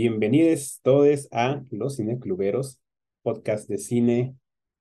Bienvenidos 0.00 0.78
todos 0.84 1.26
a 1.32 1.60
Los 1.72 1.96
Cinecluberos, 1.96 2.78
podcast 3.22 3.68
de 3.68 3.78
cine 3.78 4.36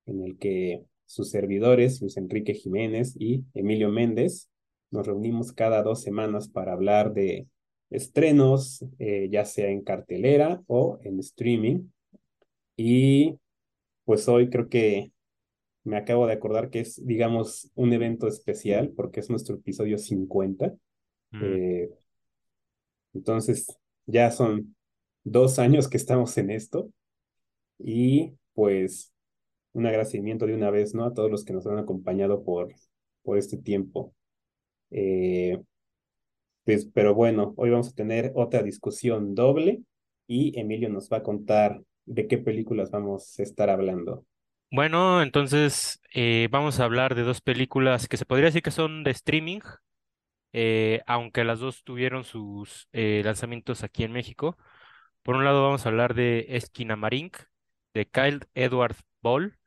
en 0.06 0.22
el 0.22 0.38
que 0.38 0.86
sus 1.08 1.32
servidores, 1.32 2.00
Luis 2.02 2.18
Enrique 2.18 2.54
Jiménez 2.54 3.16
y 3.18 3.44
Emilio 3.56 3.90
Méndez, 3.90 4.48
nos 4.92 5.08
reunimos 5.08 5.54
cada 5.54 5.82
dos 5.82 6.04
semanas 6.04 6.50
para 6.50 6.74
hablar 6.74 7.16
de 7.16 7.48
estrenos, 7.90 8.86
eh, 9.00 9.28
ya 9.32 9.44
sea 9.46 9.72
en 9.72 9.82
cartelera 9.82 10.62
o 10.68 11.00
en 11.02 11.18
streaming. 11.18 11.90
Y 12.76 13.40
pues 14.06 14.28
hoy 14.28 14.52
creo 14.52 14.70
que 14.70 15.12
me 15.84 15.98
acabo 15.98 16.28
de 16.28 16.34
acordar 16.34 16.70
que 16.70 16.82
es, 16.82 17.04
digamos, 17.04 17.72
un 17.74 17.92
evento 17.92 18.28
especial 18.28 18.94
porque 18.96 19.22
es 19.22 19.32
nuestro 19.32 19.56
episodio 19.56 19.98
50. 19.98 20.76
Mm, 21.32 21.44
Eh, 21.44 21.90
entonces, 23.16 23.76
ya 24.06 24.30
son 24.30 24.77
dos 25.32 25.60
años 25.60 25.90
que 25.90 25.98
estamos 25.98 26.38
en 26.38 26.52
esto 26.52 26.90
y 27.78 28.34
pues 28.54 29.14
un 29.74 29.86
agradecimiento 29.86 30.48
de 30.48 30.56
una 30.56 30.72
vez, 30.72 30.96
¿no? 30.96 31.06
A 31.06 31.14
todos 31.14 31.30
los 31.30 31.46
que 31.46 31.54
nos 31.54 31.68
han 31.68 31.78
acompañado 31.78 32.44
por, 32.44 32.74
por 33.24 33.38
este 33.38 33.58
tiempo. 33.58 34.14
Eh, 34.90 35.60
pues, 36.64 36.90
pero 36.94 37.14
bueno, 37.14 37.54
hoy 37.58 37.70
vamos 37.70 37.90
a 37.90 37.96
tener 37.96 38.32
otra 38.36 38.64
discusión 38.64 39.36
doble 39.36 39.82
y 40.28 40.58
Emilio 40.60 40.90
nos 40.90 41.10
va 41.10 41.18
a 41.18 41.24
contar 41.24 41.82
de 42.06 42.28
qué 42.28 42.38
películas 42.38 42.90
vamos 42.90 43.38
a 43.40 43.44
estar 43.44 43.70
hablando. 43.70 44.26
Bueno, 44.72 45.22
entonces 45.22 46.02
eh, 46.14 46.48
vamos 46.52 46.80
a 46.80 46.86
hablar 46.86 47.16
de 47.16 47.24
dos 47.24 47.42
películas 47.42 48.08
que 48.08 48.18
se 48.18 48.26
podría 48.26 48.48
decir 48.48 48.62
que 48.62 48.72
son 48.72 49.04
de 49.04 49.12
streaming, 49.12 49.60
eh, 50.54 51.02
aunque 51.06 51.44
las 51.44 51.60
dos 51.60 51.84
tuvieron 51.84 52.24
sus 52.24 52.88
lanzamientos 52.92 53.84
aquí 53.84 54.04
en 54.04 54.14
México. 54.14 54.58
Por 55.28 55.36
un 55.36 55.44
lado 55.44 55.62
vamos 55.62 55.86
a 55.86 55.90
hablar 55.90 56.14
de 56.14 56.46
Esquinamarink, 56.52 57.36
de 57.94 58.06
Kyle 58.08 58.40
Edward 58.56 58.96
Ball, 59.22 59.60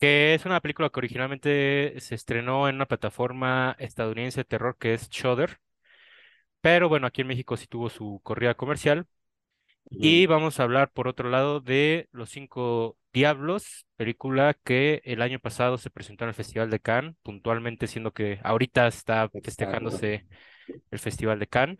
que 0.00 0.34
es 0.34 0.46
una 0.46 0.60
película 0.60 0.90
que 0.90 0.98
originalmente 0.98 1.94
se 2.00 2.16
estrenó 2.16 2.68
en 2.68 2.74
una 2.74 2.86
plataforma 2.86 3.76
estadounidense 3.78 4.40
de 4.40 4.46
terror 4.46 4.76
que 4.76 4.94
es 4.94 5.08
Shudder, 5.08 5.58
pero 6.60 6.88
bueno, 6.88 7.06
aquí 7.06 7.20
en 7.20 7.28
México 7.28 7.56
sí 7.56 7.68
tuvo 7.68 7.88
su 7.88 8.20
corrida 8.24 8.54
comercial. 8.56 9.06
Y 9.90 10.26
vamos 10.26 10.58
a 10.58 10.64
hablar, 10.64 10.90
por 10.92 11.06
otro 11.06 11.30
lado, 11.30 11.60
de 11.60 12.08
Los 12.10 12.30
Cinco 12.30 12.98
Diablos, 13.12 13.86
película 13.96 14.54
que 14.64 15.02
el 15.04 15.22
año 15.22 15.38
pasado 15.38 15.78
se 15.78 15.90
presentó 15.90 16.24
en 16.24 16.30
el 16.30 16.34
Festival 16.34 16.68
de 16.70 16.80
Cannes, 16.80 17.14
puntualmente 17.22 17.86
siendo 17.86 18.12
que 18.12 18.40
ahorita 18.42 18.88
está 18.88 19.28
festejándose 19.30 20.26
el 20.90 20.98
Festival 20.98 21.38
de 21.38 21.46
Cannes. 21.46 21.78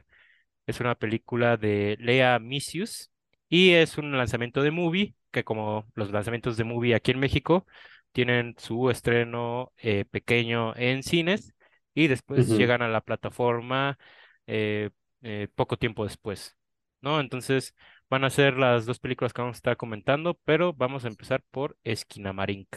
Es 0.67 0.81
una 0.81 0.95
película 0.95 1.57
de 1.57 1.97
Lea 2.01 2.39
Misius 2.39 3.11
y 3.49 3.73
es 3.73 3.99
un 3.99 4.17
lanzamiento 4.17 4.63
de 4.63 4.71
movie, 4.71 5.15
que 5.31 5.45
como 5.45 5.87
los 5.95 6.11
lanzamientos 6.11 6.57
de 6.57 6.65
movie 6.65 6.95
aquí 6.95 7.11
en 7.13 7.19
México, 7.21 7.67
tienen 8.13 8.55
su 8.59 8.91
estreno 8.91 9.73
eh, 9.79 10.05
pequeño 10.11 10.75
en 10.77 11.03
cines 11.03 11.55
y 11.95 12.09
después 12.09 12.57
llegan 12.57 12.83
a 12.83 12.89
la 12.89 13.01
plataforma 13.03 13.99
eh, 14.47 14.91
eh, 15.23 15.49
poco 15.55 15.77
tiempo 15.77 16.05
después, 16.05 16.57
¿no? 17.01 17.21
Entonces 17.21 17.75
van 18.09 18.25
a 18.25 18.31
ser 18.31 18.55
las 18.57 18.87
dos 18.87 18.99
películas 19.01 19.33
que 19.33 19.43
vamos 19.43 19.57
a 19.57 19.59
estar 19.59 19.77
comentando, 19.77 20.35
pero 20.45 20.73
vamos 20.73 21.05
a 21.05 21.09
empezar 21.09 21.43
por 21.51 21.77
Esquinamarink. 21.85 22.69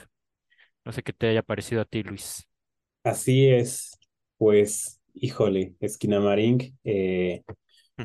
No 0.86 0.92
sé 0.92 1.04
qué 1.04 1.14
te 1.14 1.28
haya 1.30 1.44
parecido 1.44 1.81
a 1.81 1.86
ti, 1.86 2.04
Luis. 2.04 2.48
Así 3.04 3.48
es, 3.50 3.98
pues, 4.38 5.00
híjole, 5.14 5.76
Esquinamarink, 5.80 6.73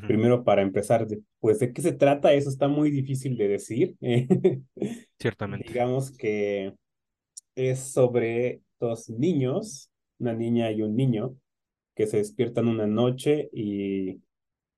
primero 0.00 0.44
para 0.44 0.62
empezar, 0.62 1.06
pues, 1.40 1.58
¿de 1.58 1.72
qué 1.72 1.82
se 1.82 1.92
trata? 1.92 2.32
Eso 2.32 2.48
está 2.48 2.68
muy 2.68 2.90
difícil 2.90 3.36
de 3.36 3.48
decir. 3.48 3.96
Ciertamente. 5.18 5.68
Digamos 5.68 6.10
que 6.10 6.74
es 7.54 7.80
sobre 7.80 8.60
dos 8.80 9.08
niños, 9.10 9.90
una 10.18 10.32
niña 10.32 10.70
y 10.72 10.82
un 10.82 10.96
niño, 10.96 11.36
que 11.94 12.06
se 12.06 12.18
despiertan 12.18 12.68
una 12.68 12.86
noche 12.86 13.48
y 13.52 14.20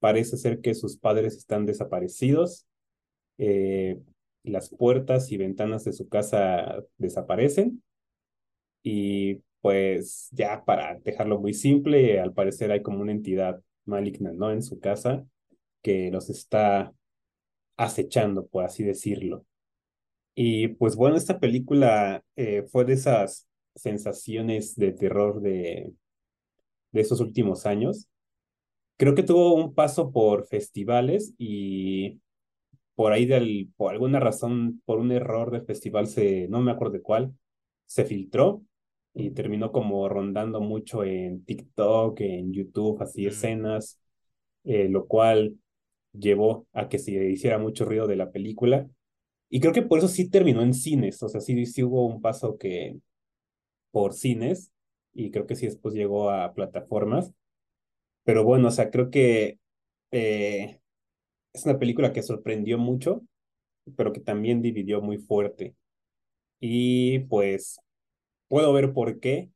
parece 0.01 0.37
ser 0.37 0.61
que 0.61 0.75
sus 0.75 0.99
padres 0.99 1.37
están 1.37 1.67
desaparecidos. 1.67 2.67
eh, 3.39 3.99
las 4.45 4.71
puertas 4.71 5.33
y 5.33 5.37
ventanas 5.37 5.85
de 5.85 5.93
su 5.93 6.09
casa 6.09 6.83
desaparecen 6.99 7.83
y 8.83 9.43
pues 9.61 10.29
ya 10.31 10.65
para 10.65 11.01
dejarlo 11.01 11.41
muy 11.41 11.53
simple, 11.53 12.21
al 12.21 12.33
parecer 12.33 12.71
hay 12.71 12.83
como 12.83 13.01
una 13.01 13.11
entidad 13.11 13.61
maligna, 13.87 14.33
¿no? 14.33 14.51
En 14.51 14.63
su 14.63 14.81
casa 14.81 15.25
que 15.83 16.11
los 16.11 16.31
está 16.31 16.93
acechando, 17.77 18.47
por 18.47 18.65
así 18.65 18.85
decirlo. 18.85 19.45
Y 20.35 20.69
pues 20.69 20.97
bueno, 20.97 21.17
esta 21.17 21.41
película 21.41 22.23
eh, 22.37 22.65
fue 22.71 22.85
de 22.85 22.95
esas 22.95 23.49
sensaciones 23.75 24.75
de 24.77 24.93
terror 24.93 25.41
de, 25.41 25.93
de 26.93 27.01
esos 27.01 27.21
últimos 27.21 27.67
años. 27.67 28.09
Creo 28.99 29.15
que 29.15 29.23
tuvo 29.23 29.55
un 29.55 29.75
paso 29.75 30.11
por 30.13 30.47
festivales 30.47 31.35
y 31.39 32.21
por 32.95 33.13
ahí 33.13 33.27
del, 33.27 33.71
por 33.77 33.93
alguna 33.93 34.21
razón, 34.21 34.83
por 34.87 34.99
un 34.99 35.13
error 35.13 35.51
del 35.51 35.65
festival, 35.65 36.07
se, 36.07 36.49
no 36.49 36.61
me 36.61 36.73
acuerdo 36.73 37.01
cuál, 37.03 37.35
se 37.87 38.05
filtró 38.05 38.63
y 39.17 39.33
terminó 39.33 39.73
como 39.73 40.09
rondando 40.11 40.61
mucho 40.63 41.05
en 41.05 41.45
TikTok, 41.47 42.21
en 42.23 42.53
YouTube, 42.55 43.03
así 43.03 43.27
Mm, 43.27 43.29
escenas, 43.29 44.01
eh, 44.65 44.89
lo 44.91 45.07
cual 45.09 45.57
llevó 46.13 46.67
a 46.73 46.89
que 46.89 46.99
se 46.99 47.13
hiciera 47.31 47.59
mucho 47.59 47.85
ruido 47.87 48.07
de 48.09 48.17
la 48.17 48.33
película. 48.33 48.89
Y 49.51 49.61
creo 49.61 49.73
que 49.75 49.83
por 49.83 49.99
eso 50.01 50.09
sí 50.09 50.31
terminó 50.31 50.63
en 50.63 50.75
cines, 50.75 51.23
o 51.23 51.29
sea, 51.29 51.41
sí, 51.41 51.67
sí 51.67 51.83
hubo 51.85 52.07
un 52.07 52.23
paso 52.23 52.59
que 52.59 52.99
por 53.91 54.15
cines 54.15 54.73
y 55.15 55.31
creo 55.31 55.47
que 55.47 55.57
sí 55.57 55.67
después 55.67 55.95
llegó 55.95 56.31
a 56.31 56.53
plataformas. 56.55 57.33
Pero 58.25 58.45
bueno, 58.45 58.69
o 58.69 58.71
sea, 58.71 58.91
creo 58.91 59.11
que 59.11 59.59
eh, 60.13 60.81
es 61.55 61.65
una 61.67 61.79
película 61.79 62.13
que 62.13 62.23
sorprendió 62.23 62.79
mucho, 62.79 63.23
pero 63.97 64.13
que 64.13 64.21
también 64.21 64.63
dividió 64.63 65.01
muy 65.03 65.19
fuerte. 65.19 65.75
Y 66.61 67.21
pues 67.21 67.79
puedo 68.49 68.73
ver 68.73 68.93
por 68.93 69.21
qué, 69.21 69.51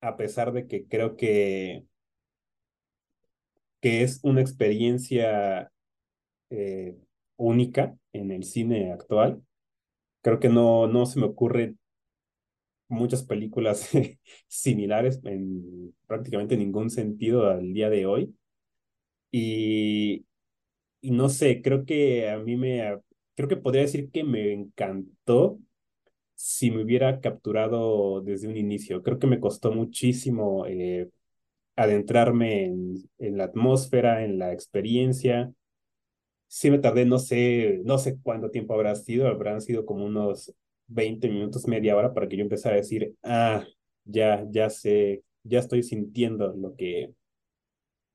a 0.00 0.16
pesar 0.16 0.52
de 0.52 0.66
que 0.68 0.86
creo 0.88 1.16
que, 1.16 1.86
que 3.80 4.02
es 4.02 4.20
una 4.22 4.40
experiencia 4.40 5.72
eh, 6.50 6.96
única 7.36 7.96
en 8.12 8.30
el 8.32 8.44
cine 8.44 8.92
actual. 8.92 9.42
Creo 10.22 10.40
que 10.40 10.48
no, 10.48 10.88
no 10.88 11.06
se 11.06 11.20
me 11.20 11.26
ocurren 11.26 11.78
muchas 12.88 13.22
películas 13.24 13.90
similares 14.48 15.20
en 15.24 15.94
prácticamente 16.06 16.56
ningún 16.56 16.90
sentido 16.90 17.48
al 17.50 17.72
día 17.72 17.90
de 17.90 18.06
hoy. 18.06 18.34
Y, 19.30 20.26
y 21.02 21.10
no 21.12 21.28
sé, 21.30 21.62
creo 21.62 21.84
que 21.86 22.30
a 22.30 22.38
mí 22.38 22.56
me, 22.56 23.00
creo 23.36 23.48
que 23.48 23.56
podría 23.56 23.82
decir 23.82 24.10
que 24.10 24.24
me 24.24 24.52
encantó 24.52 25.58
si 26.42 26.72
me 26.72 26.82
hubiera 26.82 27.20
capturado 27.20 28.20
desde 28.20 28.48
un 28.48 28.56
inicio. 28.56 29.02
Creo 29.02 29.18
que 29.20 29.28
me 29.28 29.38
costó 29.40 29.70
muchísimo 29.72 30.66
eh, 30.66 31.08
adentrarme 31.76 32.64
en, 32.66 33.38
la 33.38 33.44
atmósfera, 33.44 34.24
en 34.24 34.38
la 34.38 34.52
experiencia. 34.52 35.52
Sí 36.48 36.70
me 36.70 36.78
tardé, 36.80 37.06
no 37.06 37.18
sé, 37.20 37.80
no 37.84 37.98
sé 37.98 38.18
cuánto 38.22 38.50
tiempo 38.50 38.74
habrá 38.74 38.96
sido, 38.96 39.28
habrán 39.28 39.60
sido 39.60 39.86
como 39.86 40.04
unos 40.04 40.52
20 40.88 41.28
minutos, 41.28 41.68
media 41.68 41.96
hora 41.96 42.12
para 42.12 42.28
que 42.28 42.36
yo 42.36 42.42
empezara 42.42 42.74
a 42.74 42.78
decir, 42.78 43.14
ah, 43.22 43.64
ya, 44.04 44.44
ya 44.50 44.68
sé, 44.70 45.22
ya 45.44 45.60
estoy 45.60 45.84
sintiendo 45.84 46.54
lo 46.56 46.74
que, 46.76 47.14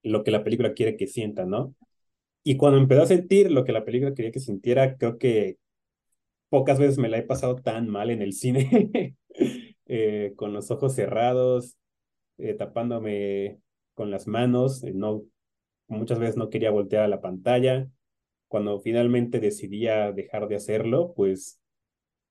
lo 0.04 0.24
que 0.24 0.31
la 0.31 0.44
película 0.44 0.74
quiere 0.74 0.98
que 0.98 1.07
sienta, 1.07 1.46
¿no? 1.46 1.75
Y 2.44 2.57
cuando 2.57 2.80
empecé 2.80 3.01
a 3.01 3.06
sentir 3.07 3.51
lo 3.51 3.63
que 3.66 3.72
la 3.72 3.86
película 3.86 4.13
quería 4.13 4.31
que 4.31 4.40
sintiera, 4.42 4.98
creo 4.98 5.18
que 5.18 5.57
pocas 6.50 6.80
veces 6.80 6.98
me 6.98 7.10
la 7.10 7.18
he 7.18 7.24
pasado 7.24 7.56
tan 7.56 7.90
mal 7.90 8.10
en 8.10 8.22
el 8.22 8.34
cine, 8.34 9.16
eh, 9.86 10.34
con 10.36 10.54
los 10.54 10.72
ojos 10.72 10.96
cerrados, 10.96 11.78
eh, 12.38 12.54
tapándome 12.54 13.60
con 13.94 14.12
las 14.12 14.28
manos, 14.28 14.84
eh, 14.84 14.94
no, 14.94 15.24
muchas 15.88 16.20
veces 16.20 16.38
no 16.38 16.50
quería 16.50 16.72
voltear 16.72 17.04
a 17.04 17.08
la 17.08 17.22
pantalla. 17.22 17.90
Cuando 18.48 18.80
finalmente 18.80 19.40
decidía 19.40 20.12
dejar 20.12 20.48
de 20.48 20.56
hacerlo, 20.56 21.14
pues 21.16 21.60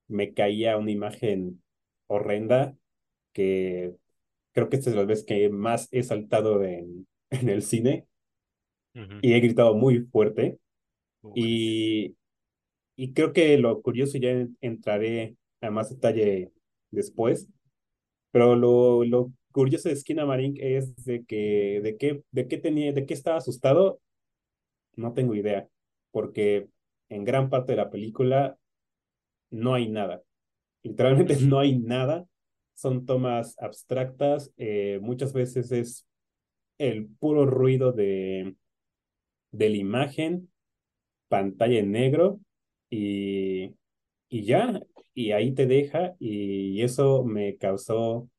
me 0.09 0.33
caía 0.33 0.77
una 0.77 0.93
imagen 0.93 1.63
horrenda 2.07 2.77
que 3.33 3.95
creo 4.53 4.69
que 4.69 4.77
esta 4.77 4.91
es 4.91 4.97
la 4.97 5.05
vez 5.05 5.25
que 5.25 5.51
más 5.51 5.89
he 5.91 6.03
saltado 6.03 6.65
en, 6.65 7.07
en 7.31 7.49
el 7.49 7.63
cine 7.63 8.07
y 9.21 9.35
he 9.35 9.41
gritado 9.41 9.75
muy 9.75 10.01
fuerte. 10.01 10.59
Y, 11.35 12.17
y 12.97 13.13
creo 13.13 13.33
que 13.33 13.59
lo 13.59 13.83
curioso, 13.83 14.19
ya 14.19 14.47
entraré 14.61 15.37
a 15.61 15.71
más 15.71 15.91
detalle 15.91 16.53
después, 16.91 17.49
pero 18.31 18.57
lo, 18.57 19.05
lo 19.05 19.33
curioso 19.53 19.89
de 19.89 19.97
Skinamarink 19.97 20.59
es 20.61 20.97
de 21.05 21.25
que 21.25 21.81
de 21.83 21.97
qué, 21.97 22.23
de 22.31 22.49
qué 22.49 22.59
tenía, 22.59 22.93
de 22.93 23.07
qué 23.07 23.15
estaba 23.15 23.39
asustado, 23.39 24.01
no 24.97 25.13
tengo 25.13 25.35
idea, 25.35 25.69
porque 26.11 26.69
en 27.11 27.25
gran 27.25 27.51
parte 27.51 27.73
de 27.73 27.77
la 27.77 27.91
película 27.91 28.59
no 29.51 29.75
hay 29.75 29.89
nada. 29.89 30.23
Literalmente 30.83 31.37
no 31.43 31.59
hay 31.59 31.79
nada. 31.79 32.27
Son 32.75 33.07
tomas 33.07 33.57
abstractas. 33.59 34.53
eh, 34.57 34.99
muchas 35.03 35.33
veces 35.33 35.73
es 35.73 36.07
el 36.79 37.07
puro 37.09 37.47
ruido 37.47 37.93
de, 37.93 38.55
de 39.51 39.71
la 39.71 39.77
imagen, 39.77 40.51
pantalla 41.29 41.79
en 41.79 41.93
negro 41.93 42.41
y, 42.91 43.75
y 44.29 44.45
ya. 44.45 44.81
Y 45.15 45.33
ahí 45.33 45.55
te 45.55 45.67
deja 45.67 46.17
y 46.21 46.83
eso 46.83 47.25
me 47.25 47.57
causó 47.59 48.31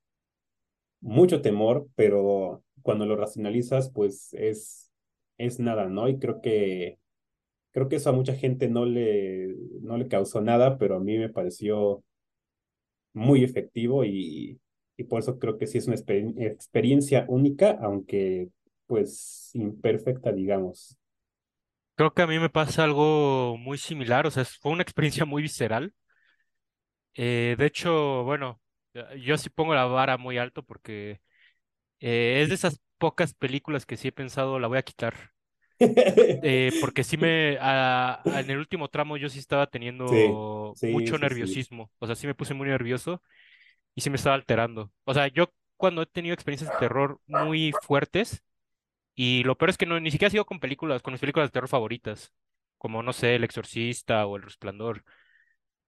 mucho 1.02 1.42
temor, 1.42 1.88
pero 1.96 2.64
cuando 2.82 3.06
lo 3.06 3.16
racionalizas, 3.16 3.90
pues 3.92 4.34
es, 4.34 4.92
es 5.38 5.60
nada, 5.60 5.88
¿no? 5.88 6.08
Y 6.10 6.20
creo 6.20 6.42
que, 6.42 7.00
creo 7.72 7.90
que 7.90 7.98
eso 7.98 8.12
a 8.12 8.14
mucha 8.14 8.36
gente 8.36 8.70
no 8.70 8.86
le, 8.86 9.56
no 9.82 9.98
le 9.98 10.08
causó 10.08 10.42
nada, 10.42 10.78
pero 10.78 10.98
a 10.98 11.00
mí 11.00 11.18
me 11.18 11.30
pareció 11.30 12.04
muy 13.14 13.44
efectivo 13.44 14.04
y, 14.06 14.60
y 14.98 15.04
por 15.06 15.20
eso 15.20 15.40
creo 15.40 15.58
que 15.58 15.68
sí 15.68 15.78
es 15.78 15.88
una 15.88 15.96
exper- 15.98 16.34
experiencia 16.40 17.26
única, 17.28 17.72
aunque 17.82 18.50
pues 18.86 19.50
imperfecta, 19.54 20.32
digamos. 20.32 20.98
Creo 21.98 22.14
que 22.14 22.22
a 22.22 22.28
mí 22.28 22.40
me 22.40 22.50
pasa 22.50 22.84
algo 22.86 23.58
muy 23.58 23.78
similar, 23.78 24.26
o 24.28 24.32
sea, 24.32 24.46
fue 24.46 24.72
una 24.72 24.84
experiencia 24.84 25.26
muy 25.26 25.42
visceral. 25.42 25.94
Eh, 27.16 27.56
de 27.58 27.66
hecho, 27.66 28.24
bueno, 28.24 28.62
yo 29.20 29.38
sí 29.38 29.50
pongo 29.50 29.74
la 29.76 29.86
vara 29.86 30.18
muy 30.18 30.38
alto 30.38 30.64
porque 30.64 31.22
eh, 32.02 32.42
es 32.44 32.50
de 32.50 32.56
esas 32.56 32.82
pocas 33.00 33.34
películas 33.36 33.86
que 33.88 33.98
sí 33.98 34.10
he 34.10 34.12
pensado 34.14 34.60
la 34.60 34.68
voy 34.68 34.80
a 34.80 34.84
quitar. 34.84 35.16
Eh, 36.42 36.74
porque 36.80 37.04
sí 37.04 37.18
me, 37.18 37.58
a- 37.60 38.24
a- 38.36 38.40
en 38.42 38.50
el 38.52 38.60
último 38.60 38.90
tramo 38.90 39.18
yo 39.18 39.28
sí 39.30 39.40
estaba 39.40 39.68
teniendo 39.68 40.78
sí, 40.82 40.86
mucho 40.86 41.18
sí, 41.18 41.30
sí. 41.30 41.60
nerviosismo, 41.60 41.92
o 42.00 42.06
sea, 42.06 42.16
sí 42.16 42.28
me 42.28 42.36
puse 42.36 42.54
muy 42.54 42.68
nervioso 42.68 43.24
y 43.96 44.02
sí 44.02 44.10
me 44.12 44.18
estaba 44.18 44.36
alterando. 44.36 44.92
O 45.06 45.14
sea, 45.16 45.28
yo 45.30 45.54
cuando 45.78 46.04
he 46.04 46.08
tenido 46.08 46.34
experiencias 46.36 46.72
de 46.72 46.78
terror 46.78 47.22
muy 47.28 47.74
fuertes, 47.74 48.44
y 49.18 49.44
lo 49.46 49.58
peor 49.60 49.72
es 49.72 49.78
que 49.80 49.88
no, 49.88 50.00
ni 50.02 50.12
siquiera 50.12 50.30
ha 50.30 50.32
sido 50.32 50.46
con 50.48 50.62
películas, 50.62 51.04
con 51.04 51.14
mis 51.14 51.22
películas 51.22 51.50
de 51.50 51.54
terror 51.54 51.70
favoritas, 51.70 52.34
como, 52.80 53.04
no 53.04 53.14
sé, 53.14 53.36
El 53.38 53.46
Exorcista 53.46 54.28
o 54.28 54.38
El 54.38 54.44
Resplandor, 54.44 55.04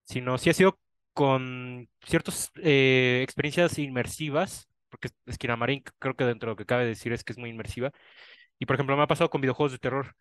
sino 0.06 0.38
sí 0.38 0.50
ha 0.50 0.54
sido 0.54 0.80
con 1.14 1.90
ciertas 2.06 2.52
eh, 2.64 3.22
experiencias 3.24 3.78
inmersivas, 3.80 4.70
porque 4.90 5.10
Esquinamarín 5.28 5.84
creo 6.00 6.16
que 6.16 6.26
dentro 6.26 6.48
de 6.50 6.54
lo 6.54 6.58
que 6.58 6.66
cabe 6.66 6.86
decir 6.86 7.14
es 7.14 7.24
que 7.24 7.34
es 7.34 7.40
muy 7.40 7.50
inmersiva, 7.52 7.92
y 8.60 8.66
por 8.68 8.76
ejemplo 8.76 8.98
me 8.98 9.04
ha 9.04 9.08
pasado 9.08 9.30
con 9.32 9.42
videojuegos 9.42 9.74
de 9.74 9.80
terror 9.80 10.16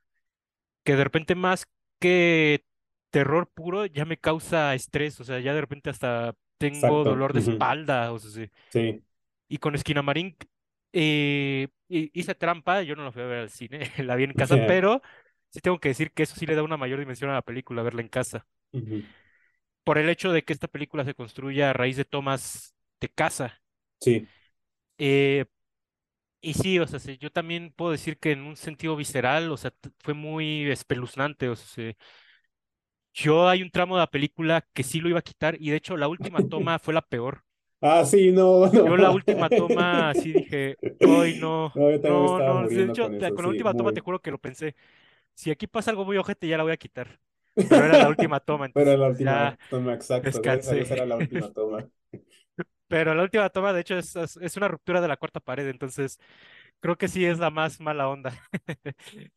que 0.84 0.96
de 0.96 1.04
repente 1.04 1.34
más 1.34 1.66
que 2.00 2.64
terror 3.10 3.50
puro 3.52 3.86
ya 3.86 4.04
me 4.04 4.18
causa 4.18 4.74
estrés, 4.74 5.20
o 5.20 5.24
sea, 5.24 5.40
ya 5.40 5.54
de 5.54 5.60
repente 5.60 5.90
hasta 5.90 6.34
tengo 6.58 7.04
Exacto. 7.04 7.06
dolor 7.06 7.32
de 7.32 7.40
espalda, 7.40 8.12
o 8.12 8.18
sea, 8.18 8.30
sí. 8.30 8.50
Sí, 8.70 9.02
Y 9.48 9.58
con 9.58 9.74
Esquinamarín 9.74 10.36
eh, 10.92 11.68
hi- 11.68 11.77
hice 11.88 12.34
trampa, 12.34 12.82
yo 12.82 12.96
no 12.96 13.04
la 13.04 13.12
fui 13.12 13.22
a 13.22 13.26
ver 13.26 13.38
al 13.40 13.50
cine, 13.50 13.80
la 13.98 14.16
vi 14.16 14.24
en 14.24 14.34
casa, 14.34 14.58
pero 14.58 15.02
sí 15.50 15.60
tengo 15.60 15.78
que 15.80 15.88
decir 15.90 16.12
que 16.12 16.24
eso 16.24 16.36
sí 16.36 16.46
le 16.46 16.54
da 16.54 16.62
una 16.62 16.76
mayor 16.76 16.98
dimensión 17.00 17.30
a 17.30 17.34
la 17.34 17.42
película, 17.42 17.82
verla 17.82 18.02
en 18.02 18.08
casa, 18.08 18.46
por 19.84 19.98
el 19.98 20.08
hecho 20.08 20.32
de 20.32 20.44
que 20.44 20.52
esta 20.52 20.68
película 20.68 21.04
se 21.04 21.14
construye 21.14 21.64
a 21.64 21.72
raíz 21.72 21.96
de 21.96 22.04
tomas 22.04 22.74
de 23.00 23.08
casa. 23.08 23.60
sí. 24.00 24.28
Eh, 24.98 25.44
y 26.42 26.54
sí, 26.54 26.78
o 26.80 26.86
sea, 26.88 27.00
sí, 27.00 27.18
yo 27.18 27.32
también 27.32 27.72
puedo 27.76 27.92
decir 27.92 28.18
que 28.18 28.32
en 28.32 28.42
un 28.42 28.56
sentido 28.56 28.96
visceral, 28.96 29.50
o 29.52 29.56
sea, 29.56 29.72
fue 30.00 30.14
muy 30.14 30.70
espeluznante, 30.70 31.48
o 31.48 31.56
sea, 31.56 31.94
Yo 33.12 33.48
hay 33.48 33.62
un 33.62 33.70
tramo 33.70 33.96
de 33.96 34.00
la 34.00 34.06
película 34.10 34.66
que 34.72 34.82
sí 34.82 35.00
lo 35.00 35.08
iba 35.10 35.18
a 35.18 35.22
quitar 35.22 35.56
y 35.60 35.70
de 35.70 35.76
hecho 35.76 35.96
la 35.96 36.08
última 36.08 36.42
toma 36.48 36.78
fue 36.78 36.94
la 36.94 37.02
peor. 37.02 37.44
Ah, 37.80 38.04
sí, 38.04 38.32
no, 38.32 38.66
no. 38.72 38.82
Yo 38.82 38.96
la 38.96 39.10
última 39.10 39.50
toma 39.50 40.14
sí 40.14 40.32
dije, 40.34 40.78
hoy 41.02 41.34
no, 41.34 41.72
No, 41.74 41.90
yo 41.90 42.40
no. 42.42 42.68
De 42.68 42.84
hecho, 42.84 43.10
con 43.10 43.14
ta- 43.16 43.32
eso, 43.32 43.32
con 43.32 43.42
la 43.44 43.48
sí, 43.48 43.50
última 43.50 43.74
toma 43.74 43.92
te 43.92 44.00
juro 44.00 44.20
que 44.20 44.30
lo 44.30 44.38
pensé. 44.38 44.74
Si 45.34 45.50
aquí 45.50 45.66
pasa 45.66 45.90
algo 45.90 46.04
muy 46.04 46.16
ojete 46.18 46.48
ya 46.48 46.56
la 46.58 46.64
voy 46.64 46.72
a 46.72 46.76
quitar. 46.78 47.20
Pero 47.68 47.84
era 47.84 47.98
la 47.98 48.08
última 48.08 48.40
toma, 48.40 48.66
Pero 48.72 48.96
entonces 48.96 48.98
la 48.98 49.08
pues 49.08 49.08
última 49.08 49.58
toma, 49.68 49.94
exacto, 49.94 50.42
gracias 50.42 50.68
a 50.68 50.72
descansé. 50.72 50.76
Dios 50.76 50.90
era 50.90 51.06
la 51.06 51.18
última 51.18 51.52
toma. 51.52 51.88
Pero 52.88 53.14
la 53.14 53.22
última 53.22 53.50
toma 53.50 53.72
de 53.72 53.80
hecho 53.80 53.98
es, 53.98 54.16
es, 54.16 54.56
una 54.56 54.68
ruptura 54.68 55.00
de 55.00 55.08
la 55.08 55.16
cuarta 55.16 55.40
pared, 55.40 55.68
entonces 55.68 56.18
creo 56.80 56.96
que 56.98 57.08
sí 57.08 57.24
es 57.26 57.38
la 57.38 57.50
más 57.50 57.80
mala 57.80 58.08
onda. 58.08 58.32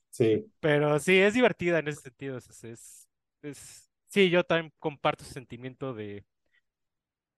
Sí, 0.09 0.51
Pero 0.59 0.99
sí, 0.99 1.17
es 1.19 1.33
divertida 1.33 1.79
en 1.79 1.87
ese 1.87 2.01
sentido. 2.01 2.37
Es, 2.37 2.63
es, 2.63 3.07
es- 3.41 3.89
sí, 4.07 4.29
yo 4.29 4.44
también 4.44 4.73
comparto 4.79 5.23
ese 5.23 5.33
sentimiento 5.33 5.94
de 5.94 6.25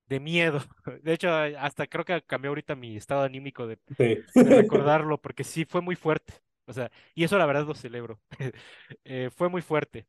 de 0.07 0.19
miedo. 0.19 0.59
De 1.03 1.13
hecho, 1.13 1.31
hasta 1.31 1.87
creo 1.87 2.05
que 2.05 2.21
cambió 2.23 2.49
ahorita 2.49 2.75
mi 2.75 2.95
estado 2.97 3.23
anímico 3.23 3.67
de, 3.67 3.77
sí. 3.97 4.41
de 4.41 4.55
recordarlo, 4.61 5.19
porque 5.19 5.43
sí 5.43 5.65
fue 5.65 5.81
muy 5.81 5.95
fuerte. 5.95 6.33
O 6.65 6.73
sea, 6.73 6.91
y 7.13 7.23
eso 7.23 7.37
la 7.37 7.45
verdad 7.45 7.65
lo 7.65 7.75
celebro. 7.75 8.19
Eh, 9.05 9.29
fue 9.35 9.49
muy 9.49 9.61
fuerte. 9.61 10.07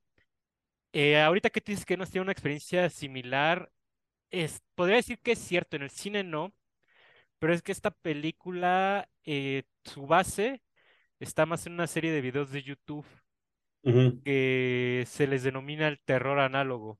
Eh, 0.92 1.20
ahorita 1.20 1.50
que 1.50 1.60
tú 1.60 1.72
dices 1.72 1.84
que 1.84 1.96
no 1.96 2.04
has 2.04 2.10
tenido 2.10 2.22
una 2.22 2.32
experiencia 2.32 2.88
similar, 2.90 3.72
es, 4.30 4.62
podría 4.74 4.96
decir 4.96 5.18
que 5.18 5.32
es 5.32 5.38
cierto, 5.40 5.76
en 5.76 5.82
el 5.82 5.90
cine 5.90 6.22
no, 6.22 6.54
pero 7.38 7.52
es 7.52 7.62
que 7.62 7.72
esta 7.72 7.90
película, 7.90 9.08
eh, 9.24 9.64
su 9.84 10.06
base 10.06 10.62
está 11.18 11.46
más 11.46 11.66
en 11.66 11.74
una 11.74 11.86
serie 11.88 12.12
de 12.12 12.20
videos 12.20 12.50
de 12.50 12.62
YouTube 12.62 13.06
que 14.24 15.04
se 15.06 15.26
les 15.26 15.42
denomina 15.42 15.88
el 15.88 16.00
terror 16.00 16.38
análogo. 16.38 16.98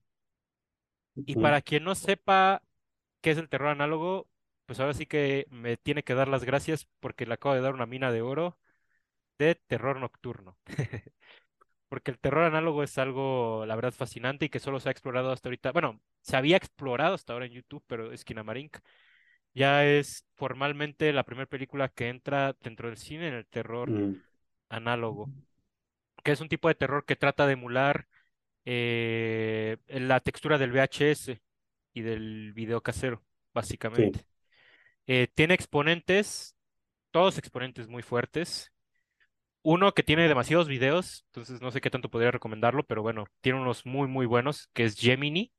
Y 1.14 1.36
para 1.36 1.62
quien 1.62 1.84
no 1.84 1.94
sepa 1.94 2.62
qué 3.24 3.32
es 3.32 3.38
el 3.38 3.48
terror 3.50 3.70
análogo, 3.70 4.28
pues 4.66 4.80
ahora 4.80 4.94
sí 4.94 5.06
que 5.06 5.48
me 5.50 5.78
tiene 5.78 6.04
que 6.04 6.14
dar 6.14 6.28
las 6.28 6.44
gracias 6.44 6.86
porque 7.00 7.26
le 7.26 7.34
acabo 7.34 7.56
de 7.56 7.62
dar 7.62 7.74
una 7.74 7.86
mina 7.86 8.12
de 8.12 8.22
oro 8.22 8.58
de 9.38 9.56
terror 9.56 10.00
nocturno. 10.00 10.58
Porque 11.88 12.10
el 12.10 12.18
terror 12.18 12.44
análogo 12.44 12.82
es 12.82 12.98
algo, 12.98 13.64
la 13.66 13.76
verdad, 13.76 13.92
fascinante 13.92 14.46
y 14.46 14.48
que 14.48 14.60
solo 14.60 14.80
se 14.80 14.88
ha 14.88 14.92
explorado 14.92 15.32
hasta 15.32 15.48
ahorita. 15.48 15.72
Bueno, 15.72 16.00
se 16.22 16.36
había 16.36 16.56
explorado 16.56 17.14
hasta 17.14 17.32
ahora 17.34 17.46
en 17.46 17.52
YouTube, 17.52 17.84
pero 17.86 18.16
Skinamarink 18.16 18.78
ya 19.54 19.86
es 19.86 20.26
formalmente 20.36 21.12
la 21.12 21.24
primera 21.24 21.46
película 21.48 21.88
que 21.90 22.08
entra 22.10 22.56
dentro 22.62 22.88
del 22.88 22.98
cine 22.98 23.28
en 23.28 23.34
el 23.34 23.46
terror 23.46 23.94
ujú, 23.94 24.20
análogo, 24.70 25.32
que 26.24 26.32
es 26.32 26.40
un 26.40 26.48
tipo 26.48 26.68
de 26.68 26.74
terror 26.74 27.04
que 27.04 27.16
trata 27.16 27.46
de 27.46 27.54
emular 27.54 28.08
eh, 28.64 29.78
la 29.88 30.20
textura 30.20 30.58
del 30.58 30.72
VHS 30.72 31.42
y 31.94 32.02
del 32.02 32.52
video 32.54 32.82
casero, 32.82 33.24
Sí. 33.92 34.10
básicamente. 34.10 34.26
Eh, 35.06 35.28
tiene 35.34 35.54
exponentes, 35.54 36.56
todos 37.12 37.38
exponentes 37.38 37.88
muy 37.88 38.02
fuertes. 38.02 38.72
Uno 39.62 39.92
que 39.94 40.02
tiene 40.04 40.28
demasiados 40.28 40.68
videos, 40.68 41.24
entonces 41.28 41.60
no 41.62 41.70
sé 41.72 41.80
qué 41.80 41.90
tanto 41.90 42.10
podría 42.10 42.30
recomendarlo, 42.30 42.84
pero 42.84 43.02
bueno, 43.02 43.26
tiene 43.40 43.60
unos 43.60 43.86
muy, 43.86 44.08
muy 44.08 44.26
buenos, 44.26 44.68
que 44.74 44.84
es 44.84 44.96
Gemini, 44.96 45.52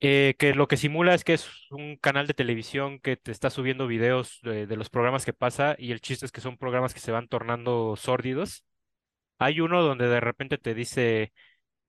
eh, 0.00 0.34
que 0.38 0.54
lo 0.54 0.68
que 0.68 0.76
simula 0.76 1.14
es 1.14 1.24
que 1.24 1.34
es 1.34 1.48
un 1.70 1.96
canal 1.96 2.26
de 2.26 2.34
televisión 2.34 3.00
que 3.00 3.16
te 3.16 3.32
está 3.32 3.50
subiendo 3.50 3.86
videos 3.88 4.38
de, 4.42 4.66
de 4.66 4.76
los 4.76 4.90
programas 4.90 5.24
que 5.24 5.32
pasa 5.32 5.74
y 5.78 5.90
el 5.92 6.00
chiste 6.00 6.24
es 6.26 6.32
que 6.32 6.40
son 6.40 6.56
programas 6.58 6.94
que 6.94 7.00
se 7.00 7.10
van 7.12 7.28
tornando 7.28 7.96
sórdidos. 7.96 8.64
Hay 9.38 9.60
uno 9.60 9.82
donde 9.82 10.08
de 10.08 10.20
repente 10.20 10.58
te 10.58 10.74
dice 10.74 11.32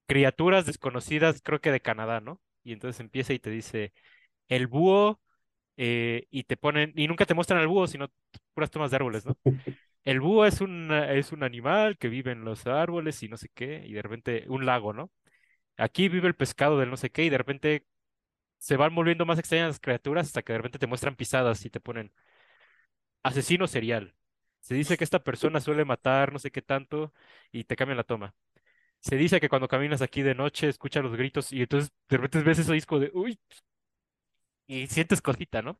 criaturas 0.07 0.65
desconocidas, 0.65 1.41
creo 1.43 1.61
que 1.61 1.71
de 1.71 1.81
Canadá, 1.81 2.21
¿no? 2.21 2.41
Y 2.69 2.73
entonces 2.73 2.99
empieza 3.01 3.33
y 3.33 3.39
te 3.39 3.49
dice 3.49 3.93
el 4.49 4.67
búho 4.67 5.21
eh, 5.77 6.27
y 6.31 6.43
te 6.43 6.57
ponen, 6.57 6.93
y 6.95 7.07
nunca 7.07 7.25
te 7.25 7.33
muestran 7.33 7.59
al 7.61 7.67
búho, 7.67 7.87
sino 7.87 8.09
puras 8.53 8.71
tomas 8.71 8.91
de 8.91 8.97
árboles, 8.97 9.25
¿no? 9.25 9.37
El 10.05 10.21
búho 10.21 10.45
es 10.45 10.61
un, 10.61 10.91
es 10.91 11.31
un 11.33 11.43
animal 11.43 11.97
que 11.97 12.09
vive 12.09 12.31
en 12.31 12.45
los 12.45 12.67
árboles 12.67 13.21
y 13.23 13.29
no 13.29 13.37
sé 13.37 13.49
qué, 13.53 13.83
y 13.85 13.93
de 13.93 14.01
repente 14.01 14.45
un 14.47 14.65
lago, 14.65 14.93
¿no? 14.93 15.11
Aquí 15.77 16.09
vive 16.09 16.27
el 16.27 16.35
pescado 16.35 16.79
del 16.79 16.89
no 16.89 16.97
sé 16.97 17.11
qué, 17.11 17.25
y 17.25 17.29
de 17.29 17.37
repente 17.37 17.85
se 18.59 18.77
van 18.77 18.95
volviendo 18.95 19.25
más 19.25 19.39
extrañas 19.39 19.69
las 19.69 19.79
criaturas 19.79 20.27
hasta 20.27 20.43
que 20.43 20.53
de 20.53 20.59
repente 20.59 20.79
te 20.79 20.87
muestran 20.87 21.15
pisadas 21.15 21.65
y 21.65 21.69
te 21.69 21.79
ponen 21.79 22.11
asesino 23.23 23.67
serial. 23.67 24.15
Se 24.61 24.75
dice 24.75 24.97
que 24.97 25.03
esta 25.03 25.23
persona 25.23 25.61
suele 25.61 25.85
matar 25.85 26.33
no 26.33 26.39
sé 26.39 26.51
qué 26.51 26.61
tanto 26.61 27.13
y 27.51 27.63
te 27.63 27.75
cambian 27.75 27.97
la 27.97 28.03
toma. 28.03 28.35
Se 29.01 29.15
dice 29.15 29.39
que 29.39 29.49
cuando 29.49 29.67
caminas 29.67 30.01
aquí 30.01 30.21
de 30.21 30.35
noche 30.35 30.69
escuchas 30.69 31.03
los 31.03 31.13
gritos 31.15 31.51
y 31.53 31.61
entonces 31.61 31.91
de 32.09 32.17
repente 32.17 32.47
ves 32.47 32.59
ese 32.59 32.73
disco 32.73 32.99
de 32.99 33.11
uy 33.13 33.39
y 34.67 34.87
sientes 34.87 35.21
cosita, 35.21 35.61
¿no? 35.61 35.79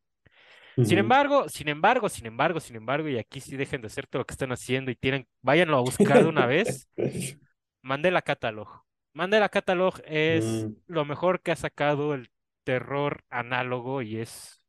Sin 0.82 0.98
embargo, 1.00 1.50
sin 1.50 1.70
embargo, 1.70 2.10
sin 2.10 2.28
embargo, 2.28 2.60
sin 2.60 2.78
embargo, 2.78 3.10
y 3.10 3.18
aquí 3.20 3.42
sí 3.42 3.58
dejen 3.58 3.82
de 3.82 3.88
hacer 3.88 4.08
todo 4.08 4.22
lo 4.22 4.26
que 4.26 4.34
están 4.34 4.52
haciendo 4.52 4.92
y 4.92 4.96
tienen, 4.96 5.28
váyanlo 5.42 5.78
a 5.78 5.82
buscar 5.82 6.22
de 6.24 6.30
una 6.30 6.46
vez, 6.48 6.90
Mandela 7.82 8.22
Catalog. 8.22 8.84
Mandela 9.14 9.50
Catalog 9.50 10.02
es 10.06 10.68
Mm, 10.68 10.76
lo 10.88 11.06
mejor 11.06 11.42
que 11.42 11.52
ha 11.52 11.56
sacado 11.56 12.14
el 12.16 12.32
terror 12.64 13.24
análogo 13.30 14.02
y 14.02 14.18
es 14.20 14.62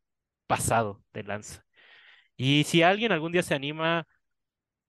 pasado 0.47 1.03
de 1.15 1.25
lanza. 1.25 1.65
Y 2.37 2.65
si 2.65 2.83
alguien 2.83 3.13
algún 3.13 3.33
día 3.33 3.43
se 3.43 3.55
anima 3.55 4.07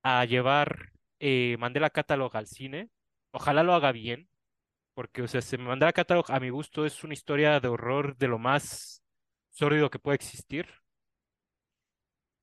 a 0.03 0.25
llevar 0.25 0.91
eh, 1.19 1.57
Mandela 1.59 1.89
Catalog 1.89 2.35
al 2.37 2.47
cine, 2.47 2.89
ojalá 3.31 3.63
lo 3.63 3.73
haga 3.73 3.91
bien, 3.91 4.29
porque, 4.95 5.23
o 5.23 5.27
sea, 5.29 5.41
se 5.41 5.57
me 5.57 5.65
Mandela 5.65 5.93
Catalog, 5.93 6.31
a 6.31 6.39
mi 6.39 6.49
gusto, 6.49 6.85
es 6.85 7.03
una 7.03 7.13
historia 7.15 7.59
de 7.59 7.67
horror 7.69 8.17
de 8.17 8.27
lo 8.29 8.39
más 8.39 9.03
sórdido 9.51 9.89
que 9.91 9.99
puede 9.99 10.15
existir. 10.17 10.67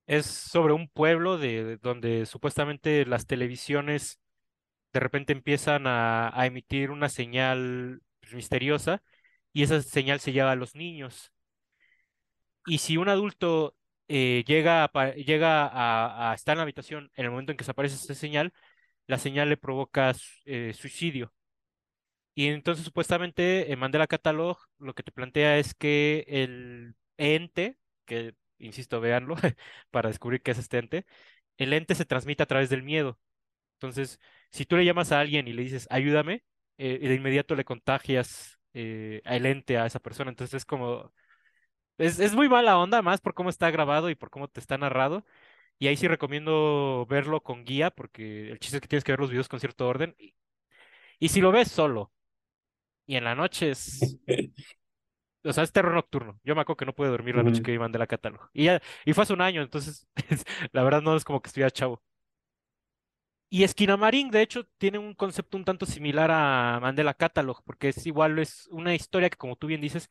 Es 0.06 0.26
sobre 0.26 0.72
un 0.72 0.88
pueblo 0.88 1.36
de 1.38 1.76
donde 1.78 2.24
supuestamente 2.26 3.04
las 3.06 3.26
televisiones 3.26 4.18
de 4.92 5.00
repente 5.00 5.32
empiezan 5.34 5.86
a, 5.86 6.30
a 6.38 6.46
emitir 6.46 6.90
una 6.92 7.08
señal 7.10 8.02
pues, 8.20 8.34
misteriosa 8.34 9.02
y 9.52 9.64
esa 9.64 9.82
señal 9.82 10.20
se 10.20 10.32
lleva 10.32 10.52
a 10.52 10.56
los 10.56 10.74
niños. 10.76 11.32
Y 12.66 12.78
si 12.78 12.96
un 12.96 13.08
adulto 13.08 13.74
eh, 14.08 14.44
llega, 14.46 14.84
a, 14.84 15.14
llega 15.14 15.66
a, 15.66 16.30
a 16.32 16.34
estar 16.34 16.54
en 16.54 16.58
la 16.58 16.62
habitación 16.64 17.10
en 17.14 17.24
el 17.24 17.30
momento 17.30 17.52
en 17.52 17.58
que 17.58 17.64
se 17.64 17.70
aparece 17.70 17.96
esa 17.96 18.14
señal, 18.14 18.52
la 19.08 19.18
señal 19.18 19.50
le 19.50 19.58
provoca 19.58 20.14
eh, 20.46 20.74
suicidio. 20.74 21.34
Y 22.34 22.48
entonces 22.48 22.84
supuestamente 22.84 23.72
en 23.72 23.78
Mandela 23.78 24.06
Catalog 24.06 24.58
lo 24.78 24.94
que 24.94 25.02
te 25.02 25.10
plantea 25.12 25.58
es 25.58 25.74
que 25.74 26.24
el 26.28 26.94
ente, 27.16 27.78
que 28.04 28.34
insisto, 28.58 29.00
véanlo 29.00 29.34
para 29.90 30.08
descubrir 30.08 30.42
qué 30.42 30.52
es 30.52 30.58
este 30.58 30.78
ente, 30.78 31.06
el 31.58 31.72
ente 31.72 31.94
se 31.96 32.04
transmite 32.06 32.42
a 32.44 32.46
través 32.46 32.70
del 32.70 32.82
miedo. 32.84 33.18
Entonces, 33.74 34.20
si 34.50 34.66
tú 34.66 34.76
le 34.76 34.84
llamas 34.84 35.12
a 35.12 35.20
alguien 35.20 35.48
y 35.48 35.52
le 35.54 35.62
dices, 35.62 35.86
ayúdame, 35.90 36.44
eh, 36.78 36.98
de 37.00 37.14
inmediato 37.14 37.54
le 37.56 37.64
contagias 37.64 38.58
eh, 38.74 39.22
el 39.24 39.46
ente 39.46 39.78
a 39.78 39.86
esa 39.86 40.00
persona. 40.00 40.30
Entonces 40.30 40.54
es 40.56 40.64
como, 40.64 41.12
es, 41.98 42.18
es 42.20 42.34
muy 42.34 42.48
mala 42.48 42.78
onda, 42.78 43.02
más 43.02 43.20
por 43.20 43.34
cómo 43.34 43.50
está 43.50 43.70
grabado 43.70 44.10
y 44.10 44.14
por 44.14 44.30
cómo 44.30 44.48
te 44.48 44.60
está 44.60 44.78
narrado. 44.78 45.24
Y 45.78 45.86
ahí 45.86 45.96
sí 45.96 46.08
recomiendo 46.08 47.06
verlo 47.08 47.42
con 47.42 47.64
guía, 47.64 47.90
porque 47.90 48.50
el 48.50 48.58
chiste 48.58 48.78
es 48.78 48.80
que 48.80 48.88
tienes 48.88 49.04
que 49.04 49.12
ver 49.12 49.20
los 49.20 49.30
videos 49.30 49.48
con 49.48 49.60
cierto 49.60 49.86
orden. 49.86 50.14
Y, 50.18 50.34
y 51.18 51.28
si 51.28 51.40
lo 51.40 51.52
ves 51.52 51.70
solo 51.70 52.12
y 53.06 53.16
en 53.16 53.24
la 53.24 53.34
noche 53.34 53.70
es, 53.70 54.18
o 55.44 55.52
sea, 55.52 55.64
es 55.64 55.72
terror 55.72 55.94
nocturno. 55.94 56.38
Yo 56.44 56.54
me 56.54 56.62
acuerdo 56.62 56.78
que 56.78 56.86
no 56.86 56.94
pude 56.94 57.08
dormir 57.08 57.36
la 57.36 57.42
noche 57.42 57.62
que 57.62 57.72
vi 57.72 57.78
Mandela 57.78 58.06
Catálogo. 58.06 58.50
Y 58.52 58.64
ya, 58.64 58.82
y 59.04 59.12
fue 59.12 59.22
hace 59.24 59.32
un 59.32 59.40
año, 59.42 59.62
entonces 59.62 60.06
la 60.72 60.82
verdad 60.82 61.02
no 61.02 61.16
es 61.16 61.24
como 61.24 61.40
que 61.40 61.48
estuviera 61.48 61.70
chavo. 61.70 62.02
Y 63.50 63.62
Esquinamarín, 63.64 64.30
de 64.30 64.42
hecho, 64.42 64.64
tiene 64.76 64.98
un 64.98 65.14
concepto 65.14 65.56
un 65.56 65.64
tanto 65.64 65.86
similar 65.86 66.30
a 66.30 66.78
Mandela 66.82 67.14
Catalog, 67.14 67.62
porque 67.64 67.88
es 67.90 68.06
igual, 68.06 68.38
es 68.38 68.66
una 68.70 68.94
historia 68.94 69.30
que, 69.30 69.38
como 69.38 69.56
tú 69.56 69.66
bien 69.66 69.80
dices, 69.80 70.10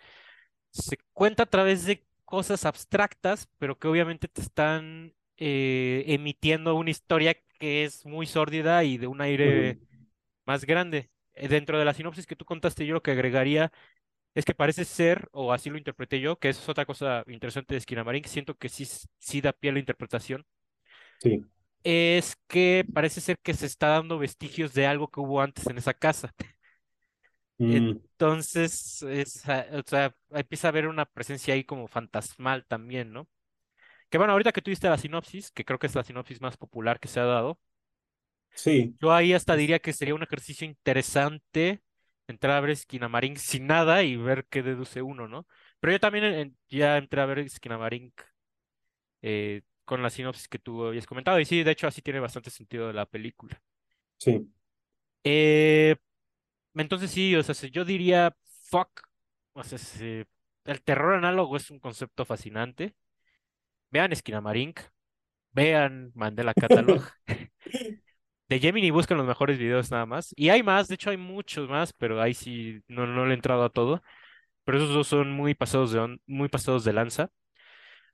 se 0.71 0.97
cuenta 1.13 1.43
a 1.43 1.47
través 1.47 1.85
de 1.85 2.05
cosas 2.25 2.65
abstractas, 2.65 3.49
pero 3.59 3.79
que 3.79 3.87
obviamente 3.89 4.27
te 4.27 4.41
están 4.41 5.13
eh, 5.37 6.03
emitiendo 6.07 6.75
una 6.75 6.89
historia 6.91 7.35
que 7.59 7.85
es 7.85 8.05
muy 8.05 8.27
sórdida 8.27 8.83
y 8.83 8.97
de 8.97 9.07
un 9.07 9.21
aire 9.21 9.79
más 10.45 10.65
grande. 10.65 11.11
Eh, 11.35 11.47
Dentro 11.49 11.79
de 11.79 11.85
la 11.85 11.93
sinopsis 11.93 12.27
que 12.27 12.35
tú 12.35 12.45
contaste, 12.45 12.85
yo 12.85 12.93
lo 12.95 13.03
que 13.03 13.11
agregaría 13.11 13.71
es 14.35 14.45
que 14.45 14.55
parece 14.55 14.85
ser, 14.85 15.29
o 15.33 15.53
así 15.53 15.69
lo 15.71 15.77
interpreté 15.79 16.19
yo, 16.21 16.39
que 16.39 16.49
eso 16.49 16.61
es 16.61 16.69
otra 16.69 16.85
cosa 16.85 17.23
interesante 17.27 17.73
de 17.75 17.79
Esquinamarín, 17.79 18.23
que 18.23 18.29
siento 18.29 18.55
que 18.57 18.69
sí, 18.69 18.87
sí 19.19 19.41
da 19.41 19.53
pie 19.53 19.71
a 19.71 19.73
la 19.73 19.79
interpretación 19.79 20.45
Sí. 21.19 21.47
es 21.83 22.35
que 22.47 22.85
parece 22.93 23.21
ser 23.21 23.37
que 23.39 23.53
se 23.53 23.65
está 23.65 23.87
dando 23.89 24.17
vestigios 24.19 24.73
de 24.73 24.87
algo 24.87 25.09
que 25.09 25.19
hubo 25.21 25.41
antes 25.41 25.65
en 25.67 25.77
esa 25.77 25.93
casa. 25.93 26.33
Mm, 27.59 27.99
Entonces, 28.19 29.01
es, 29.03 29.47
ah, 29.49 29.65
o 29.73 29.81
sea, 29.87 30.15
empieza 30.31 30.67
a 30.67 30.69
haber 30.69 30.87
una 30.87 31.05
presencia 31.05 31.53
ahí 31.53 31.63
como 31.63 31.87
fantasmal 31.87 32.65
también, 32.65 33.11
¿no? 33.13 33.27
Que 34.09 34.17
bueno, 34.17 34.33
ahorita 34.33 34.51
que 34.53 34.61
tuviste 34.61 34.89
la 34.89 34.97
sinopsis, 34.97 35.51
que 35.51 35.65
creo 35.65 35.79
que 35.79 35.87
es 35.87 35.95
la 35.95 36.03
sinopsis 36.03 36.41
más 36.41 36.57
popular 36.57 36.99
que 36.99 37.07
se 37.07 37.19
ha 37.19 37.25
dado, 37.25 37.59
sí. 38.53 38.97
yo 38.99 39.13
ahí 39.13 39.33
hasta 39.33 39.55
diría 39.55 39.79
que 39.79 39.93
sería 39.93 40.15
un 40.15 40.23
ejercicio 40.23 40.65
interesante 40.67 41.81
entrar 42.27 42.57
a 42.57 42.61
ver 42.61 42.71
Esquinamarín 42.71 43.37
sin 43.37 43.67
nada 43.67 44.03
y 44.03 44.15
ver 44.17 44.45
qué 44.49 44.63
deduce 44.63 45.01
uno, 45.01 45.27
¿no? 45.27 45.47
Pero 45.79 45.93
yo 45.93 45.99
también 45.99 46.25
en- 46.25 46.57
ya 46.69 46.97
entré 46.97 47.21
a 47.21 47.25
ver 47.25 47.39
Esquinamarín 47.39 48.13
eh, 49.21 49.61
con 49.85 50.01
la 50.03 50.09
sinopsis 50.09 50.47
que 50.47 50.59
tú 50.59 50.85
habías 50.85 51.05
comentado, 51.07 51.39
y 51.39 51.45
sí, 51.45 51.63
de 51.63 51.71
hecho 51.71 51.87
así 51.87 52.01
tiene 52.01 52.19
bastante 52.19 52.49
sentido 52.49 52.91
la 52.93 53.05
película. 53.05 53.61
Sí. 54.19 54.47
Eh, 55.23 55.95
Entonces 56.75 57.11
sí, 57.11 57.35
o 57.35 57.43
sea, 57.43 57.55
si 57.55 57.71
yo 57.71 57.85
diría, 57.85 58.35
fuck, 58.69 58.89
o 59.53 59.63
sea, 59.63 59.77
si- 59.79 60.25
el 60.65 60.83
terror 60.83 61.15
análogo 61.15 61.57
es 61.57 61.71
un 61.71 61.79
concepto 61.79 62.25
fascinante. 62.25 62.95
Vean 63.91 64.11
Esquinamarink, 64.11 64.79
vean 65.53 66.11
Mandela 66.15 66.55
Catalog. 66.55 67.03
De 68.49 68.59
Gemini 68.59 68.91
buscan 68.91 69.17
los 69.17 69.27
mejores 69.27 69.57
videos 69.59 69.91
nada 69.91 70.05
más. 70.05 70.33
Y 70.37 70.49
hay 70.49 70.63
más, 70.63 70.87
de 70.87 70.95
hecho 70.95 71.09
hay 71.09 71.17
muchos 71.17 71.69
más, 71.69 71.91
pero 71.93 72.21
ahí 72.21 72.33
sí 72.33 72.81
no, 72.87 73.05
no 73.05 73.25
le 73.25 73.31
he 73.31 73.35
entrado 73.35 73.63
a 73.65 73.69
todo. 73.69 74.01
Pero 74.65 74.79
esos 74.79 74.93
dos 74.93 75.07
son 75.07 75.31
muy 75.33 75.55
pasados 75.55 75.91
de, 75.93 75.99
on- 75.99 76.21
muy 76.27 76.49
pasados 76.49 76.83
de 76.85 76.93
lanza. 76.93 77.31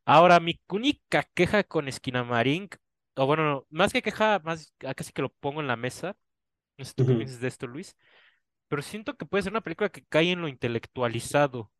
Ahora, 0.05 0.39
mi 0.39 0.59
única 0.69 1.23
queja 1.35 1.63
con 1.63 1.87
Esquinamarink, 1.87 2.75
o 3.15 3.25
bueno, 3.27 3.43
no, 3.45 3.67
más 3.69 3.93
que 3.93 4.01
queja, 4.01 4.39
más 4.43 4.73
ah, 4.85 4.93
casi 4.95 5.13
que 5.13 5.21
lo 5.23 5.29
pongo 5.29 5.61
en 5.61 5.67
la 5.67 5.77
mesa. 5.77 6.15
No 6.77 6.85
sé 6.85 6.93
tú 6.95 7.05
qué 7.05 7.15
piensas 7.15 7.39
de 7.41 7.47
esto, 7.49 7.67
Luis. 7.67 7.97
Pero 8.69 8.81
siento 8.83 9.15
que 9.17 9.25
puede 9.25 9.43
ser 9.43 9.53
una 9.53 9.61
película 9.61 9.89
que 9.89 10.05
cae 10.05 10.31
en 10.31 10.41
lo 10.41 10.47
intelectualizado. 10.49 11.71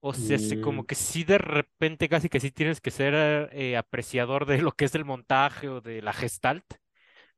O 0.00 0.14
sea, 0.14 0.38
como 0.60 0.82
mm, 0.82 0.86
que 0.86 0.94
sí 0.94 1.24
de 1.24 1.36
repente 1.38 2.08
casi 2.08 2.28
que 2.30 2.40
sí 2.40 2.50
tienes 2.50 2.80
que 2.80 2.90
ser 2.90 3.50
eh, 3.52 3.76
apreciador 3.76 4.46
de 4.46 4.58
lo 4.62 4.72
que 4.72 4.86
es 4.86 4.94
el 4.94 5.04
montaje 5.04 5.68
o 5.68 5.80
de 5.82 6.00
la 6.02 6.12
gestalt, 6.14 6.64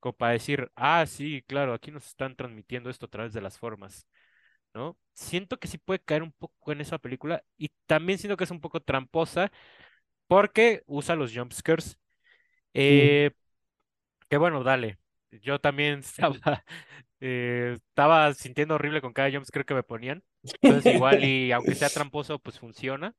como 0.01 0.15
para 0.15 0.33
decir, 0.33 0.71
ah, 0.77 1.05
sí, 1.07 1.43
claro, 1.49 1.75
aquí 1.75 1.91
nos 1.93 2.07
están 2.07 2.37
transmitiendo 2.37 2.91
esto 2.91 3.07
a 3.07 3.11
través 3.11 3.33
de 3.35 3.41
las 3.43 3.59
formas, 3.59 4.07
¿no? 4.75 4.99
Siento 5.15 5.59
que 5.59 5.69
sí 5.69 5.79
puede 5.79 6.01
caer 6.01 6.23
un 6.25 6.33
poco 6.33 6.73
en 6.73 6.81
esa 6.83 6.99
película 6.99 7.45
y 7.59 7.71
también 7.87 8.19
siento 8.19 8.37
que 8.37 8.45
es 8.45 8.51
un 8.53 8.61
poco 8.61 8.81
tramposa 8.81 9.53
porque 10.29 10.83
usa 10.87 11.17
los 11.17 11.35
jumpscares. 11.35 11.99
Eh, 12.75 13.33
que 14.29 14.37
bueno, 14.37 14.63
dale. 14.65 14.99
Yo 15.31 15.61
también 15.61 16.01
estaba, 16.01 16.65
eh, 17.21 17.75
estaba 17.77 18.35
sintiendo 18.35 18.75
horrible 18.77 19.01
con 19.01 19.13
cada 19.13 19.31
jumpscare 19.31 19.65
que 19.65 19.75
me 19.75 19.83
ponían. 19.83 20.23
Entonces 20.43 20.87
igual 20.87 21.25
y 21.25 21.53
aunque 21.53 21.75
sea 21.75 21.91
tramposo, 21.91 22.39
pues 22.39 22.59
funciona. 22.59 23.15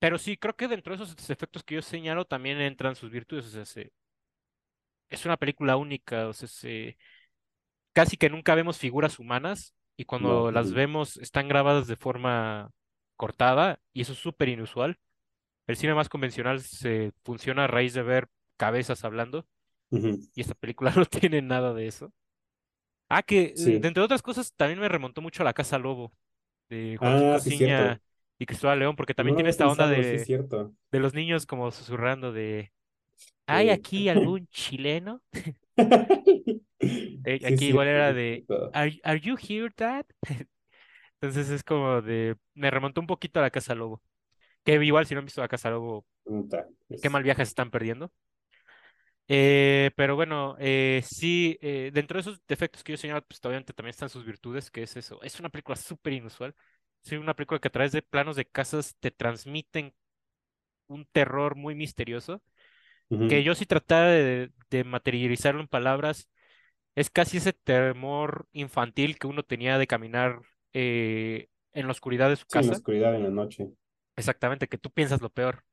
Pero 0.00 0.18
sí, 0.18 0.36
creo 0.36 0.56
que 0.56 0.68
dentro 0.68 0.96
de 0.96 1.04
esos 1.04 1.30
efectos 1.30 1.64
que 1.64 1.76
yo 1.76 1.82
señalo 1.82 2.24
también 2.26 2.60
entran 2.60 2.96
sus 2.96 3.10
virtudes. 3.10 3.46
O 3.46 3.50
sea, 3.50 3.64
se- 3.66 3.92
es 5.10 5.24
una 5.24 5.36
película 5.36 5.76
única. 5.76 6.28
O 6.28 6.32
sea, 6.32 6.48
se- 6.48 6.96
casi 7.92 8.16
que 8.16 8.30
nunca 8.30 8.54
vemos 8.54 8.78
figuras 8.78 9.18
humanas 9.18 9.74
y 9.96 10.04
No. 10.04 10.06
cuando 10.06 10.52
las 10.52 10.72
vemos 10.72 11.16
están 11.18 11.48
grabadas 11.48 11.86
de 11.88 11.96
forma 11.96 12.70
cortada 13.16 13.80
y 13.92 14.02
eso 14.02 14.12
es 14.14 14.18
súper 14.18 14.48
inusual. 14.48 14.98
El 15.66 15.76
cine 15.76 15.94
más 15.94 16.08
convencional 16.08 16.60
se 16.62 17.12
funciona 17.24 17.64
a 17.64 17.68
raíz 17.68 17.94
de 17.94 18.02
ver 18.02 18.28
cabezas 18.56 19.04
hablando 19.04 19.46
y 20.34 20.40
esta 20.42 20.54
película 20.54 20.92
no 20.96 21.06
tiene 21.06 21.42
nada 21.42 21.74
de 21.74 21.86
eso. 21.88 22.12
Ah, 23.08 23.22
que 23.22 23.56
Sí. 23.56 23.78
de 23.78 23.88
entre 23.88 24.02
otras 24.02 24.22
cosas 24.22 24.54
también 24.54 24.80
me 24.80 24.88
remontó 24.88 25.22
mucho 25.22 25.42
a 25.42 25.44
La 25.46 25.54
Casa 25.54 25.78
Lobo 25.78 26.12
de 26.68 26.96
Joaquín 26.98 27.34
Ah, 27.34 27.38
sí, 27.40 27.56
y 28.38 28.46
Cristóbal 28.46 28.78
León 28.80 28.96
porque 28.96 29.14
también 29.14 29.34
tiene 29.36 29.50
esta 29.50 29.68
onda 29.68 29.86
pensado, 29.86 29.92
de, 29.96 30.30
de 30.92 31.00
los 31.00 31.14
niños 31.14 31.46
como 31.46 31.70
susurrando 31.72 32.32
de 32.32 32.72
¿Hay 33.46 33.70
aquí 33.70 34.08
algún 34.08 34.48
chileno? 34.48 35.22
Eh, 37.24 37.40
aquí 37.44 37.66
igual 37.68 37.88
era 37.88 38.12
de. 38.12 38.44
¿Are, 38.72 39.00
are 39.04 39.20
you 39.20 39.36
here, 39.36 39.70
Dad? 39.76 40.06
Entonces 41.20 41.50
es 41.50 41.64
como 41.64 42.02
de 42.02 42.36
me 42.54 42.70
remontó 42.70 43.00
un 43.00 43.06
poquito 43.06 43.40
a 43.40 43.42
la 43.42 43.50
Casa 43.50 43.74
Lobo. 43.74 44.02
Que 44.64 44.84
igual 44.84 45.06
si 45.06 45.14
no 45.14 45.20
han 45.20 45.26
visto 45.26 45.40
la 45.40 45.48
Casa 45.48 45.70
Lobo, 45.70 46.06
qué 47.00 47.08
es- 47.08 47.10
mal 47.10 47.22
viaje 47.22 47.44
se 47.44 47.50
están 47.50 47.70
perdiendo. 47.70 48.12
Eh, 49.30 49.90
pero 49.96 50.16
bueno, 50.16 50.56
eh, 50.58 51.02
sí, 51.06 51.58
eh, 51.60 51.90
dentro 51.92 52.16
de 52.16 52.22
esos 52.22 52.40
defectos 52.46 52.82
que 52.82 52.92
yo 52.92 52.96
señalo, 52.98 53.22
pues 53.22 53.40
obviamente 53.44 53.72
también 53.74 53.90
están 53.90 54.08
sus 54.08 54.24
virtudes, 54.24 54.70
que 54.70 54.82
es 54.82 54.96
eso. 54.96 55.22
Es 55.22 55.38
una 55.40 55.50
película 55.50 55.76
súper 55.76 56.14
inusual. 56.14 56.54
Sí, 57.02 57.16
una 57.16 57.34
película 57.34 57.60
que 57.60 57.68
a 57.68 57.70
través 57.72 57.92
de 57.92 58.02
planos 58.02 58.36
de 58.36 58.46
casas 58.46 58.96
te 59.00 59.10
transmiten 59.10 59.94
un 60.88 61.06
terror 61.06 61.56
muy 61.56 61.74
misterioso, 61.74 62.42
que 63.26 63.44
yo 63.44 63.54
si 63.54 63.66
tratara 63.66 64.08
de, 64.10 64.52
de 64.70 64.84
materializarlo 64.84 65.60
en 65.62 65.68
palabras, 65.68 66.28
es 66.96 67.10
casi 67.10 67.38
ese 67.38 67.52
temor 67.54 68.48
infantil 68.52 69.18
que 69.18 69.26
uno 69.28 69.44
tenía 69.44 69.78
de 69.78 69.86
caminar 69.88 70.40
eh, 70.74 71.48
en 71.74 71.86
la 71.86 71.92
oscuridad 71.92 72.30
de 72.30 72.36
su 72.36 72.46
Sí, 72.46 72.58
en 72.58 72.66
la 72.66 72.72
casa. 72.72 72.74
oscuridad 72.74 73.14
en 73.14 73.22
la 73.22 73.30
noche. 73.30 73.72
Exactamente, 74.16 74.68
que 74.68 74.76
tú 74.78 74.90
piensas 74.90 75.22
lo 75.22 75.30
peor. 75.30 75.64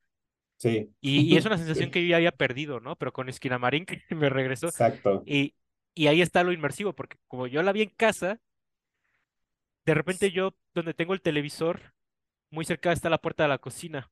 Sí. 0.66 0.90
Y, 1.00 1.34
y 1.34 1.38
es 1.38 1.46
una 1.46 1.58
sensación 1.58 1.92
que 1.92 2.02
yo 2.02 2.10
ya 2.10 2.18
había 2.18 2.32
perdido, 2.32 2.80
¿no? 2.80 2.96
Pero 2.96 3.14
con 3.14 3.30
Esquinamarín 3.30 3.86
que 4.10 4.16
me 4.16 4.30
regresó. 4.30 4.68
Exacto. 4.68 5.24
Y, 5.26 5.54
y 5.94 6.08
ahí 6.08 6.22
está 6.22 6.44
lo 6.44 6.52
inmersivo, 6.52 6.94
porque 6.94 7.18
como 7.28 7.48
yo 7.48 7.62
la 7.64 7.72
vi 7.72 7.84
en 7.84 7.90
casa, 7.90 8.40
de 9.86 9.94
repente 9.94 10.32
yo, 10.32 10.56
donde 10.74 10.94
tengo 10.94 11.14
el 11.14 11.22
televisor, 11.22 11.94
muy 12.50 12.66
cerca 12.66 12.92
está 12.92 13.10
la 13.10 13.22
puerta 13.22 13.44
de 13.44 13.50
la 13.50 13.60
cocina. 13.60 14.12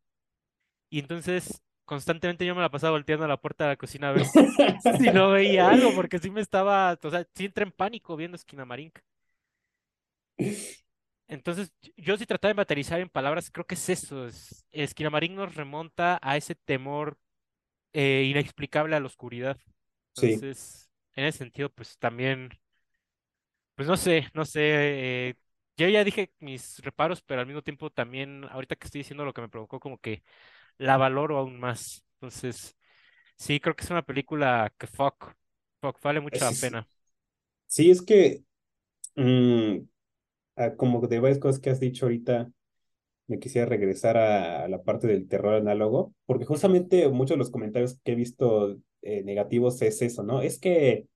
Y 0.89 0.99
entonces 0.99 1.63
constantemente 1.85 2.45
yo 2.45 2.55
me 2.55 2.61
la 2.61 2.69
pasaba 2.69 2.91
volteando 2.91 3.25
a 3.25 3.27
la 3.27 3.41
puerta 3.41 3.65
de 3.65 3.71
la 3.71 3.75
cocina 3.75 4.09
a 4.09 4.13
ver 4.13 4.25
si, 4.25 5.11
no 5.11 5.31
veía 5.31 5.69
algo, 5.69 5.93
porque 5.93 6.19
sí 6.19 6.29
me 6.29 6.41
estaba, 6.41 6.97
o 7.01 7.09
sea, 7.09 7.27
sí 7.33 7.45
entré 7.45 7.63
en 7.63 7.71
pánico 7.71 8.15
viendo 8.15 8.35
Esquinamarink. 8.35 8.99
Entonces, 11.33 11.73
yo 11.97 12.17
sí 12.17 12.25
trataba 12.25 12.49
de 12.51 12.55
materializar 12.57 12.99
en 13.01 13.09
palabras, 13.09 13.49
creo 13.51 13.65
que 13.65 13.75
es 13.75 13.89
eso, 13.89 14.27
es, 14.27 14.65
nos 15.31 15.55
remonta 15.55 16.19
a 16.21 16.37
ese 16.37 16.55
temor 16.55 17.17
eh, 17.93 18.25
inexplicable 18.29 18.95
a 18.95 18.99
la 19.01 19.07
oscuridad. 19.07 19.57
Sí, 20.13 20.43
Entonces, 20.43 20.89
en 21.15 21.25
ese 21.25 21.39
sentido, 21.39 21.69
pues 21.71 21.97
también, 21.99 22.51
pues 23.75 23.87
no 23.87 23.97
sé, 23.97 24.27
no 24.33 24.45
sé, 24.45 24.61
eh, 25.29 25.35
yo 25.77 25.87
ya 25.89 26.03
dije 26.03 26.31
mis 26.39 26.79
reparos, 26.79 27.21
pero 27.21 27.41
al 27.41 27.47
mismo 27.47 27.61
tiempo 27.63 27.89
también, 27.89 28.45
ahorita 28.51 28.75
que 28.75 28.85
estoy 28.85 28.99
diciendo 28.99 29.25
lo 29.25 29.33
que 29.33 29.41
me 29.41 29.49
provocó, 29.49 29.79
como 29.79 29.97
que 29.99 30.23
la 30.77 30.97
valoro 30.97 31.37
aún 31.39 31.59
más. 31.59 32.05
Entonces, 32.15 32.77
sí, 33.37 33.59
creo 33.59 33.75
que 33.75 33.83
es 33.85 33.91
una 33.91 34.03
película 34.03 34.73
que 34.79 34.87
fuck, 34.87 35.33
fuck, 35.81 36.01
vale 36.03 36.21
mucho 36.21 36.45
la 36.45 36.53
pena. 36.53 36.87
sí, 37.67 37.91
es 37.91 38.01
que 38.01 38.43
mm, 39.15 39.79
ah, 40.55 40.75
como 40.75 41.01
de 41.07 41.19
varias 41.19 41.39
cosas 41.39 41.61
que 41.61 41.69
has 41.69 41.79
dicho 41.79 42.05
ahorita, 42.05 42.51
me 43.27 43.39
quisiera 43.39 43.67
regresar 43.67 44.17
a, 44.17 44.65
a 44.65 44.67
la 44.67 44.83
parte 44.83 45.07
del 45.07 45.27
terror 45.27 45.55
análogo, 45.55 46.13
porque 46.25 46.45
justamente 46.45 47.07
muchos 47.09 47.35
de 47.35 47.39
los 47.39 47.51
comentarios 47.51 47.99
que 48.03 48.13
he 48.13 48.15
visto 48.15 48.77
eh, 49.01 49.23
negativos 49.23 49.81
es 49.81 50.01
eso, 50.01 50.23
¿no? 50.23 50.41
Es 50.41 50.59
que 50.59 51.07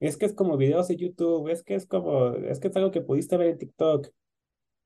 es 0.00 0.16
que 0.16 0.26
es 0.26 0.34
como 0.34 0.56
videos 0.56 0.88
de 0.88 0.96
YouTube, 0.96 1.48
es 1.48 1.62
que 1.62 1.74
es 1.76 1.86
como, 1.86 2.34
es 2.34 2.60
que 2.60 2.68
es 2.68 2.76
algo 2.76 2.90
que 2.90 3.00
pudiste 3.02 3.36
ver 3.36 3.48
en 3.48 3.58
TikTok. 3.58 4.08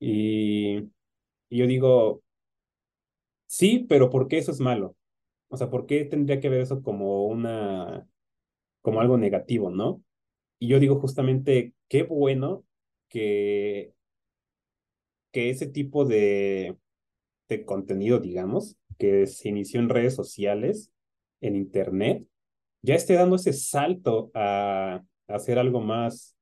Y, 0.00 0.78
y 1.50 1.59
yo 1.59 1.66
digo, 1.66 2.23
sí, 3.47 3.87
pero 3.88 4.11
¿por 4.11 4.28
qué 4.28 4.38
eso 4.38 4.50
es 4.52 4.61
malo? 4.61 4.97
O 5.49 5.57
sea, 5.57 5.71
¿por 5.71 5.87
qué 5.87 6.05
tendría 6.05 6.40
que 6.40 6.49
ver 6.49 6.61
eso 6.62 6.83
como 6.83 7.26
una, 7.26 8.07
como 8.83 9.00
algo 9.00 9.19
negativo, 9.19 9.71
¿no? 9.71 10.02
Y 10.61 10.69
yo 10.69 10.81
digo 10.81 11.00
justamente, 11.00 11.75
qué 11.88 12.05
bueno 12.05 12.66
que, 13.09 13.93
que 15.33 15.51
ese 15.51 15.67
tipo 15.67 16.05
de, 16.05 16.77
de 17.49 17.65
contenido, 17.65 18.21
digamos, 18.21 18.77
que 18.99 19.27
se 19.27 19.49
inició 19.49 19.81
en 19.81 19.89
redes 19.89 20.15
sociales, 20.15 20.93
en 21.41 21.57
Internet, 21.57 22.27
ya 22.83 22.95
esté 22.95 23.15
dando 23.15 23.37
ese 23.37 23.53
salto 23.53 24.31
a, 24.35 25.03
a 25.29 25.35
hacer 25.35 25.59
algo 25.59 25.81
más, 25.81 26.37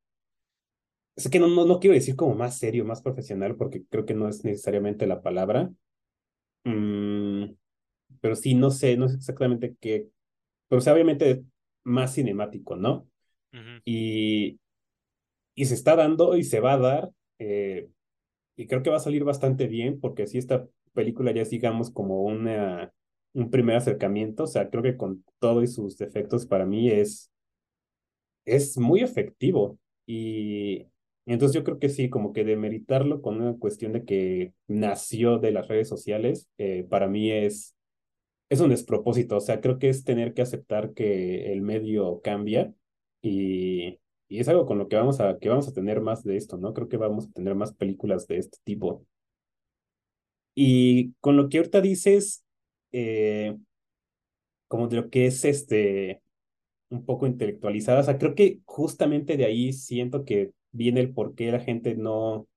es 1.17 1.29
que 1.29 1.39
no, 1.39 1.49
no, 1.49 1.65
no 1.65 1.81
quiero 1.81 1.95
decir 1.95 2.17
como 2.17 2.35
más 2.35 2.59
serio, 2.59 2.85
más 2.85 3.03
profesional, 3.03 3.57
porque 3.57 3.85
creo 3.89 4.05
que 4.05 4.15
no 4.15 4.29
es 4.29 4.45
necesariamente 4.45 5.07
la 5.07 5.23
palabra, 5.23 5.71
Mm, 6.65 7.55
pero 8.21 8.37
sí, 8.37 8.55
no 8.55 8.71
sé, 8.71 8.97
no 8.97 9.09
sé 9.09 9.17
exactamente 9.17 9.77
qué, 9.81 10.09
pero 10.69 10.79
o 10.79 10.83
sea, 10.83 10.95
obviamente 10.95 11.45
más 11.85 12.15
cinemático, 12.15 12.77
¿no? 12.77 13.09
Y, 13.85 14.59
y 15.55 15.67
se 15.67 15.75
está 15.75 15.97
dando 15.97 16.37
y 16.37 16.45
se 16.45 16.61
va 16.61 16.75
a 16.75 16.79
dar, 16.79 17.11
eh, 17.39 17.89
y 18.57 18.67
creo 18.67 18.83
que 18.83 18.91
va 18.91 18.97
a 18.97 19.01
salir 19.01 19.25
bastante 19.25 19.67
bien, 19.67 20.01
porque 20.01 20.27
si 20.27 20.39
esta 20.39 20.67
película 20.93 21.33
ya 21.33 21.43
es, 21.43 21.51
digamos, 21.51 21.91
como 21.91 22.23
una, 22.23 22.93
un 23.35 23.51
primer 23.51 23.77
acercamiento, 23.77 24.45
o 24.45 24.47
sea, 24.47 24.71
creo 24.71 24.83
que 24.83 24.97
con 24.97 25.25
todo 25.39 25.63
y 25.63 25.67
sus 25.67 25.97
defectos 25.99 26.47
para 26.47 26.67
mí 26.67 26.91
es, 26.91 27.31
es 28.45 28.79
muy 28.79 29.01
efectivo. 29.01 29.79
Y, 30.07 30.87
entonces 31.27 31.55
yo 31.55 31.65
creo 31.65 31.79
que 31.79 31.89
sí, 31.89 32.11
como 32.11 32.33
que 32.33 32.45
demeritarlo 32.45 33.23
con 33.23 33.41
una 33.41 33.57
cuestión 33.59 33.93
de 33.93 34.05
que 34.05 34.53
nació 34.69 35.39
de 35.39 35.53
las 35.53 35.69
redes 35.69 35.89
sociales, 35.89 36.49
eh, 36.59 36.87
para 36.89 37.09
mí 37.09 37.31
es, 37.31 37.75
es 38.51 38.61
un 38.61 38.71
despropósito. 38.71 39.37
O 39.39 39.41
sea, 39.41 39.61
creo 39.61 39.79
que 39.79 39.89
es 39.89 40.05
tener 40.05 40.35
que 40.35 40.43
aceptar 40.43 40.93
que 40.95 41.53
el 41.53 41.63
medio 41.63 42.21
cambia 42.23 42.73
y, 43.23 43.99
y 44.29 44.41
es 44.41 44.49
algo 44.49 44.67
con 44.67 44.79
lo 44.79 44.89
que 44.89 44.97
vamos 44.97 45.21
a, 45.21 45.39
que 45.39 45.49
vamos 45.49 45.69
a 45.69 45.73
tener 45.73 46.01
más 46.01 46.25
de 46.25 46.37
esto, 46.37 46.57
¿no? 46.57 46.73
Creo 46.75 46.89
que 46.89 46.97
vamos 46.97 47.27
a 47.29 47.33
tener 47.33 47.55
más 47.55 47.75
películas 47.75 48.27
de 48.27 48.39
este 48.39 48.59
tipo. 48.65 49.05
Y 50.55 51.13
con 51.21 51.37
lo 51.37 51.49
que 51.49 51.59
ahorita 51.59 51.81
dices, 51.81 52.45
eh, 52.93 53.57
como 54.69 54.89
de 54.89 54.97
lo 54.97 55.11
que 55.11 55.27
es 55.27 55.45
este, 55.45 56.23
un 56.91 57.05
poco 57.05 57.27
intelectualizada, 57.27 58.01
o 58.01 58.05
sea, 58.05 58.19
creo 58.19 58.35
que 58.35 58.61
justamente 58.65 59.37
de 59.37 59.45
ahí 59.47 59.73
siento 59.73 60.25
que 60.25 60.53
viene 60.73 61.01
el 61.01 61.13
por 61.13 61.35
qué 61.35 61.53
la 61.53 61.61
gente 61.61 61.95
no, 61.97 62.49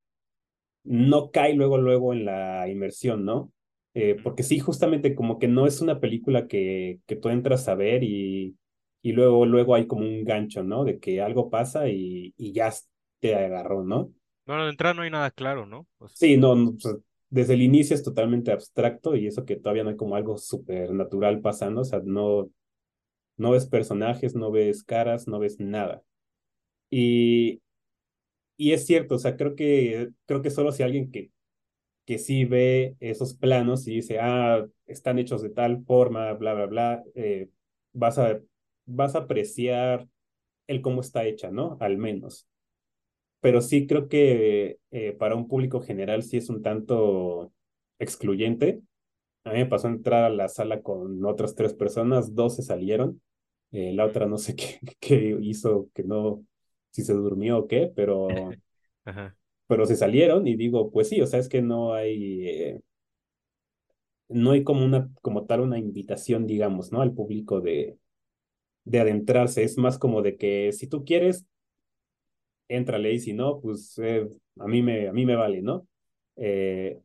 no 0.83 1.31
cae 1.31 1.53
luego, 1.53 1.77
luego 1.77 2.13
en 2.13 2.25
la 2.25 2.69
inmersión, 2.69 3.25
¿no? 3.25 3.51
Eh, 3.93 4.15
porque 4.23 4.43
sí, 4.43 4.59
justamente 4.59 5.15
como 5.15 5.39
que 5.39 5.47
no 5.47 5.67
es 5.67 5.81
una 5.81 5.99
película 5.99 6.47
que, 6.47 6.99
que 7.07 7.15
tú 7.15 7.29
entras 7.29 7.67
a 7.67 7.75
ver 7.75 8.03
y, 8.03 8.55
y 9.01 9.13
luego, 9.13 9.45
luego 9.45 9.75
hay 9.75 9.87
como 9.87 10.03
un 10.03 10.23
gancho, 10.25 10.63
¿no? 10.63 10.83
De 10.85 10.99
que 10.99 11.21
algo 11.21 11.49
pasa 11.49 11.89
y, 11.89 12.33
y 12.37 12.53
ya 12.53 12.73
te 13.19 13.35
agarró, 13.35 13.83
¿no? 13.83 14.13
Bueno, 14.47 14.63
de 14.63 14.71
entrada 14.71 14.93
no 14.95 15.01
hay 15.03 15.11
nada 15.11 15.29
claro, 15.31 15.65
¿no? 15.67 15.87
O 15.99 16.07
sea, 16.09 16.17
Sí, 16.19 16.37
no, 16.37 16.75
sea, 16.79 16.93
desde 17.29 17.53
el 17.53 17.61
inicio 17.61 17.95
es 17.95 18.03
totalmente 18.03 18.51
abstracto 18.51 19.15
y 19.15 19.27
eso 19.27 19.45
que 19.45 19.55
todavía 19.57 19.83
no 19.83 19.89
hay 19.91 19.97
como 19.97 20.15
algo 20.15 20.37
súper 20.37 20.91
natural 20.93 21.41
pasando, 21.41 21.81
o 21.81 21.83
sea, 21.83 22.01
no, 22.03 22.49
no 23.37 23.51
ves 23.51 23.67
personajes, 23.67 24.35
no 24.35 24.51
ves 24.51 24.83
caras, 24.83 25.27
no 25.27 25.39
ves 25.39 25.59
nada. 25.59 26.03
Y, 26.89 27.61
y 28.57 28.73
es 28.73 28.85
cierto, 28.87 29.15
o 29.15 29.19
sea, 29.19 29.37
creo 29.37 29.55
que, 29.55 30.09
creo 30.25 30.41
que 30.41 30.51
solo 30.51 30.71
si 30.71 30.83
alguien 30.83 31.11
que 31.11 31.31
que 32.05 32.17
sí 32.19 32.45
ve 32.45 32.95
esos 32.99 33.33
planos 33.35 33.87
y 33.87 33.95
dice, 33.95 34.19
ah, 34.21 34.65
están 34.87 35.19
hechos 35.19 35.41
de 35.41 35.49
tal 35.49 35.83
forma, 35.85 36.33
bla, 36.33 36.53
bla, 36.53 36.65
bla, 36.65 37.03
eh, 37.15 37.49
vas 37.93 38.17
a, 38.17 38.39
vas 38.87 39.15
a 39.15 39.19
apreciar 39.19 40.07
el 40.67 40.81
cómo 40.81 41.01
está 41.01 41.25
hecha, 41.25 41.51
¿no? 41.51 41.77
Al 41.79 41.97
menos. 41.97 42.47
Pero 43.41 43.61
sí 43.61 43.85
creo 43.85 44.07
que 44.09 44.79
eh, 44.91 45.11
para 45.13 45.35
un 45.35 45.47
público 45.47 45.81
general 45.81 46.23
sí 46.23 46.37
es 46.37 46.49
un 46.49 46.63
tanto 46.63 47.53
excluyente. 47.99 48.81
A 49.43 49.51
mí 49.51 49.59
me 49.59 49.65
pasó 49.67 49.87
entrar 49.87 50.23
a 50.23 50.29
la 50.29 50.49
sala 50.49 50.81
con 50.81 51.23
otras 51.25 51.55
tres 51.55 51.73
personas, 51.73 52.35
dos 52.35 52.55
se 52.55 52.63
salieron, 52.63 53.21
eh, 53.71 53.93
la 53.93 54.05
otra 54.05 54.25
no 54.25 54.37
sé 54.37 54.55
qué, 54.55 54.79
qué 54.99 55.37
hizo, 55.41 55.89
que 55.93 56.03
no, 56.03 56.45
si 56.91 57.03
se 57.03 57.13
durmió 57.13 57.59
o 57.59 57.67
qué, 57.67 57.91
pero, 57.95 58.27
Ajá. 59.05 59.37
pero 59.67 59.85
se 59.85 59.95
salieron 59.95 60.47
y 60.47 60.55
digo, 60.55 60.91
pues 60.91 61.09
sí, 61.09 61.21
o 61.21 61.27
sea, 61.27 61.39
es 61.39 61.49
que 61.49 61.61
no 61.61 61.93
hay, 61.93 62.47
eh, 62.49 62.81
no 64.29 64.51
hay 64.51 64.63
como 64.63 64.83
una, 64.85 65.09
como 65.21 65.45
tal, 65.45 65.61
una 65.61 65.77
invitación, 65.77 66.47
digamos, 66.47 66.91
¿no? 66.91 67.01
Al 67.01 67.13
público 67.13 67.61
de, 67.61 67.97
de 68.87 68.99
adentrarse. 68.99 69.63
Es 69.63 69.77
más 69.77 69.97
como 69.99 70.21
de 70.21 70.37
que 70.37 70.71
si 70.71 70.87
tú 70.87 71.03
quieres, 71.03 71.45
éntrale 72.69 73.13
y 73.13 73.19
si 73.19 73.33
no, 73.33 73.59
pues 73.59 73.97
eh, 73.99 74.27
a 74.59 74.67
mí 74.67 74.81
me, 74.81 75.07
a 75.07 75.13
mí 75.13 75.25
me 75.25 75.35
vale, 75.35 75.61
¿no? 75.61 75.87
Eh, 76.35 76.99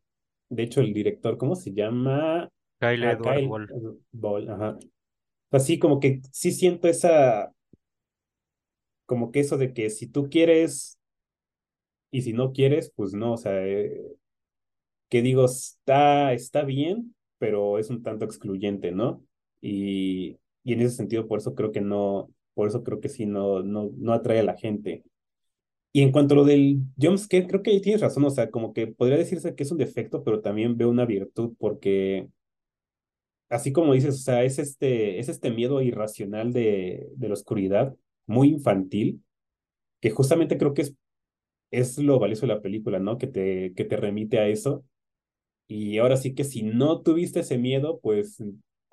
de 0.49 0.63
hecho, 0.63 0.81
el 0.81 0.93
director, 0.93 1.37
¿cómo 1.39 1.57
se 1.57 1.73
llama? 1.73 2.49
Kyle 2.79 3.05
Ah, 3.05 3.13
Edward 3.13 3.37
Kyle 3.37 3.49
Ball. 3.49 4.01
Ball, 4.13 4.49
ajá. 4.51 4.79
Así 5.51 5.79
como 5.79 6.01
que 6.01 6.21
sí 6.31 6.53
siento 6.53 6.89
esa, 6.89 7.53
como 9.07 9.31
que 9.33 9.41
eso 9.41 9.59
de 9.59 9.73
que 9.75 9.91
si 9.91 10.07
tú 10.07 10.29
quieres 10.31 10.99
y 12.11 12.23
si 12.23 12.33
no 12.33 12.53
quieres, 12.53 12.93
pues 12.95 13.13
no, 13.15 13.33
o 13.35 13.37
sea, 13.37 13.67
eh, 13.67 14.01
que 15.09 15.23
digo, 15.23 15.45
está, 15.47 16.33
está 16.33 16.63
bien, 16.63 17.15
pero 17.39 17.79
es 17.79 17.91
un 17.91 18.03
tanto 18.03 18.25
excluyente, 18.25 18.93
¿no? 18.93 19.25
Y, 19.61 20.39
y 20.65 20.73
en 20.75 20.81
ese 20.81 20.97
sentido, 20.97 21.27
por 21.29 21.39
eso 21.41 21.55
creo 21.55 21.73
que 21.73 21.81
no, 21.81 22.31
por 22.55 22.69
eso 22.69 22.83
creo 22.85 23.01
que 23.01 23.09
sí, 23.09 23.27
no, 23.27 23.63
no, 23.63 23.91
no 23.97 24.13
atrae 24.13 24.41
a 24.41 24.43
la 24.45 24.57
gente. 24.57 25.05
Y 25.93 26.03
en 26.03 26.13
cuanto 26.13 26.35
a 26.35 26.39
lo 26.39 26.45
del 26.45 26.81
jumpscare, 27.01 27.47
creo 27.47 27.63
que 27.63 27.71
ahí 27.73 27.81
tienes 27.81 28.01
razón, 28.03 28.25
o 28.25 28.31
sea, 28.31 28.51
como 28.51 28.73
que 28.73 28.87
podría 28.89 29.19
decirse 29.19 29.55
que 29.55 29.63
es 29.65 29.73
un 29.73 29.79
defecto, 29.79 30.25
pero 30.25 30.41
también 30.43 30.77
veo 30.77 30.91
una 30.91 31.07
virtud, 31.07 31.55
porque 31.59 32.29
así 33.49 33.73
como 33.73 33.95
dices, 33.95 34.15
o 34.17 34.19
sea, 34.19 34.45
es 34.45 34.59
este, 34.59 35.19
es 35.19 35.29
este 35.29 35.51
miedo 35.51 35.81
irracional 35.83 36.53
de, 36.53 37.09
de 37.17 37.29
la 37.29 37.35
oscuridad, 37.35 37.95
muy 38.27 38.49
infantil, 38.49 39.23
que 40.01 40.11
justamente 40.11 40.59
creo 40.59 40.75
que 40.75 40.83
es, 40.83 40.97
es 41.71 41.99
lo 41.99 42.19
valioso 42.21 42.43
de 42.43 42.55
la 42.55 42.63
película, 42.63 43.01
¿no? 43.01 43.19
Que 43.19 43.27
te, 43.29 43.75
que 43.75 43.85
te 43.85 43.97
remite 43.97 44.39
a 44.41 44.49
eso 44.49 44.85
Y 45.69 45.99
ahora 45.99 46.17
sí 46.17 46.35
que 46.35 46.45
si 46.45 46.63
no 46.63 47.03
tuviste 47.03 47.41
ese 47.41 47.59
miedo, 47.59 48.01
pues 48.01 48.43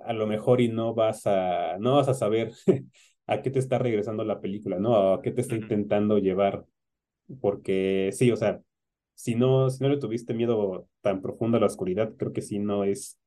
a 0.06 0.14
lo 0.14 0.28
mejor 0.28 0.62
y 0.62 0.70
no 0.70 0.94
vas 0.94 1.28
a, 1.28 1.78
no 1.80 1.96
vas 1.96 2.08
a 2.10 2.14
saber 2.14 2.54
a 3.28 3.42
qué 3.42 3.50
te 3.52 3.60
está 3.60 3.78
regresando 3.80 4.24
la 4.24 4.42
película, 4.42 4.80
¿no? 4.80 4.92
O 4.94 5.14
a 5.16 5.22
qué 5.22 5.32
te 5.32 5.42
está 5.42 5.56
intentando 5.56 6.18
llevar. 6.20 6.66
Porque 7.42 8.12
sí, 8.14 8.32
o 8.32 8.36
sea, 8.38 8.62
si 9.16 9.36
no, 9.36 9.70
si 9.70 9.84
no 9.84 9.90
le 9.90 9.98
tuviste 10.00 10.34
miedo 10.34 10.88
tan 11.02 11.22
profundo 11.22 11.58
a 11.58 11.60
la 11.62 11.68
oscuridad, 11.68 12.14
creo 12.18 12.34
que 12.34 12.42
sí 12.42 12.60
no 12.60 12.84
es, 12.86 13.20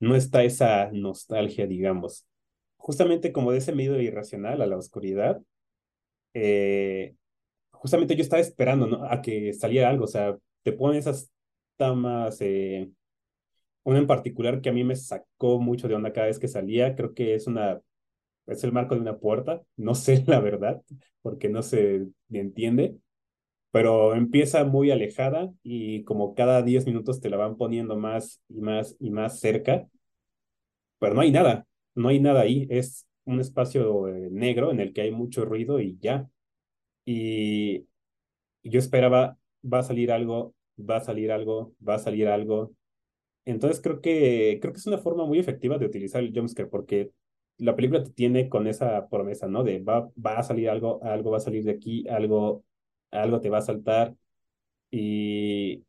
no 0.00 0.14
está 0.16 0.44
esa 0.44 0.90
nostalgia, 0.92 1.66
digamos. 1.66 2.26
Justamente 2.76 3.32
como 3.32 3.52
de 3.52 3.58
ese 3.58 3.72
miedo 3.72 4.00
irracional 4.00 4.60
a 4.62 4.66
la 4.66 4.76
oscuridad, 4.76 5.40
eh, 6.34 7.14
justamente 7.72 8.16
yo 8.16 8.22
estaba 8.22 8.42
esperando, 8.42 8.86
¿no? 8.86 9.04
A 9.04 9.22
que 9.22 9.52
saliera 9.54 9.90
algo, 9.90 10.04
o 10.04 10.08
sea, 10.08 10.36
te 10.62 10.72
ponen 10.72 10.98
esas 10.98 11.32
tamas, 11.76 12.38
eh, 12.40 12.90
Una 13.84 13.98
en 13.98 14.06
particular 14.06 14.60
que 14.60 14.68
a 14.70 14.72
mí 14.72 14.84
me 14.84 14.96
sacó 14.96 15.60
mucho 15.60 15.88
de 15.88 15.94
onda 15.94 16.12
cada 16.12 16.26
vez 16.28 16.38
que 16.38 16.48
salía, 16.48 16.94
creo 16.94 17.14
que 17.14 17.34
es 17.34 17.46
una, 17.46 17.80
es 18.46 18.64
el 18.64 18.72
marco 18.72 18.94
de 18.94 19.02
una 19.02 19.18
puerta, 19.18 19.62
no 19.76 19.94
sé 19.94 20.24
la 20.28 20.40
verdad, 20.40 20.82
porque 21.22 21.48
no 21.48 21.62
se 21.62 22.08
entiende, 22.30 22.96
pero 23.72 24.14
empieza 24.14 24.64
muy 24.64 24.90
alejada 24.90 25.52
y 25.62 26.04
como 26.04 26.34
cada 26.34 26.62
10 26.62 26.86
minutos 26.86 27.20
te 27.20 27.30
la 27.30 27.38
van 27.38 27.56
poniendo 27.56 27.96
más 27.98 28.42
y 28.48 28.60
más 28.60 28.96
y 29.00 29.10
más 29.10 29.40
cerca, 29.40 29.88
pero 30.98 31.14
no 31.14 31.20
hay 31.20 31.30
nada, 31.32 31.66
no 31.94 32.08
hay 32.08 32.20
nada 32.20 32.40
ahí, 32.42 32.66
es 32.70 33.06
un 33.24 33.40
espacio 33.40 34.08
eh, 34.08 34.28
negro 34.30 34.70
en 34.72 34.80
el 34.80 34.92
que 34.92 35.02
hay 35.02 35.10
mucho 35.10 35.44
ruido 35.44 35.80
y 35.80 35.98
ya. 36.00 36.28
Y 37.04 37.86
yo 38.64 38.78
esperaba, 38.80 39.38
va 39.64 39.80
a 39.80 39.82
salir 39.82 40.12
algo, 40.12 40.54
va 40.78 40.98
a 40.98 41.00
salir 41.00 41.32
algo, 41.32 41.74
va 41.86 41.96
a 41.96 41.98
salir 41.98 42.28
algo. 42.28 42.72
Entonces 43.44 43.80
creo 43.82 44.00
que, 44.00 44.58
creo 44.60 44.72
que 44.72 44.78
es 44.78 44.86
una 44.86 44.98
forma 44.98 45.24
muy 45.26 45.38
efectiva 45.38 45.78
de 45.78 45.86
utilizar 45.86 46.22
el 46.22 46.32
jumpscare 46.34 46.68
porque 46.68 47.10
la 47.58 47.74
película 47.76 48.02
te 48.04 48.10
tiene 48.10 48.48
con 48.48 48.66
esa 48.66 49.08
promesa, 49.08 49.46
¿no? 49.48 49.64
De 49.64 49.80
va, 49.80 50.10
va 50.24 50.38
a 50.38 50.42
salir 50.42 50.70
algo, 50.70 51.02
algo 51.04 51.30
va 51.32 51.38
a 51.38 51.40
salir 51.40 51.64
de 51.64 51.72
aquí, 51.72 52.06
algo, 52.08 52.64
algo 53.10 53.40
te 53.40 53.50
va 53.50 53.58
a 53.58 53.62
saltar. 53.62 54.14
Y, 54.90 55.84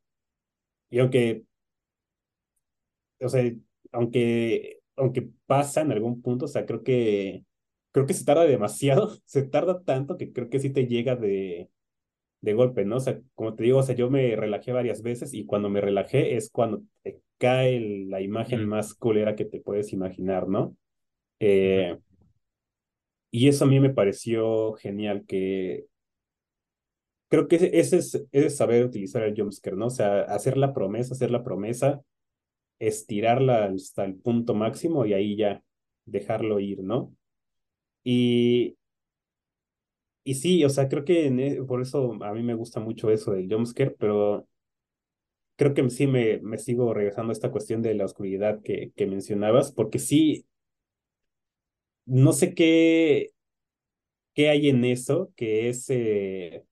y 0.90 1.00
aunque, 1.00 1.44
o 3.22 3.30
sea, 3.30 3.52
aunque, 3.92 4.82
aunque 4.96 5.30
pasa 5.46 5.82
en 5.82 5.92
algún 5.92 6.22
punto, 6.22 6.46
o 6.46 6.48
sea, 6.48 6.66
creo 6.66 6.84
que, 6.84 7.46
creo 7.92 8.06
que 8.06 8.14
se 8.14 8.26
tarda 8.26 8.44
demasiado, 8.44 9.18
se 9.26 9.44
tarda 9.44 9.84
tanto 9.84 10.18
que 10.18 10.32
creo 10.34 10.50
que 10.50 10.60
sí 10.60 10.70
te 10.70 10.88
llega 10.88 11.16
de, 11.16 11.70
de 12.42 12.54
golpe, 12.54 12.86
¿no? 12.86 12.98
O 12.98 13.00
sea, 13.00 13.20
como 13.36 13.56
te 13.56 13.64
digo, 13.66 13.80
o 13.80 13.84
sea, 13.84 13.96
yo 13.96 14.10
me 14.10 14.36
relajé 14.36 14.74
varias 14.74 15.04
veces 15.04 15.34
y 15.34 15.46
cuando 15.46 15.70
me 15.70 15.82
relajé 15.82 16.38
es 16.38 16.50
cuando 16.52 16.84
cae 17.44 17.80
la 18.10 18.22
imagen 18.22 18.66
más 18.68 18.94
culera 18.96 19.36
que 19.36 19.46
te 19.46 19.60
puedes 19.62 19.94
imaginar, 19.94 20.48
¿no? 20.48 20.78
Eh, 21.40 21.98
y 23.32 23.48
eso 23.48 23.66
a 23.66 23.68
mí 23.68 23.80
me 23.80 23.90
pareció 23.90 24.74
genial, 24.74 25.26
que 25.28 25.86
creo 27.30 27.48
que 27.48 27.56
ese, 27.74 27.98
es, 27.98 28.24
es 28.32 28.58
saber 28.58 28.86
utilizar 28.86 29.24
el 29.24 29.36
jumpscare, 29.36 29.76
¿no? 29.76 29.88
O 29.88 29.90
sea, 29.90 30.22
hacer 30.24 30.58
la 30.58 30.74
promesa, 30.74 31.14
hacer 31.14 31.32
la 31.32 31.44
promesa, 31.44 32.02
estirarla 32.80 33.66
hasta 33.68 34.06
el 34.06 34.16
punto 34.18 34.56
máximo 34.56 35.06
y 35.08 35.14
ahí 35.14 35.38
ya 35.38 35.64
dejarlo 36.06 36.60
ir, 36.62 36.84
¿no? 36.84 37.14
Y, 38.04 38.78
y 40.24 40.36
sí, 40.36 40.64
o 40.66 40.70
sea, 40.70 40.88
creo 40.90 41.04
que 41.06 41.28
en 41.28 41.40
e- 41.40 41.64
por 41.64 41.82
eso 41.82 42.14
a 42.24 42.34
mí 42.34 42.44
me 42.44 42.54
gusta 42.56 42.80
mucho 42.80 43.10
eso 43.12 43.32
del 43.34 43.52
jumpscare, 43.54 43.92
pero 43.92 44.48
creo 45.56 45.74
que 45.74 45.90
sí 45.90 46.08
me, 46.08 46.40
me 46.42 46.58
sigo 46.58 46.94
regresando 46.94 47.32
a 47.32 47.34
esta 47.34 47.52
cuestión 47.52 47.82
de 47.82 47.96
la 47.96 48.06
oscuridad 48.06 48.62
que, 48.64 48.92
que 48.96 49.08
mencionabas, 49.08 49.72
porque 49.72 50.00
sí, 50.00 50.46
no 52.06 52.34
sé 52.34 52.54
qué, 52.56 53.32
qué 54.34 54.50
hay 54.50 54.70
en 54.70 54.86
eso, 54.86 55.32
que 55.36 55.70
es, 55.70 55.86
eh, 55.90 56.66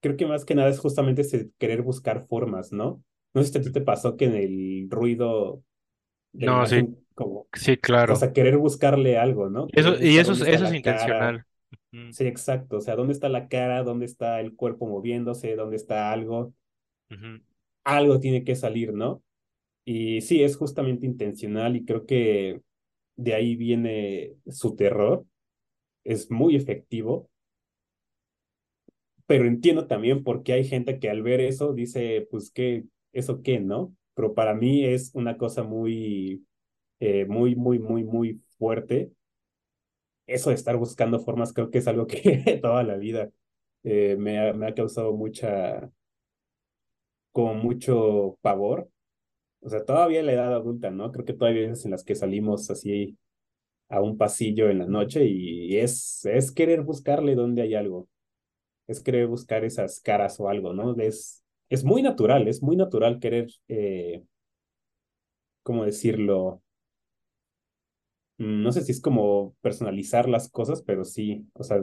creo 0.00 0.16
que 0.18 0.26
más 0.26 0.44
que 0.44 0.54
nada 0.54 0.70
es 0.70 0.80
justamente 0.80 1.22
ese 1.22 1.50
querer 1.58 1.82
buscar 1.82 2.26
formas, 2.26 2.72
¿no? 2.72 3.04
No 3.34 3.42
sé 3.44 3.52
si 3.52 3.58
a 3.58 3.62
ti 3.62 3.72
te 3.72 3.80
pasó 3.82 4.16
que 4.16 4.26
en 4.26 4.34
el 4.36 4.88
ruido 4.90 5.64
No, 6.40 6.66
sí, 6.66 6.88
como, 7.14 7.48
sí, 7.54 7.76
o 8.06 8.16
claro. 8.16 8.16
sea, 8.16 8.32
querer 8.32 8.56
buscarle 8.58 9.18
algo, 9.18 9.48
¿no? 9.50 9.74
Eso, 9.74 9.96
y 10.00 10.18
eso 10.18 10.32
eso 10.44 10.64
es 10.66 10.72
cara. 10.82 11.32
intencional. 11.32 11.46
Sí, 12.10 12.26
exacto. 12.26 12.78
O 12.78 12.80
sea, 12.82 12.96
dónde 12.96 13.14
está 13.14 13.28
la 13.30 13.48
cara, 13.48 13.82
dónde 13.84 14.06
está 14.06 14.40
el 14.40 14.56
cuerpo 14.56 14.86
moviéndose, 14.86 15.56
dónde 15.56 15.76
está 15.76 16.12
algo. 16.12 16.54
ujú. 17.10 17.40
Algo 17.84 18.20
tiene 18.20 18.44
que 18.44 18.54
salir, 18.56 18.92
¿no? 18.94 19.22
Y 19.84 20.22
sí, 20.22 20.42
es 20.42 20.56
justamente 20.56 21.06
intencional 21.06 21.76
y 21.76 21.84
creo 21.84 22.06
que 22.06 22.62
de 23.16 23.34
ahí 23.34 23.56
viene 23.56 24.36
su 24.48 24.76
terror. 24.76 25.26
Es 26.04 26.30
muy 26.30 26.56
efectivo, 26.56 27.30
pero 29.26 29.46
entiendo 29.46 29.86
también 29.86 30.24
por 30.24 30.42
qué 30.42 30.52
hay 30.54 30.64
gente 30.64 30.98
que 30.98 31.08
al 31.10 31.22
ver 31.22 31.40
eso 31.40 31.72
dice, 31.72 32.26
pues, 32.30 32.50
¿qué? 32.50 32.84
¿Eso 33.12 33.42
qué, 33.42 33.60
no? 33.60 33.94
Pero 34.14 34.34
para 34.34 34.54
mí 34.54 34.84
es 34.84 35.14
una 35.14 35.36
cosa 35.38 35.62
muy, 35.62 36.44
eh, 37.00 37.26
muy, 37.26 37.56
muy, 37.56 37.78
muy, 37.78 38.04
muy 38.04 38.42
fuerte. 38.58 39.12
Eso 40.26 40.50
de 40.50 40.56
estar 40.56 40.76
buscando 40.76 41.20
formas 41.20 41.52
creo 41.52 41.70
que 41.70 41.78
es 41.78 41.88
algo 41.88 42.06
que 42.06 42.58
toda 42.62 42.82
la 42.84 42.96
vida 42.96 43.30
eh, 43.84 44.16
me 44.18 44.38
ha, 44.38 44.52
me 44.52 44.66
ha 44.68 44.74
causado 44.74 45.12
mucha, 45.14 45.90
como 47.32 47.54
mucho 47.54 48.38
pavor. 48.42 48.88
O 49.62 49.68
sea, 49.70 49.84
todavía 49.84 50.20
en 50.20 50.26
la 50.26 50.32
edad 50.34 50.54
adulta, 50.54 50.90
¿no? 50.90 51.12
Creo 51.12 51.24
que 51.24 51.34
todavía 51.34 51.62
hay 51.62 51.68
veces 51.70 51.84
en 51.86 51.92
las 51.92 52.04
que 52.04 52.14
salimos 52.16 52.70
así 52.70 53.18
a 53.90 54.00
un 54.00 54.18
pasillo 54.18 54.70
en 54.70 54.80
la 54.80 54.86
noche 54.86 55.24
y 55.26 55.76
es, 55.78 56.24
es 56.26 56.52
querer 56.52 56.82
buscarle 56.82 57.34
donde 57.36 57.62
hay 57.62 57.74
algo, 57.74 58.08
es 58.88 59.02
querer 59.02 59.26
buscar 59.28 59.64
esas 59.64 60.00
caras 60.00 60.40
o 60.40 60.48
algo, 60.48 60.74
¿no? 60.74 60.96
Es, 61.00 61.44
es 61.70 61.84
muy 61.84 62.02
natural, 62.02 62.48
es 62.48 62.62
muy 62.62 62.76
natural 62.76 63.20
querer, 63.20 63.48
eh, 63.68 64.24
¿cómo 65.62 65.84
decirlo? 65.84 66.62
No 68.38 68.72
sé 68.72 68.82
si 68.82 68.92
es 68.92 69.00
como 69.00 69.54
personalizar 69.62 70.28
las 70.28 70.50
cosas, 70.50 70.82
pero 70.82 71.04
sí, 71.04 71.46
o 71.54 71.62
sea, 71.64 71.82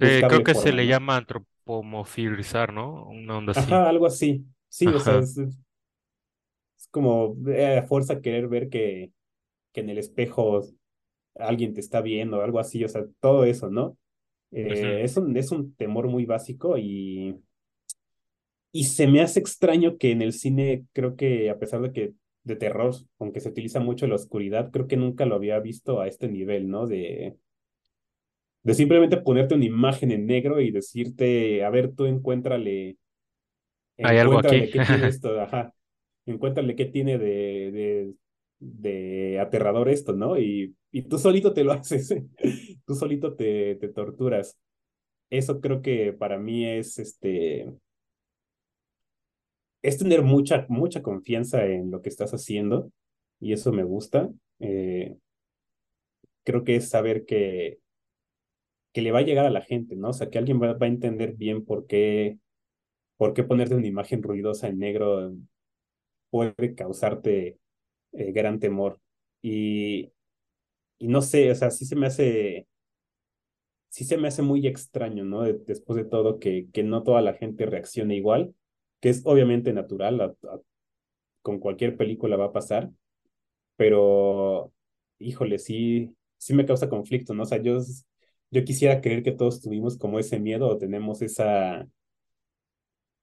Eh, 0.00 0.24
creo 0.28 0.42
que 0.42 0.54
se 0.54 0.72
le 0.72 0.86
llama 0.86 1.16
antropomorfizar, 1.64 2.72
¿no? 2.72 3.08
Una 3.08 3.38
onda 3.38 3.52
así. 3.52 3.60
Ajá, 3.60 3.88
algo 3.88 4.06
así. 4.06 4.44
Sí, 4.68 4.86
o 4.86 4.98
sea, 4.98 5.18
es, 5.18 5.38
es 5.38 6.88
como 6.90 7.36
eh, 7.48 7.78
a 7.78 7.82
fuerza 7.86 8.20
querer 8.20 8.48
ver 8.48 8.68
que, 8.68 9.12
que 9.72 9.80
en 9.80 9.90
el 9.90 9.98
espejo 9.98 10.62
alguien 11.36 11.74
te 11.74 11.80
está 11.80 12.00
viendo, 12.00 12.42
algo 12.42 12.58
así, 12.58 12.84
o 12.84 12.88
sea, 12.88 13.04
todo 13.20 13.44
eso, 13.44 13.70
¿no? 13.70 13.96
Eh, 14.52 15.02
es 15.02 15.16
un, 15.16 15.36
es 15.36 15.50
un 15.50 15.74
temor 15.74 16.06
muy 16.08 16.26
básico 16.26 16.78
y, 16.78 17.36
y 18.72 18.84
se 18.84 19.08
me 19.08 19.20
hace 19.20 19.40
extraño 19.40 19.98
que 19.98 20.12
en 20.12 20.22
el 20.22 20.32
cine, 20.32 20.86
creo 20.92 21.16
que 21.16 21.50
a 21.50 21.58
pesar 21.58 21.80
de 21.80 21.92
que 21.92 22.14
de 22.44 22.56
terror, 22.56 22.94
aunque 23.18 23.40
se 23.40 23.48
utiliza 23.48 23.80
mucho 23.80 24.06
la 24.06 24.14
oscuridad, 24.14 24.70
creo 24.70 24.86
que 24.86 24.96
nunca 24.96 25.24
lo 25.24 25.34
había 25.34 25.58
visto 25.58 26.00
a 26.00 26.06
este 26.06 26.28
nivel, 26.28 26.68
¿no? 26.68 26.86
De, 26.86 27.36
de 28.64 28.74
simplemente 28.74 29.18
ponerte 29.18 29.54
una 29.54 29.64
imagen 29.66 30.10
en 30.12 30.26
negro 30.26 30.60
y 30.60 30.70
decirte, 30.72 31.64
a 31.64 31.70
ver, 31.70 31.94
tú 31.94 32.06
encuéntrale, 32.06 32.96
Hay 34.02 34.18
algo 34.18 34.38
aquí. 34.38 34.70
qué 34.70 34.80
tiene 34.86 35.08
esto, 35.08 35.40
ajá, 35.40 35.72
encuéntrale 36.26 36.76
qué 36.76 36.86
tiene 36.86 37.18
de, 37.18 37.70
de, 37.72 38.14
de 38.60 39.40
aterrador 39.40 39.88
esto, 39.88 40.14
¿no? 40.14 40.38
Y, 40.38 40.74
y 40.92 41.02
tú 41.02 41.18
solito 41.18 41.52
te 41.52 41.64
lo 41.64 41.72
haces, 41.74 42.14
tú 42.86 42.94
solito 42.94 43.34
te, 43.34 43.76
te 43.76 43.88
torturas. 43.88 44.58
Eso 45.30 45.60
creo 45.60 45.82
que 45.82 46.12
para 46.12 46.38
mí 46.38 46.66
es 46.66 46.98
este 46.98 47.68
es 49.82 49.98
tener 49.98 50.22
mucha, 50.22 50.66
mucha 50.68 51.02
confianza 51.02 51.64
en 51.66 51.90
lo 51.90 52.00
que 52.02 52.08
estás 52.08 52.32
haciendo 52.32 52.90
y 53.40 53.52
eso 53.52 53.72
me 53.72 53.84
gusta. 53.84 54.30
Eh, 54.60 55.16
creo 56.44 56.64
que 56.64 56.76
es 56.76 56.88
saber 56.90 57.24
que, 57.26 57.78
que 58.94 59.02
le 59.02 59.12
va 59.12 59.20
a 59.20 59.22
llegar 59.24 59.46
a 59.46 59.50
la 59.50 59.62
gente, 59.62 59.96
¿no? 59.96 60.10
O 60.10 60.14
sea, 60.14 60.30
que 60.30 60.38
alguien 60.38 60.62
va, 60.62 60.76
a 60.80 60.86
entender 60.88 61.34
bien 61.34 61.66
por 61.66 61.86
qué, 61.88 62.38
por 63.18 63.34
qué 63.34 63.44
ponerte 63.44 63.74
una 63.76 63.86
imagen 63.88 64.22
ruidosa 64.22 64.68
en 64.68 64.78
negro 64.80 65.34
puede 66.30 66.74
causarte 66.74 67.58
eh, 68.12 68.32
gran 68.32 68.60
temor. 68.60 69.00
Y, 69.42 70.12
y 70.98 71.08
no 71.08 71.22
sé, 71.22 71.50
o 71.50 71.54
sea, 71.54 71.70
sí 71.70 71.86
se 71.86 71.96
me 71.96 72.06
hace, 72.08 72.68
sí 73.88 74.04
se 74.04 74.16
me 74.18 74.28
hace 74.28 74.42
muy 74.42 74.66
extraño, 74.66 75.24
¿no? 75.24 75.42
De- 75.42 75.54
después 75.66 75.96
de 75.96 76.04
todo, 76.04 76.38
que, 76.38 76.68
que 76.72 76.82
no 76.82 77.02
toda 77.02 77.22
la 77.22 77.34
gente 77.34 77.66
reaccione 77.66 78.16
igual, 78.16 78.54
que 79.00 79.10
es 79.10 79.22
obviamente 79.24 79.72
natural, 79.72 80.36
con 81.42 81.58
cualquier 81.60 81.96
película 81.96 82.36
va 82.36 82.46
a 82.46 82.52
pasar, 82.52 82.90
pero 83.76 84.72
híjole, 85.18 85.58
sí, 85.58 86.16
sí 86.38 86.54
me 86.54 86.66
causa 86.66 86.88
conflicto, 86.88 87.34
¿no? 87.34 87.44
O 87.44 87.46
sea, 87.46 87.62
yo, 87.62 87.78
yo 88.54 88.64
quisiera 88.64 89.00
creer 89.00 89.22
que 89.24 89.32
todos 89.32 89.60
tuvimos 89.60 89.98
como 89.98 90.18
ese 90.20 90.38
miedo 90.38 90.68
o 90.68 90.78
tenemos 90.78 91.22
esa, 91.22 91.88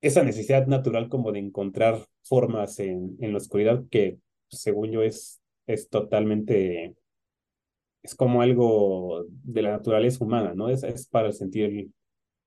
esa 0.02 0.24
necesidad 0.24 0.68
natural 0.68 1.10
como 1.10 1.32
de 1.32 1.40
encontrar 1.40 2.06
formas 2.24 2.80
en, 2.80 3.18
en 3.22 3.32
la 3.32 3.38
oscuridad 3.38 3.84
que, 3.90 4.20
según 4.50 4.92
yo, 4.92 5.04
es, 5.04 5.42
es 5.68 5.90
totalmente, 5.90 6.96
es 8.04 8.16
como 8.16 8.42
algo 8.42 9.26
de 9.30 9.62
la 9.62 9.72
naturaleza 9.72 10.24
humana, 10.24 10.54
¿no? 10.56 10.70
Es, 10.70 10.84
es 10.84 11.08
para 11.08 11.32
sentir 11.32 11.66
el, 11.66 11.94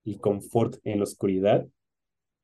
el 0.05 0.21
confort 0.21 0.77
en 0.85 0.99
la 0.99 1.05
oscuridad. 1.05 1.67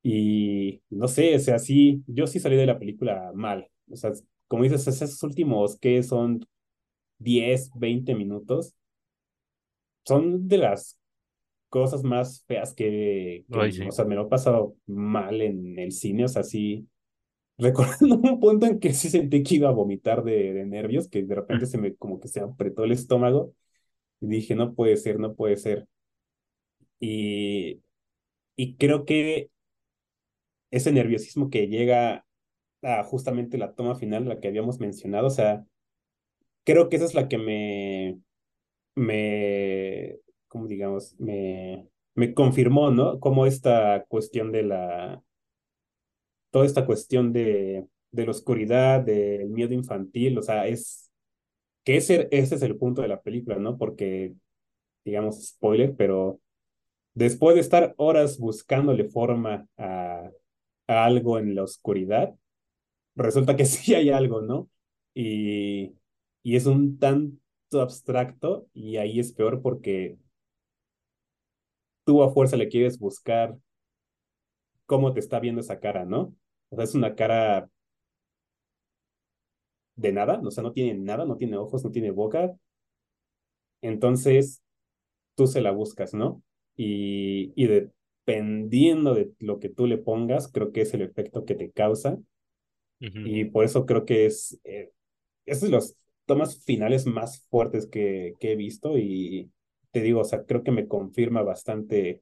Y 0.03 0.81
no 0.89 1.07
sé, 1.07 1.35
o 1.35 1.39
sea, 1.39 1.59
sí, 1.59 2.03
yo 2.07 2.27
sí 2.27 2.39
salí 2.39 2.55
de 2.57 2.65
la 2.67 2.79
película 2.79 3.31
mal. 3.35 3.67
O 3.91 3.95
sea, 3.95 4.11
como 4.47 4.63
dices, 4.63 4.87
esos 4.87 5.21
últimos 5.23 5.77
que 5.79 6.03
son 6.03 6.45
10 7.19 7.71
20 7.75 8.15
minutos, 8.15 8.75
son 10.05 10.47
de 10.47 10.57
las 10.57 10.99
cosas 11.69 12.03
más 12.03 12.43
feas 12.47 12.73
que, 12.73 13.45
que, 13.51 13.59
Ay, 13.59 13.87
o 13.87 13.91
sea, 13.91 14.05
me 14.05 14.15
lo 14.15 14.25
he 14.25 14.29
pasado 14.29 14.75
mal 14.87 15.41
en 15.41 15.79
el 15.79 15.91
cine, 15.91 16.25
o 16.25 16.27
sea, 16.27 16.43
sí, 16.43 16.87
recordando 17.57 18.15
un 18.17 18.39
punto 18.39 18.65
en 18.65 18.79
que 18.79 18.93
sí 18.93 19.09
sentí 19.09 19.43
que 19.43 19.55
iba 19.55 19.69
a 19.69 19.71
vomitar 19.71 20.23
de, 20.23 20.53
de 20.53 20.65
nervios, 20.65 21.07
que 21.07 21.23
de 21.23 21.35
repente 21.35 21.65
se 21.65 21.77
me 21.77 21.95
como 21.95 22.19
que 22.19 22.27
se 22.27 22.41
apretó 22.41 22.83
el 22.83 22.91
estómago. 22.91 23.53
Y 24.19 24.27
dije, 24.27 24.55
no 24.55 24.75
puede 24.75 24.97
ser, 24.97 25.19
no 25.19 25.35
puede 25.35 25.57
ser. 25.57 25.87
Y, 26.99 27.81
y 28.55 28.75
creo 28.77 29.05
que 29.05 29.49
ese 30.71 30.91
nerviosismo 30.91 31.49
que 31.49 31.67
llega 31.67 32.25
a 32.81 33.03
justamente 33.03 33.57
la 33.57 33.73
toma 33.73 33.95
final, 33.95 34.27
la 34.27 34.39
que 34.39 34.47
habíamos 34.47 34.79
mencionado, 34.79 35.27
o 35.27 35.31
sea, 35.31 35.65
creo 36.63 36.89
que 36.89 36.97
esa 36.97 37.05
es 37.05 37.13
la 37.13 37.27
que 37.27 37.37
me, 37.37 38.19
me, 39.01 40.17
digamos, 40.67 41.15
me, 41.19 41.87
me 42.15 42.33
confirmó, 42.33 42.91
¿no? 42.91 43.19
Como 43.19 43.45
esta 43.45 44.05
cuestión 44.07 44.51
de 44.51 44.63
la, 44.63 45.23
toda 46.51 46.65
esta 46.65 46.85
cuestión 46.85 47.33
de, 47.33 47.87
de 48.11 48.25
la 48.25 48.31
oscuridad, 48.31 49.01
del 49.01 49.49
miedo 49.49 49.73
infantil, 49.73 50.37
o 50.37 50.41
sea, 50.41 50.67
es 50.67 51.11
que 51.85 51.97
ese, 51.97 52.27
ese 52.31 52.55
es 52.55 52.61
el 52.63 52.77
punto 52.77 53.01
de 53.01 53.09
la 53.09 53.21
película, 53.21 53.57
¿no? 53.57 53.77
Porque, 53.77 54.35
digamos, 55.05 55.47
spoiler, 55.47 55.95
pero 55.97 56.41
después 57.15 57.55
de 57.55 57.61
estar 57.61 57.95
horas 57.97 58.39
buscándole 58.39 59.05
forma 59.09 59.67
a, 59.77 60.31
a 60.87 61.05
algo 61.05 61.39
en 61.39 61.55
la 61.55 61.63
oscuridad, 61.63 62.35
resulta 63.15 63.55
que 63.55 63.65
sí 63.67 63.95
hay 63.95 64.09
algo, 64.11 64.41
¿no? 64.41 64.69
Y, 65.15 65.95
y 66.43 66.55
es 66.57 66.67
un 66.67 66.99
tanto 66.99 67.40
abstracto 67.79 68.67
y 68.73 68.97
ahí 68.97 69.19
es 69.19 69.31
peor 69.33 69.61
porque 69.61 70.17
tú 72.05 72.21
a 72.23 72.31
fuerza 72.31 72.57
le 72.57 72.69
quieres 72.69 72.99
buscar 72.99 73.57
cómo 74.85 75.13
te 75.13 75.19
está 75.19 75.39
viendo 75.39 75.61
esa 75.61 75.79
cara, 75.79 76.05
¿no? 76.05 76.35
O 76.69 76.75
sea, 76.75 76.83
es 76.85 76.95
una 76.95 77.15
cara 77.15 77.69
de 79.95 80.11
nada, 80.11 80.41
o 80.43 80.51
sea, 80.51 80.63
no 80.63 80.73
tiene 80.73 80.93
nada, 80.99 81.25
no 81.25 81.37
tiene 81.37 81.55
ojos, 81.57 81.83
no 81.85 81.91
tiene 81.91 82.11
boca. 82.11 82.53
Entonces, 83.81 84.61
tú 85.35 85.47
se 85.47 85.61
la 85.61 85.71
buscas, 85.71 86.13
¿no? 86.13 86.43
Y, 86.77 87.53
y 87.55 87.67
dependiendo 87.67 89.15
de 89.15 89.33
lo 89.39 89.59
que 89.59 89.69
tú 89.69 89.87
le 89.87 89.97
pongas, 89.97 90.51
creo 90.51 90.71
que 90.71 90.81
es 90.81 90.93
el 90.93 91.01
efecto 91.03 91.45
que 91.45 91.55
te 91.55 91.71
causa. 91.71 92.17
Y 92.99 93.45
por 93.45 93.65
eso 93.65 93.85
creo 93.85 94.05
que 94.05 94.25
es, 94.27 94.59
eh, 94.63 94.91
es 95.45 95.61
de 95.61 95.69
los 95.69 95.95
tomas 96.31 96.63
finales 96.63 97.05
más 97.05 97.45
fuertes 97.49 97.87
que, 97.87 98.35
he 98.39 98.55
visto 98.55 98.97
y 98.97 99.51
te 99.91 100.01
digo, 100.01 100.21
o 100.21 100.23
sea, 100.23 100.45
creo 100.45 100.63
que 100.63 100.71
me 100.71 100.87
confirma 100.87 101.43
bastante 101.43 102.21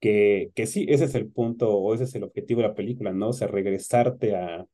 que, 0.00 0.52
que 0.54 0.66
sí, 0.66 0.86
ese 0.88 1.04
es 1.06 1.14
el 1.16 1.30
punto 1.30 1.70
o 1.76 1.94
ese 1.94 2.04
es 2.04 2.14
el 2.14 2.24
objetivo 2.24 2.62
de 2.62 2.68
la 2.68 2.74
película, 2.74 3.12
¿no? 3.12 3.30
O 3.30 3.32
sea, 3.32 3.48
regresarte 3.48 4.36
a, 4.36 4.64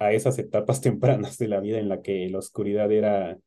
a 0.00 0.12
esas 0.12 0.38
etapas 0.38 0.80
tempranas 0.82 1.38
de 1.38 1.48
la 1.48 1.60
vida 1.60 1.78
en 1.80 1.88
la 1.90 2.02
que 2.02 2.28
la 2.30 2.38
oscuridad 2.38 2.92
era, 2.92 3.38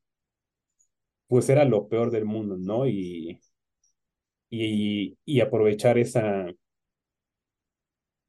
pues 1.27 1.47
era 1.49 1.63
lo 1.65 1.87
peor 1.87 2.11
del 2.11 2.25
mundo, 2.25 2.57
¿no? 2.57 2.85
Y, 2.87 3.39
y, 4.49 5.17
y 5.25 5.41
aprovechar 5.41 5.97
esa, 5.97 6.47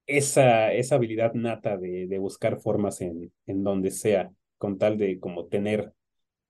esa, 0.06 0.72
esa 0.72 0.94
habilidad 0.96 1.34
nata 1.34 1.76
de, 1.76 2.06
de 2.06 2.18
buscar 2.18 2.60
formas 2.60 3.00
en, 3.00 3.32
en 3.46 3.64
donde 3.64 3.90
sea, 3.90 4.32
con 4.60 4.78
tal 4.78 4.98
de 4.98 5.20
como 5.20 5.48
tener 5.48 5.94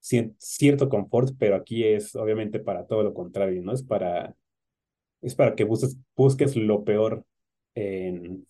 cier- 0.02 0.34
cierto 0.38 0.88
confort, 0.90 1.34
pero 1.38 1.56
aquí 1.56 1.84
es 1.84 2.16
obviamente 2.16 2.60
para 2.60 2.86
todo 2.86 3.02
lo 3.04 3.14
contrario, 3.14 3.62
¿no? 3.62 3.72
Es 3.74 3.82
para, 3.84 4.36
es 5.22 5.34
para 5.34 5.54
que 5.56 5.64
busques, 5.64 5.98
busques 6.16 6.56
lo 6.56 6.84
peor 6.84 7.24
en, 7.74 8.46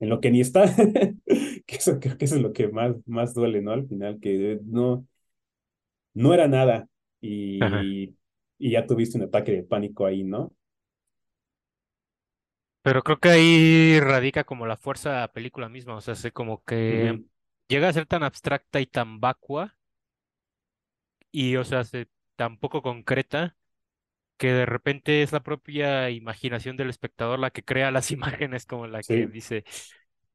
en 0.00 0.08
lo 0.10 0.20
que 0.20 0.30
ni 0.30 0.40
está, 0.42 0.64
que 1.66 1.76
eso 1.76 2.00
creo 2.00 2.18
que 2.18 2.26
eso 2.26 2.36
es 2.36 2.42
lo 2.42 2.52
que 2.52 2.68
más, 2.68 2.96
más 3.06 3.34
duele, 3.34 3.62
¿no? 3.62 3.72
Al 3.72 3.88
final, 3.88 4.20
que 4.20 4.60
no, 4.64 5.06
no 6.14 6.34
era 6.34 6.48
nada 6.48 6.88
y, 7.20 8.14
y 8.58 8.70
ya 8.72 8.86
tuviste 8.86 9.18
un 9.18 9.24
ataque 9.24 9.52
de 9.52 9.62
pánico 9.64 10.06
ahí, 10.06 10.24
¿no? 10.24 10.52
Pero 12.82 13.02
creo 13.02 13.18
que 13.20 13.28
ahí 13.30 14.00
radica 14.00 14.44
como 14.44 14.66
la 14.66 14.76
fuerza 14.76 15.10
de 15.12 15.20
la 15.20 15.32
película 15.32 15.68
misma, 15.68 15.94
o 15.96 16.00
sea, 16.00 16.14
sé 16.16 16.32
como 16.32 16.64
que 16.64 17.20
llega 17.72 17.88
a 17.88 17.92
ser 17.94 18.04
tan 18.04 18.22
abstracta 18.22 18.80
y 18.80 18.86
tan 18.86 19.18
vacua 19.18 19.78
y, 21.30 21.56
o 21.56 21.64
sea, 21.64 21.84
se, 21.84 22.06
tan 22.36 22.58
poco 22.58 22.82
concreta 22.82 23.56
que 24.36 24.52
de 24.52 24.66
repente 24.66 25.22
es 25.22 25.32
la 25.32 25.42
propia 25.42 26.10
imaginación 26.10 26.76
del 26.76 26.90
espectador 26.90 27.38
la 27.38 27.50
que 27.50 27.64
crea 27.64 27.90
las 27.90 28.10
imágenes 28.50 28.66
como 28.66 28.86
la 28.86 29.02
que 29.02 29.26
dice, 29.26 29.64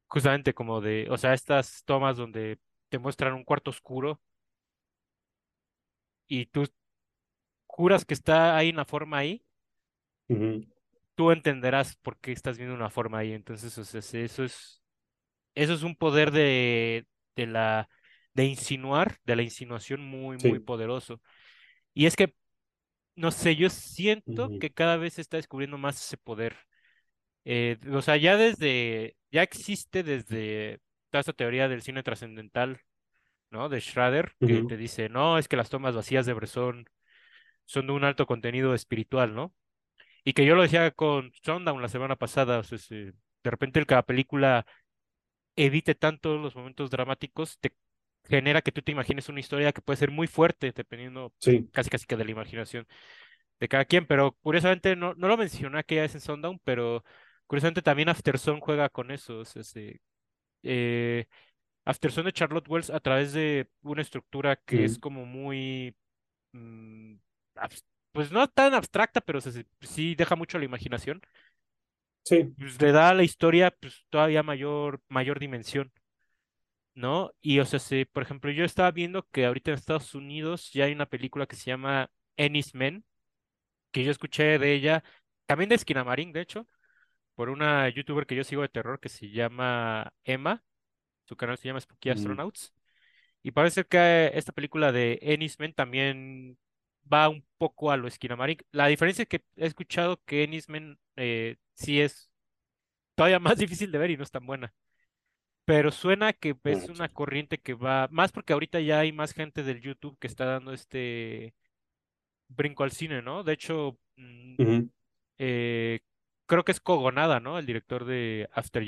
justamente 0.08 0.56
como 0.56 0.82
de, 0.82 1.08
o 1.12 1.18
sea, 1.18 1.36
estas 1.36 1.84
tomas 1.86 2.18
donde 2.18 2.60
te 2.90 2.98
muestran 2.98 3.34
un 3.34 3.44
cuarto 3.44 3.70
oscuro 3.70 4.20
y 6.28 6.48
tú 6.48 6.66
juras 7.68 8.04
que 8.04 8.16
está 8.16 8.58
ahí 8.58 8.72
una 8.72 8.86
forma 8.86 9.20
ahí, 9.20 9.46
tú 11.14 11.32
entenderás 11.32 11.96
por 11.98 12.18
qué 12.18 12.32
estás 12.32 12.58
viendo 12.58 12.76
una 12.76 12.90
forma 12.90 13.20
ahí. 13.20 13.34
Entonces, 13.34 13.78
o 13.78 13.86
sea, 13.86 14.02
eso 14.22 14.44
es, 14.44 14.82
eso 15.56 15.74
es 15.74 15.84
un 15.84 15.96
poder 15.96 16.32
de, 16.32 17.06
de 17.38 17.48
la, 17.48 17.90
de 18.36 18.46
insinuar, 18.48 19.20
de 19.26 19.38
la 19.38 19.44
insinuación 19.44 20.02
muy, 20.06 20.40
muy 20.40 20.60
poderoso. 20.62 21.22
Y 21.94 22.08
es 22.08 22.16
que, 22.18 22.36
no 23.16 23.32
sé, 23.32 23.56
yo 23.56 23.70
siento 23.70 24.54
que 24.60 24.72
cada 24.72 24.98
vez 24.98 25.16
se 25.16 25.22
está 25.22 25.38
descubriendo 25.38 25.78
más 25.78 25.98
ese 26.04 26.18
poder. 26.18 26.56
Eh, 27.46 27.78
o 27.94 28.02
sea, 28.02 28.18
ya 28.18 28.38
desde, 28.38 29.16
ya 29.32 29.44
existe 29.44 30.04
desde 30.04 30.80
toda 31.10 31.22
esta 31.22 31.34
teoría 31.34 31.68
del 31.70 31.82
cine 31.82 32.04
trascendental, 32.04 32.82
¿no? 33.52 33.70
De 33.70 33.82
Schrader, 33.82 34.34
que 34.46 34.64
te 34.64 34.78
dice, 34.78 35.10
no, 35.10 35.38
es 35.38 35.48
que 35.48 35.58
las 35.58 35.70
tomas 35.70 35.96
vacías 35.96 36.26
de 36.26 36.34
Bresson 36.34 36.86
son 37.66 37.88
de 37.88 37.94
un 37.94 38.04
alto 38.04 38.26
contenido 38.28 38.74
espiritual, 38.74 39.36
¿no? 39.36 39.54
Y 40.24 40.34
que 40.34 40.46
yo 40.46 40.56
lo 40.56 40.64
decía 40.64 40.92
con 40.92 41.32
Sundown 41.44 41.82
la 41.82 41.90
semana 41.90 42.16
pasada, 42.16 42.60
o 42.60 42.64
sea, 42.64 42.78
se- 42.78 43.14
de 43.44 43.52
repente 43.52 43.84
la 43.88 44.04
película 44.04 44.66
evite 45.58 45.96
tanto 45.96 46.38
los 46.40 46.56
momentos 46.56 46.92
dramáticos, 46.92 47.60
te 47.60 47.74
genera 48.26 48.62
que 48.64 48.74
tú 48.74 48.84
te 48.84 48.94
imagines 48.94 49.30
una 49.30 49.42
historia 49.42 49.74
que 49.74 49.82
puede 49.84 49.98
ser 49.98 50.12
muy 50.12 50.28
fuerte, 50.28 50.74
dependiendo 50.76 51.34
sí, 51.40 51.70
casi 51.74 51.90
casi 51.92 52.08
que 52.08 52.18
de 52.18 52.26
la 52.26 52.32
imaginación 52.32 52.88
de 53.60 53.68
cada 53.68 53.86
quien, 53.86 54.06
pero 54.06 54.34
curiosamente 54.42 54.96
no, 54.96 55.14
no 55.16 55.28
lo 55.28 55.38
mencioné 55.38 55.80
aquella 55.80 56.04
vez 56.04 56.16
en 56.16 56.22
Sundown, 56.22 56.60
pero 56.64 57.04
curiosamente 57.48 57.82
también 57.82 58.10
Afterson 58.10 58.60
juega 58.60 58.90
con 58.90 59.12
eso, 59.12 59.46
se- 59.46 60.02
eh, 60.64 61.28
Afterson 61.86 62.26
de 62.26 62.34
Charlotte 62.34 62.68
Wells 62.70 62.90
a 62.92 63.00
través 63.00 63.34
de 63.34 63.70
una 63.84 64.02
estructura 64.04 64.58
que 64.58 64.86
es 64.86 65.00
como 65.00 65.26
muy, 65.26 65.96
mm, 66.54 67.16
pues 68.12 68.32
no 68.32 68.48
tan 68.50 68.74
abstracta, 68.74 69.22
pero 69.22 69.42
se- 69.42 69.66
sí 69.82 70.16
deja 70.16 70.36
mucho 70.36 70.58
a 70.58 70.60
la 70.60 70.66
imaginación 70.66 71.22
sí, 72.30 72.56
pues, 72.58 72.82
le 72.82 72.92
da 72.92 73.10
a 73.10 73.14
la 73.14 73.24
historia 73.24 73.72
pues, 73.72 74.06
todavía 74.10 74.44
mayor, 74.44 75.02
mayor 75.10 75.40
dimensión, 75.40 75.92
¿no? 76.96 77.32
Y 77.42 77.60
o 77.60 77.66
sea, 77.66 77.80
se- 77.80 78.06
por 78.06 78.24
ejemplo, 78.24 78.52
yo 78.52 78.64
estaba 78.66 78.92
viendo 78.92 79.28
que 79.32 79.46
ahorita 79.46 79.72
en 79.72 79.76
Estados 79.78 80.16
Unidos 80.16 80.72
ya 80.74 80.86
hay 80.86 80.94
una 80.94 81.06
película 81.08 81.46
que 81.46 81.56
se 81.56 81.66
llama 81.66 82.10
Ennis 82.38 82.74
Men, 82.74 83.06
que 83.92 84.04
yo 84.06 84.12
escuché 84.12 84.60
de 84.60 84.74
ella, 84.74 85.04
también 85.46 85.70
de 85.70 85.76
Esquinamarín, 85.76 86.34
de 86.34 86.42
hecho, 86.42 86.68
por 87.36 87.50
una 87.50 87.90
youtuber 87.90 88.26
que 88.28 88.36
yo 88.36 88.44
sigo 88.44 88.62
de 88.64 88.70
terror 88.70 89.00
que 89.00 89.10
se 89.10 89.30
llama 89.32 90.14
Emma, 90.26 90.64
su 91.26 91.36
canal 91.38 91.58
se 91.58 91.68
llama 91.70 91.82
Spooky 91.82 92.10
ujú, 92.10 92.40
Astronauts, 92.50 92.74
y 93.44 93.52
parece 93.52 93.86
que 93.86 94.32
esta 94.34 94.52
película 94.52 94.92
de 94.92 95.20
Ennis 95.22 95.60
Men 95.60 95.74
también 95.74 96.58
va 97.12 97.30
un 97.30 97.46
poco 97.58 97.92
a 97.92 97.98
lo 97.98 98.08
Esquinamarín. 98.08 98.58
La 98.72 98.88
diferencia 98.88 99.24
es 99.24 99.30
que 99.30 99.44
he 99.58 99.66
escuchado 99.68 100.22
que 100.26 100.44
Ennis 100.44 100.70
Men 100.70 101.00
eh, 101.16 101.58
sí 101.78 102.02
es 102.02 102.32
todavía 103.16 103.40
más 103.40 103.58
difícil 103.60 103.92
de 103.92 104.00
ver 104.00 104.12
y 104.12 104.18
no 104.18 104.24
es 104.24 104.32
tan 104.32 104.46
buena. 104.48 104.74
Pero 105.66 105.92
suena 105.92 106.34
que 106.34 106.56
es 106.66 106.90
una 106.90 107.10
corriente 107.10 107.60
que 107.60 107.74
va, 107.76 108.08
más 108.12 108.32
porque 108.32 108.54
ahorita 108.54 108.80
ya 108.82 109.00
hay 109.00 109.12
más 109.12 109.34
gente 109.34 109.64
del 109.64 109.82
YouTube 109.82 110.18
que 110.20 110.28
está 110.28 110.46
dando 110.46 110.74
este 110.74 111.56
brinco 112.50 112.84
al 112.84 112.92
cine, 112.92 113.22
¿no? 113.22 113.44
De 113.44 113.54
hecho, 113.54 114.00
mm, 114.18 114.58
eh, 115.40 116.02
creo 116.48 116.66
que 116.66 116.72
es 116.74 116.82
Kogonada, 116.82 117.40
¿no? 117.42 117.60
El 117.60 117.66
director 117.68 118.06
de 118.06 118.50
After 118.54 118.84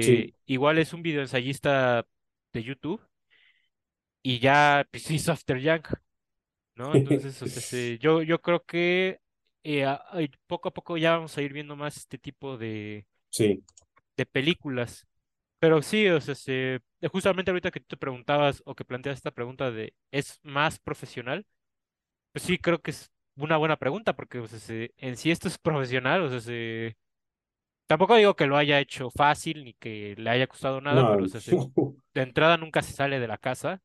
sí, 0.00 0.30
que 0.30 0.34
igual 0.46 0.78
es 0.78 0.92
un 0.92 1.02
videoensayista 1.02 2.06
de 2.52 2.62
YouTube 2.62 3.00
y 4.22 4.38
ya 4.40 4.86
pues, 4.90 5.10
hizo 5.10 5.32
After 5.32 5.58
Yang, 5.60 5.82
¿no? 6.76 6.94
Entonces, 6.96 7.40
o 7.42 7.48
sea, 7.48 7.62
se- 7.62 7.98
yo, 8.00 8.22
yo 8.22 8.40
creo 8.42 8.64
que 8.64 9.20
eh, 9.64 9.86
poco 10.46 10.68
a 10.68 10.74
poco 10.74 10.96
ya 10.96 11.12
vamos 11.16 11.36
a 11.38 11.42
ir 11.42 11.52
viendo 11.52 11.76
más 11.76 11.96
este 11.96 12.18
tipo 12.18 12.56
de, 12.58 13.06
sí, 13.30 13.64
de 14.16 14.26
películas. 14.26 15.06
Pero 15.58 15.82
sí, 15.82 16.08
o 16.08 16.20
sea, 16.20 16.34
se- 16.34 16.80
justamente 17.12 17.50
ahorita 17.50 17.70
que 17.70 17.80
tú 17.80 17.86
te 17.88 17.96
preguntabas 17.96 18.62
o 18.66 18.74
que 18.74 18.84
planteas 18.84 19.16
esta 19.18 19.30
pregunta 19.32 19.70
de 19.70 19.94
¿es 20.12 20.40
más 20.42 20.78
profesional? 20.78 21.46
Pues 22.32 22.44
sí, 22.44 22.58
creo 22.58 22.80
que 22.82 22.92
es 22.92 23.12
una 23.36 23.56
buena 23.58 23.78
pregunta 23.78 24.14
porque 24.14 24.40
o 24.40 24.48
sea, 24.48 24.58
se- 24.60 24.94
en 24.98 25.16
sí 25.16 25.30
esto 25.32 25.48
es 25.48 25.58
profesional, 25.60 26.22
o 26.22 26.30
sea, 26.30 26.40
se- 26.40 26.96
Tampoco 27.88 28.16
digo 28.16 28.36
que 28.36 28.46
lo 28.46 28.56
haya 28.56 28.80
hecho 28.80 29.10
fácil 29.10 29.64
ni 29.64 29.74
que 29.74 30.14
le 30.18 30.30
haya 30.30 30.46
costado 30.48 30.80
nada, 30.80 31.04
pero 31.06 31.24
o 31.24 31.28
sea, 31.28 31.40
de 32.14 32.22
entrada 32.22 32.56
nunca 32.58 32.82
se 32.82 32.92
sale 32.94 33.20
de 33.20 33.28
la 33.28 33.38
casa, 33.38 33.82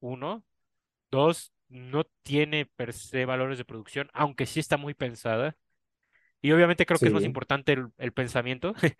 uno. 0.00 0.44
Dos, 1.10 1.52
no 1.68 2.04
tiene 2.22 2.66
per 2.66 2.92
se 2.92 3.24
valores 3.24 3.58
de 3.58 3.64
producción, 3.64 4.10
aunque 4.14 4.46
sí 4.46 4.60
está 4.60 4.76
muy 4.76 4.94
pensada. 4.94 5.56
Y 6.42 6.52
obviamente 6.52 6.86
creo 6.86 6.98
que 6.98 7.06
es 7.06 7.12
más 7.12 7.24
importante 7.24 7.72
el, 7.72 7.88
el 7.98 8.12
pensamiento. 8.12 8.74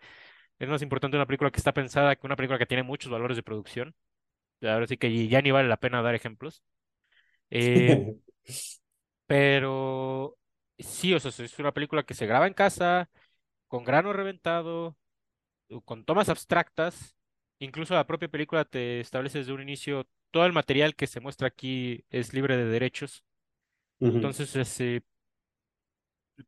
Es 0.59 0.67
más 0.67 0.81
importante 0.81 1.15
una 1.15 1.25
película 1.25 1.51
que 1.51 1.57
está 1.57 1.73
pensada 1.73 2.17
que 2.17 2.27
una 2.27 2.35
película 2.35 2.59
que 2.59 2.65
tiene 2.65 2.83
muchos 2.83 3.09
valores 3.09 3.37
de 3.37 3.43
producción. 3.43 3.95
Ahora 4.61 4.87
sí 4.87 4.97
que 4.97 5.27
ya 5.27 5.41
ni 5.41 5.51
vale 5.51 5.69
la 5.69 5.77
pena 5.77 6.01
dar 6.01 6.15
ejemplos. 6.15 6.63
Eh, 7.49 8.15
pero 9.25 10.37
sí, 10.77 11.13
o 11.13 11.19
sea, 11.19 11.45
es 11.45 11.59
una 11.59 11.73
película 11.73 12.03
que 12.03 12.13
se 12.13 12.25
graba 12.25 12.47
en 12.47 12.53
casa, 12.53 13.09
con 13.67 13.83
grano 13.83 14.13
reventado, 14.13 14.97
con 15.85 16.05
tomas 16.05 16.29
abstractas. 16.29 17.15
Incluso 17.59 17.93
la 17.93 18.07
propia 18.07 18.29
película 18.29 18.65
te 18.65 18.99
establece 18.99 19.39
desde 19.39 19.53
un 19.53 19.61
inicio 19.61 20.07
todo 20.31 20.45
el 20.45 20.53
material 20.53 20.95
que 20.95 21.07
se 21.07 21.19
muestra 21.21 21.47
aquí 21.47 22.05
es 22.09 22.33
libre 22.33 22.57
de 22.57 22.65
derechos. 22.65 23.23
Entonces, 24.03 24.55
este, 24.57 25.03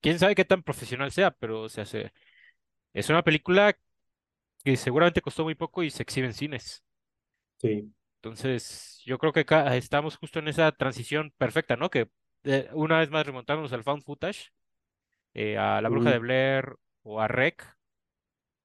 quién 0.02 0.20
sabe 0.20 0.36
qué 0.36 0.46
tan 0.46 0.64
profesional 0.64 1.12
sea, 1.12 1.32
pero 1.32 1.62
o 1.64 1.70
sea, 1.70 1.86
se- 1.86 2.14
es 2.94 3.10
una 3.10 3.24
película 3.24 3.78
que 4.66 4.78
seguramente 4.78 5.22
costó 5.22 5.44
muy 5.44 5.56
poco 5.56 5.84
y 5.84 5.92
se 5.92 6.04
exhibe 6.04 6.28
en 6.28 6.34
cines. 6.36 6.84
sí, 7.58 7.92
Entonces, 8.18 9.02
yo 9.06 9.18
creo 9.18 9.34
que 9.34 9.42
acá 9.42 9.76
estamos 9.76 10.18
justo 10.18 10.40
en 10.40 10.48
esa 10.48 10.72
transición 10.72 11.34
perfecta, 11.38 11.76
¿no? 11.76 11.90
Que 11.90 12.10
eh, 12.44 12.70
una 12.74 13.00
vez 13.00 13.10
más 13.10 13.26
remontándonos 13.26 13.74
al 13.74 13.84
found 13.84 14.04
footage, 14.04 14.52
eh, 15.34 15.58
a 15.58 15.82
La 15.82 15.90
Bruja 15.90 16.12
de 16.12 16.20
Blair 16.20 16.76
o 17.04 17.22
a 17.22 17.28
Rec, 17.30 17.66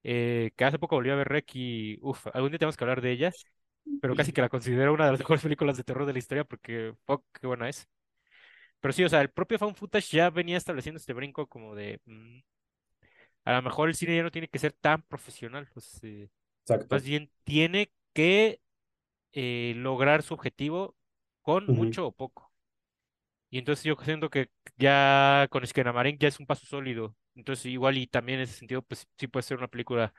eh, 0.02 0.52
que 0.56 0.64
hace 0.64 0.78
poco 0.78 0.96
volví 0.96 1.10
a 1.10 1.14
ver 1.16 1.28
Rec 1.28 1.50
y, 1.54 1.98
uff, 2.02 2.26
algún 2.34 2.50
día 2.50 2.58
tenemos 2.58 2.76
que 2.76 2.84
hablar 2.84 3.00
de 3.00 3.12
ella, 3.12 3.36
pero 4.00 4.14
casi 4.14 4.32
que 4.32 4.40
la 4.40 4.48
considero 4.48 4.92
una 4.92 5.06
de 5.06 5.12
las 5.12 5.20
mejores 5.20 5.42
películas 5.42 5.76
de 5.76 5.84
terror 5.84 6.06
de 6.06 6.12
la 6.12 6.18
historia 6.18 6.44
porque, 6.44 6.94
fuck, 7.06 7.24
qué 7.40 7.46
buena 7.46 7.68
es. 7.68 7.88
Pero 8.80 8.92
sí, 8.92 9.04
o 9.04 9.08
sea, 9.08 9.20
el 9.20 9.30
propio 9.30 9.58
found 9.58 9.76
footage 9.76 10.16
ya 10.16 10.30
venía 10.30 10.56
estableciendo 10.56 10.98
este 10.98 11.12
brinco 11.12 11.46
como 11.46 11.74
de, 11.74 12.00
mm, 12.04 12.38
a 13.44 13.52
lo 13.54 13.62
mejor 13.62 13.88
el 13.88 13.94
cine 13.94 14.16
ya 14.16 14.22
no 14.22 14.30
tiene 14.30 14.48
que 14.48 14.58
ser 14.58 14.72
tan 14.72 15.02
profesional, 15.02 15.68
pues, 15.72 16.00
eh, 16.02 16.28
más 16.90 17.04
bien 17.04 17.30
tiene 17.44 17.90
que 18.12 18.60
eh, 19.32 19.74
lograr 19.76 20.22
su 20.22 20.34
objetivo 20.34 20.96
con 21.42 21.66
mucho 21.66 22.06
o 22.06 22.12
poco. 22.12 22.52
Y 23.50 23.58
entonces 23.58 23.84
yo 23.84 23.96
siento 24.02 24.30
que 24.30 24.50
ya 24.76 25.46
con 25.50 25.66
Skinamarink 25.66 26.20
ya 26.20 26.28
es 26.28 26.40
un 26.40 26.46
paso 26.46 26.66
sólido. 26.66 27.14
Entonces 27.34 27.66
igual 27.66 27.96
y 27.98 28.06
también 28.06 28.38
en 28.40 28.44
ese 28.44 28.54
sentido, 28.54 28.82
pues 28.82 29.06
sí 29.18 29.28
puede 29.28 29.44
ser 29.44 29.58
una 29.58 29.68
película 29.68 30.12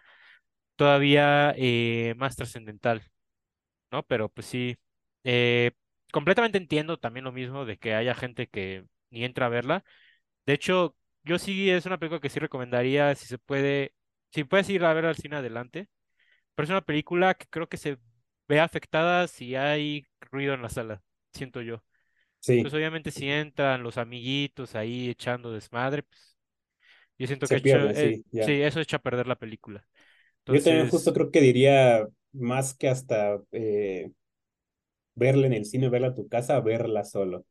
todavía 0.75 1.53
eh, 1.57 2.15
más 2.17 2.35
trascendental, 2.35 3.03
¿no? 3.91 4.03
Pero 4.05 4.29
pues 4.29 4.47
sí, 4.47 4.77
eh, 5.23 5.71
completamente 6.11 6.57
entiendo 6.57 6.97
también 6.99 7.25
lo 7.25 7.31
mismo 7.31 7.65
de 7.65 7.77
que 7.77 7.93
haya 7.95 8.15
gente 8.15 8.47
que 8.47 8.85
ni 9.09 9.23
entra 9.25 9.47
a 9.47 9.49
verla. 9.49 9.83
De 10.45 10.53
hecho, 10.53 10.95
yo 11.23 11.39
sí 11.39 11.69
es 11.69 11.85
una 11.85 11.97
película 11.99 12.21
que 12.21 12.29
sí 12.29 12.39
recomendaría 12.39 13.15
si 13.15 13.25
se 13.27 13.37
puede, 13.39 13.93
si 14.31 14.43
puedes 14.45 14.69
ir 14.69 14.85
a 14.85 14.93
ver 14.93 15.05
al 15.05 15.17
cine 15.17 15.37
adelante, 15.37 15.89
pero 16.55 16.65
es 16.65 16.69
una 16.71 16.81
película 16.81 17.35
que 17.35 17.47
creo 17.47 17.69
que 17.69 17.77
se 17.77 17.97
ve 18.47 18.59
afectada 18.59 19.27
si 19.27 19.55
hay 19.55 20.07
ruido 20.21 20.53
en 20.53 20.61
la 20.63 20.69
sala, 20.69 21.03
siento 21.33 21.61
yo. 21.61 21.83
Pues 22.61 22.73
Sí, 22.73 22.75
obviamente 22.75 23.11
si 23.11 23.29
entran 23.29 23.83
los 23.83 23.97
amiguitos 23.97 24.75
ahí 24.75 25.09
echando 25.09 25.51
desmadre, 25.53 26.03
pues 26.03 26.37
yo 27.17 27.27
siento 27.27 27.49
que 27.49 27.55
se 27.55 27.57
hecho, 27.57 27.89
pierde, 27.89 27.93
eh, 27.93 28.21
sí, 28.39 28.53
eso 28.61 28.79
echa 28.79 28.97
a 28.97 29.01
perder 29.01 29.27
la 29.27 29.35
película. 29.37 29.87
Yo 30.49 30.61
también 30.63 30.87
justo 30.87 31.13
creo 31.13 31.31
que 31.31 31.41
diría 31.41 32.07
más 32.33 32.73
que 32.75 32.89
hasta 32.89 33.41
eh, 33.51 34.11
verla 35.15 35.47
en 35.47 35.51
el 35.53 35.65
cine, 35.65 35.89
verla 35.89 36.07
a 36.09 36.15
tu 36.15 36.27
casa, 36.29 36.59
verla 36.61 37.03
solo. 37.03 37.45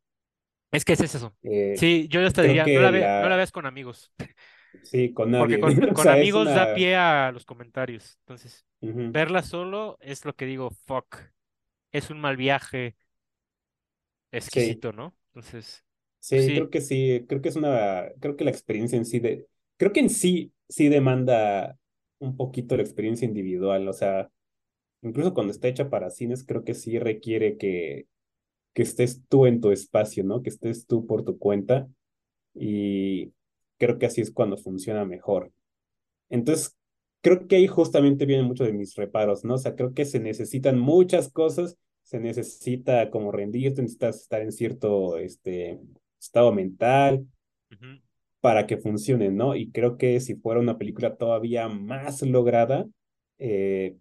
es 0.72 0.84
que 0.84 0.92
es 0.94 1.00
eso. 1.00 1.34
Eh, 1.42 1.74
Sí, 1.74 2.08
yo 2.08 2.24
hasta 2.26 2.42
creo 2.42 2.42
diría, 2.42 2.68
no 2.68 2.80
la 2.80 2.90
ve, 2.90 3.12
no 3.18 3.28
la 3.28 3.36
la, 3.36 3.36
veas 3.36 3.52
con 3.52 3.66
amigos, 3.66 4.12
sí, 4.82 5.12
con 5.12 5.30
porque 5.34 5.58
nadie. 5.58 5.58
con, 5.58 5.74
O 5.92 5.96
con 5.96 6.08
sea, 6.08 6.14
amigos 6.14 6.52
da 6.52 6.72
pie 6.72 6.96
a 6.96 7.30
los 7.32 7.44
comentarios. 7.44 8.18
Entonces, 8.20 8.66
verla 9.12 9.42
solo 9.42 9.98
es 10.00 10.24
lo 10.24 10.34
que 10.34 10.46
digo, 10.46 10.70
fuck, 10.86 11.16
es 11.92 12.10
un 12.10 12.20
mal 12.20 12.36
viaje 12.36 12.96
sí, 14.44 14.76
exquisito, 14.76 14.92
¿no? 14.92 15.16
Entonces, 15.34 15.84
pues 16.28 16.44
sí, 16.44 16.44
sí. 16.44 16.52
creo 16.52 16.70
que 16.70 16.80
sí, 16.80 17.24
creo 17.28 17.40
que 17.42 17.48
es 17.50 17.56
una, 17.56 18.06
creo 18.20 18.36
que 18.36 18.44
la 18.44 18.50
experiencia 18.50 18.96
en 18.98 19.04
sí 19.06 19.20
de, 19.20 19.46
creo 19.76 19.92
que 19.92 20.00
en 20.00 20.10
sí, 20.10 20.52
sí 20.68 20.88
demanda 20.88 21.78
un 22.18 22.36
poquito 22.36 22.76
la 22.76 22.82
experiencia 22.82 23.26
individual. 23.26 23.88
O 23.88 23.92
sea, 23.92 24.30
incluso 25.02 25.34
cuando 25.34 25.52
está 25.52 25.68
hecha 25.68 25.90
para 25.90 26.10
cines, 26.10 26.44
creo 26.44 26.64
que 26.64 26.74
sí 26.74 26.98
requiere 26.98 27.56
que, 27.56 28.06
que 28.74 28.82
estés 28.82 29.22
tú 29.28 29.46
en 29.46 29.60
tu 29.60 29.70
espacio, 29.70 30.24
¿no? 30.24 30.42
Que 30.42 30.50
estés 30.50 30.86
tú 30.86 31.06
por 31.06 31.24
tu 31.24 31.38
cuenta 31.38 31.88
y 32.54 33.32
creo 33.78 33.98
que 33.98 34.06
así 34.06 34.20
es 34.20 34.30
cuando 34.30 34.56
funciona 34.56 35.04
mejor. 35.04 35.52
Entonces, 36.28 36.76
creo 37.22 37.46
que 37.46 37.56
ahí 37.56 37.66
justamente 37.66 38.26
vienen 38.26 38.46
muchos 38.46 38.66
de 38.66 38.72
mis 38.72 38.94
reparos, 38.94 39.44
¿no? 39.44 39.54
O 39.54 39.58
sea, 39.58 39.74
creo 39.74 39.94
que 39.94 40.04
se 40.04 40.20
necesitan 40.20 40.78
muchas 40.78 41.30
cosas, 41.30 41.78
se 42.02 42.20
necesita 42.20 43.10
como 43.10 43.32
rendirte, 43.32 43.82
necesitas 43.82 44.20
estar 44.22 44.42
en 44.42 44.52
cierto 44.52 45.18
este, 45.18 45.80
estado 46.20 46.52
mental 46.52 47.26
para 48.40 48.66
que 48.66 48.76
funcione, 48.76 49.30
¿no? 49.30 49.56
Y 49.56 49.70
creo 49.70 49.96
que 49.96 50.20
si 50.20 50.36
fuera 50.36 50.60
una 50.60 50.78
película 50.78 51.16
todavía 51.16 51.68
más 51.68 52.22
lograda, 52.22 52.86
eh, 53.38 53.96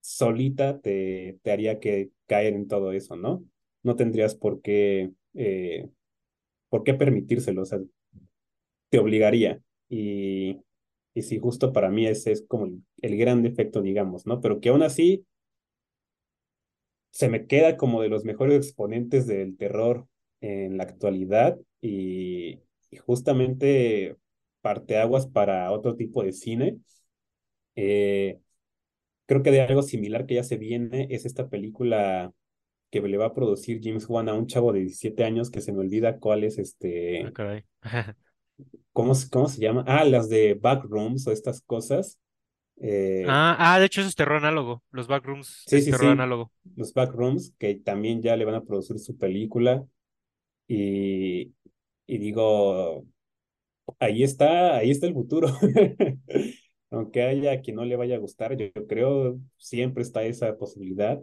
solita 0.00 0.80
te, 0.80 1.38
te 1.42 1.52
haría 1.52 1.80
que 1.80 2.10
caer 2.26 2.54
en 2.54 2.68
todo 2.68 2.92
eso, 2.92 3.16
¿no? 3.16 3.44
No 3.82 3.96
tendrías 3.96 4.34
por 4.34 4.60
qué, 4.62 5.12
eh, 5.34 5.88
por 6.70 6.84
qué 6.84 6.94
permitírselo, 6.94 7.62
o 7.62 7.66
sea, 7.66 7.80
te 8.90 8.98
obligaría. 8.98 9.60
Y, 9.88 10.58
y 11.14 11.22
sí, 11.22 11.38
justo 11.38 11.72
para 11.72 11.90
mí 11.90 12.06
ese 12.06 12.32
es 12.32 12.44
como 12.46 12.66
el, 12.66 12.82
el 13.02 13.16
gran 13.18 13.42
defecto, 13.42 13.82
digamos, 13.82 14.26
¿no? 14.26 14.40
Pero 14.40 14.60
que 14.60 14.68
aún 14.70 14.82
así 14.82 15.24
se 17.10 17.28
me 17.28 17.46
queda 17.46 17.76
como 17.76 18.02
de 18.02 18.08
los 18.08 18.24
mejores 18.24 18.56
exponentes 18.56 19.26
del 19.26 19.56
terror 19.56 20.06
en 20.40 20.76
la 20.78 20.84
actualidad 20.84 21.58
y, 21.80 22.60
y 22.90 22.96
justamente 22.98 24.16
parteaguas 24.60 25.26
para 25.26 25.70
otro 25.72 25.96
tipo 25.96 26.22
de 26.22 26.32
cine. 26.32 26.78
Eh, 27.76 28.40
creo 29.28 29.44
que 29.44 29.52
de 29.52 29.62
algo 29.62 29.82
similar 29.82 30.26
que 30.26 30.36
ya 30.36 30.44
se 30.44 30.58
viene 30.58 31.08
es 31.12 31.26
esta 31.26 31.50
película 31.50 32.32
que 32.90 33.00
le 33.02 33.18
va 33.18 33.26
a 33.28 33.34
producir 33.34 33.80
James 33.84 34.08
Wan 34.08 34.28
a 34.30 34.34
un 34.34 34.48
chavo 34.48 34.72
de 34.72 34.80
17 34.80 35.24
años 35.24 35.50
que 35.50 35.62
se 35.62 35.72
me 35.72 35.80
olvida 35.80 36.18
cuál 36.20 36.44
es 36.44 36.58
Ah, 37.20 37.30
este, 37.30 37.32
caray. 37.32 37.64
¿cómo, 38.92 39.12
cómo 39.30 39.48
se 39.48 39.60
llama? 39.60 39.84
Ah, 39.86 40.04
las 40.04 40.28
de 40.28 40.54
Backrooms 40.54 41.26
o 41.26 41.32
estas 41.32 41.60
cosas. 41.62 42.18
Eh, 42.80 43.26
Ah, 43.26 43.56
ah, 43.58 43.78
de 43.80 43.86
hecho 43.86 44.00
eso 44.00 44.08
es 44.08 44.16
terror 44.16 44.38
análogo. 44.38 44.82
Los 44.90 45.06
backrooms 45.08 45.64
sí, 45.66 45.76
es 45.76 45.84
sí, 45.84 45.90
terror 45.90 46.12
sí, 46.12 46.12
análogo. 46.12 46.52
los 46.76 46.94
Backrooms, 46.94 47.54
que 47.58 47.74
también 47.76 48.22
ya 48.22 48.36
le 48.36 48.44
van 48.44 48.54
a 48.56 48.64
producir 48.64 48.98
su 48.98 49.16
película. 49.18 49.84
Y, 50.68 51.54
y 52.06 52.18
digo, 52.18 53.06
ahí 54.00 54.22
está, 54.24 54.76
ahí 54.78 54.90
está 54.90 55.06
el 55.06 55.14
futuro. 55.14 55.48
Aunque 56.90 57.22
haya 57.22 57.60
quien 57.60 57.76
no 57.76 57.84
le 57.84 57.96
vaya 57.96 58.16
a 58.16 58.18
gustar, 58.18 58.56
yo 58.56 58.70
creo, 58.86 59.38
siempre 59.56 60.02
está 60.02 60.22
esa 60.24 60.56
posibilidad. 60.58 61.20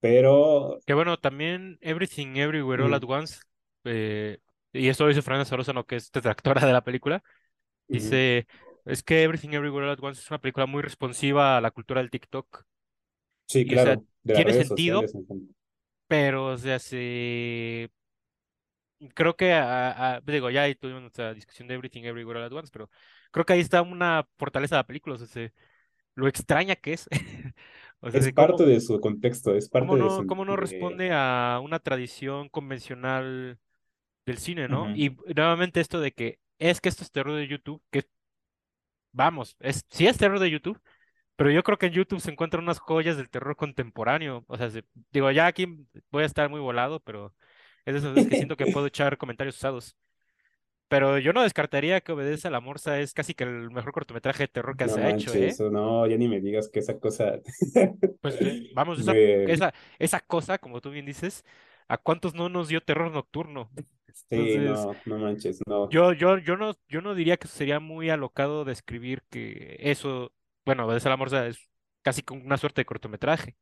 Pero, 0.00 0.80
Que 0.86 0.94
bueno, 0.94 1.16
también 1.18 1.78
Everything 1.80 2.36
Everywhere 2.36 2.82
All 2.82 2.94
at 2.94 3.02
mm, 3.02 3.06
Once, 3.06 3.38
eh, 3.84 4.38
y 4.72 4.88
esto 4.88 5.04
lo 5.04 5.08
dice 5.08 5.22
Fernanda 5.22 5.46
Solórzano, 5.46 5.86
que 5.86 5.96
es 5.96 6.10
detractora 6.12 6.66
de 6.66 6.72
la 6.72 6.84
película, 6.84 7.22
dice, 7.90 8.46
es 8.86 9.02
que 9.02 9.22
Everything 9.24 9.50
Everywhere 9.50 9.86
All 9.86 9.92
at 9.94 10.00
Once 10.04 10.20
es 10.22 10.30
una 10.30 10.40
película 10.40 10.66
muy 10.66 10.82
responsiva 10.82 11.56
a 11.58 11.60
la 11.62 11.70
cultura 11.72 12.00
del 12.02 12.10
TikTok. 12.10 12.64
sí, 13.46 13.66
Y 13.66 13.74
o 13.76 13.78
sea, 13.78 13.98
claro, 13.98 14.06
de 14.22 14.34
las 14.34 14.44
tiene 14.44 14.54
sentido, 14.54 15.06
sociales. 15.06 15.12
pero 16.08 16.46
o 16.52 16.58
sea, 16.58 16.78
se... 16.78 17.90
creo 19.14 19.36
que, 19.36 19.52
a- 19.52 20.16
a- 20.16 20.20
digo, 20.20 20.50
ya 20.50 20.72
tuvimos 20.74 21.02
nuestra 21.02 21.34
discusión 21.34 21.68
de 21.68 21.74
Everything 21.74 22.04
Everywhere 22.04 22.40
All 22.40 22.46
at 22.46 22.52
Once, 22.52 22.70
pero 22.72 22.90
creo 23.34 23.46
que 23.46 23.54
ahí 23.54 23.60
está 23.60 23.82
una 23.82 24.28
fortaleza 24.38 24.76
de 24.76 24.80
la 24.80 24.88
película, 24.88 25.16
o 25.16 25.18
sea, 25.18 25.28
se- 25.28 25.54
lo 26.16 26.28
extraña 26.28 26.76
que 26.76 26.94
es. 26.94 27.08
O 28.02 28.10
sea, 28.12 28.20
Es 28.20 28.24
de 28.24 28.34
cómo, 28.34 28.62
parte 28.62 28.64
de 28.64 28.80
su 28.80 28.98
contexto, 28.98 29.54
es 29.54 29.68
cómo 29.76 29.96
parte 29.98 30.00
de 30.00 30.08
no, 30.08 30.08
su... 30.08 30.26
cómo 30.26 30.44
no 30.44 30.56
De, 30.56 30.56
responde 30.56 31.10
a 31.12 31.60
una 31.62 31.78
tradición 31.80 32.48
convencional 32.48 33.58
del 34.26 34.38
cine, 34.38 34.68
¿no? 34.68 34.90
Y 34.94 35.16
nuevamente 35.36 35.80
esto 35.80 36.00
de 36.00 36.12
que 36.12 36.40
es 36.58 36.80
que 36.80 36.88
esto 36.90 37.04
es 37.04 37.12
terror 37.12 37.36
de 37.36 37.48
YouTube, 37.48 37.82
que 37.92 38.04
vamos, 39.12 39.56
es, 39.60 39.84
sí 39.90 40.06
es 40.06 40.16
terror 40.18 40.38
de 40.40 40.50
YouTube, 40.50 40.80
pero 41.36 41.50
yo 41.50 41.62
creo 41.62 41.78
que 41.78 41.86
en 41.86 41.92
YouTube 41.94 42.20
se 42.20 42.30
encuentran 42.32 42.64
unas 42.64 42.78
joyas 42.80 43.16
del 43.16 43.30
terror 43.30 43.56
contemporáneo. 43.56 44.44
O 44.48 44.56
sea, 44.58 44.70
se- 44.70 44.84
digo, 45.12 45.30
ya 45.32 45.46
aquí 45.46 45.66
voy 46.10 46.22
a 46.24 46.26
estar 46.26 46.48
muy 46.50 46.60
volado, 46.60 47.00
pero 47.00 47.34
es 47.86 47.94
de 47.94 47.98
esas 48.00 48.14
veces 48.14 48.28
que 48.28 48.36
siento 48.36 48.56
que 48.56 48.68
puedo 48.68 48.86
echar 48.88 49.18
comentarios 49.18 49.56
usados. 49.56 49.96
Pero 50.88 51.18
yo 51.18 51.32
no 51.32 51.42
descartaría 51.42 52.00
que 52.00 52.12
Obedece 52.12 52.48
a 52.48 52.50
la 52.50 52.60
Morsa 52.60 53.00
es 53.00 53.14
casi 53.14 53.34
que 53.34 53.44
el 53.44 53.70
mejor 53.70 53.92
cortometraje 53.92 54.44
de 54.44 54.48
terror 54.48 54.76
que 54.76 54.84
No 54.86 54.94
se 54.94 55.00
ha 55.02 55.10
hecho, 55.10 55.34
¿eh? 55.34 55.54
no, 55.70 56.06
ya 56.06 56.16
ni 56.16 56.28
me 56.28 56.40
digas 56.40 56.68
que 56.68 56.80
esa 56.80 56.98
cosa 56.98 57.40
Pues 58.20 58.40
eh, 58.40 58.70
vamos, 58.74 59.00
esa, 59.00 59.16
esa, 59.16 59.74
esa 59.98 60.20
cosa, 60.20 60.58
como 60.58 60.80
tú 60.80 60.90
bien 60.90 61.06
dices, 61.06 61.44
¿a 61.88 61.96
cuántos 61.96 62.34
no 62.34 62.48
nos 62.48 62.68
dio 62.68 62.80
terror 62.82 63.10
nocturno? 63.10 63.70
Sí, 64.30 64.58
no, 64.58 64.94
no 65.06 65.18
manches, 65.18 65.60
no. 65.66 65.90
yo, 65.90 66.12
yo, 66.12 66.38
yo 66.38 66.56
no, 66.56 66.76
yo 66.88 67.00
no 67.00 67.16
diría 67.16 67.36
que 67.36 67.48
sería 67.48 67.80
muy 67.80 68.10
alocado 68.10 68.64
describir 68.64 69.22
que 69.28 69.76
eso, 69.80 70.32
bueno, 70.64 70.86
Obedece 70.86 71.08
a 71.08 71.10
la 71.10 71.16
Morsa 71.16 71.48
es 71.48 71.58
casi 72.02 72.22
como 72.22 72.44
una 72.44 72.56
suerte 72.56 72.82
de 72.82 72.86
cortometraje. 72.86 73.56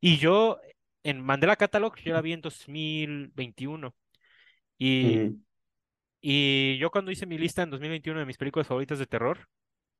Y 0.00 0.18
yo 0.18 0.60
en 1.02 1.20
Mandela 1.20 1.56
Catalog, 1.56 1.96
yo 1.96 2.12
la 2.12 2.20
vi 2.20 2.32
en 2.32 2.40
2021. 2.40 3.94
Y. 4.78 5.32
y 6.20 6.78
yo 6.78 6.90
cuando 6.90 7.10
hice 7.10 7.26
mi 7.26 7.38
lista 7.38 7.62
en 7.62 7.70
2021 7.70 8.20
de 8.20 8.26
mis 8.26 8.38
películas 8.38 8.66
favoritas 8.68 8.98
de 8.98 9.06
terror, 9.06 9.48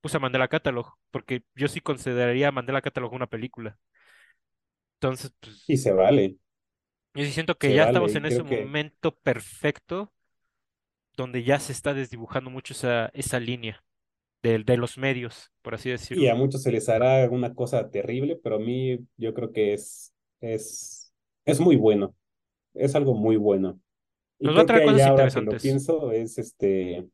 puse 0.00 0.18
Mandela 0.20 0.48
Catalog, 0.48 0.94
porque 1.10 1.44
yo 1.54 1.68
sí 1.68 1.80
consideraría 1.80 2.52
Mandela 2.52 2.82
Catalog 2.82 3.12
una 3.14 3.26
película. 3.28 3.78
Entonces, 5.00 5.32
Y 5.66 5.76
pues, 5.76 5.78
se 5.78 5.92
vale, 5.92 6.36
yo 7.14 7.24
sí 7.24 7.32
siento 7.32 7.58
que 7.58 7.72
se 7.72 7.74
ya 7.74 7.82
vale, 7.82 7.84
estamos 7.84 8.14
y 8.14 8.16
en 8.16 8.26
ese 8.26 8.42
que... 8.44 8.44
momento 8.44 9.14
perfecto 9.18 10.12
donde 11.16 11.42
ya 11.44 11.58
se 11.60 11.72
está 11.72 11.92
desdibujando 11.94 12.50
mucho 12.50 12.72
esa, 12.72 13.06
esa 13.14 13.40
línea 13.40 13.84
de, 14.42 14.60
de 14.64 14.76
los 14.78 14.98
medios, 14.98 15.52
por 15.62 15.74
así 15.74 15.90
Y 16.10 16.26
a 16.28 16.34
decirlo. 16.34 16.34
muchos 16.34 16.62
se 16.62 16.72
les 16.72 16.88
hará 16.88 17.28
una 17.30 17.54
cosa 17.54 17.90
terrible, 17.90 18.36
pero 18.42 18.56
a 18.56 18.58
mí 18.58 18.98
yo 19.16 19.34
creo 19.34 19.52
que 19.52 19.74
es, 19.74 20.14
es, 20.40 21.12
es 21.44 21.60
muy 21.60 21.76
bueno, 21.76 22.14
es 22.74 22.94
algo 22.96 23.14
muy 23.14 23.36
bueno. 23.36 23.80
Y 24.38 24.46
Nos 24.46 24.56
va 24.56 24.62
a 24.62 24.66
traer 24.66 24.84
cosas 24.84 25.00
ahora 25.02 25.28
que 25.28 25.34
lo 25.34 25.40
interesantes. 25.40 25.62
pienso, 25.62 26.12
es 26.12 26.38
este, 26.38 27.08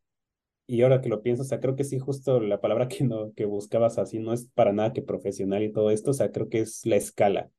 y 0.67 0.83
ahora 0.83 1.01
que 1.01 1.09
lo 1.09 1.23
pienso, 1.23 1.43
o 1.43 1.47
sea, 1.47 1.61
creo 1.61 1.77
que 1.77 1.85
sí, 1.85 1.99
justo 1.99 2.41
la 2.41 2.61
palabra 2.61 2.89
que, 2.89 3.05
no, 3.05 3.33
que 3.35 3.45
buscabas 3.45 3.99
así 3.99 4.19
no 4.19 4.33
es 4.33 4.47
para 4.55 4.73
nada 4.73 4.93
que 4.93 5.03
profesional 5.03 5.63
y 5.63 5.73
todo 5.73 5.91
esto, 5.91 6.11
o 6.11 6.15
sea, 6.15 6.33
creo 6.33 6.49
que 6.49 6.61
es 6.61 6.85
la 6.87 6.97
escala. 6.97 7.51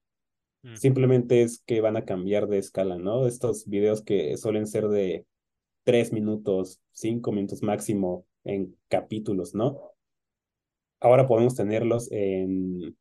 Mm. 0.63 0.76
Simplemente 0.76 1.41
es 1.41 1.59
que 1.66 1.82
van 1.82 1.97
a 1.97 2.05
cambiar 2.05 2.47
de 2.47 2.57
escala, 2.57 2.97
¿no? 2.97 3.28
Estos 3.28 3.68
videos 3.68 4.01
que 4.01 4.38
suelen 4.38 4.68
ser 4.68 4.88
de 4.88 5.26
tres 5.84 6.11
minutos, 6.11 6.82
cinco 6.91 7.32
minutos 7.32 7.61
máximo 7.61 8.26
en 8.43 8.76
capítulos, 8.88 9.53
¿no? 9.53 9.91
Ahora 10.99 11.28
podemos 11.28 11.55
tenerlos 11.55 12.11
en, 12.11 12.97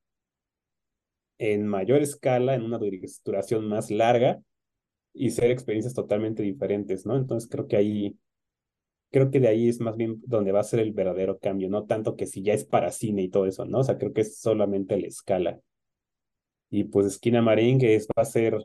en 1.38 1.66
mayor 1.66 2.02
escala, 2.02 2.54
en 2.54 2.62
una 2.62 2.78
duración 3.24 3.66
más 3.66 3.90
larga 3.90 4.42
y 5.14 5.30
ser 5.32 5.50
experiencias 5.52 5.94
totalmente 5.94 6.42
diferentes, 6.44 7.06
¿no? 7.06 7.16
Entonces 7.16 7.50
creo 7.50 7.68
que 7.68 7.76
ahí, 7.78 8.18
creo 9.12 9.30
que 9.30 9.40
de 9.40 9.48
ahí 9.48 9.68
es 9.68 9.80
más 9.80 9.96
bien 9.96 10.20
donde 10.26 10.52
va 10.52 10.60
a 10.60 10.64
ser 10.64 10.80
el 10.80 10.92
verdadero 10.92 11.38
cambio, 11.38 11.68
no 11.70 11.86
tanto 11.86 12.16
que 12.16 12.26
si 12.26 12.42
ya 12.42 12.54
es 12.54 12.64
para 12.64 12.92
cine 12.92 13.22
y 13.22 13.28
todo 13.30 13.46
eso, 13.46 13.64
¿no? 13.66 13.80
O 13.80 13.84
sea, 13.84 13.98
creo 13.98 14.12
que 14.12 14.22
es 14.22 14.38
solamente 14.38 14.98
la 15.00 15.08
escala. 15.08 15.60
Y 16.70 16.84
pues 16.84 17.06
Esquina 17.06 17.40
Marín 17.40 17.78
es, 17.82 18.06
va 18.08 18.22
a 18.22 18.24
ser, 18.26 18.58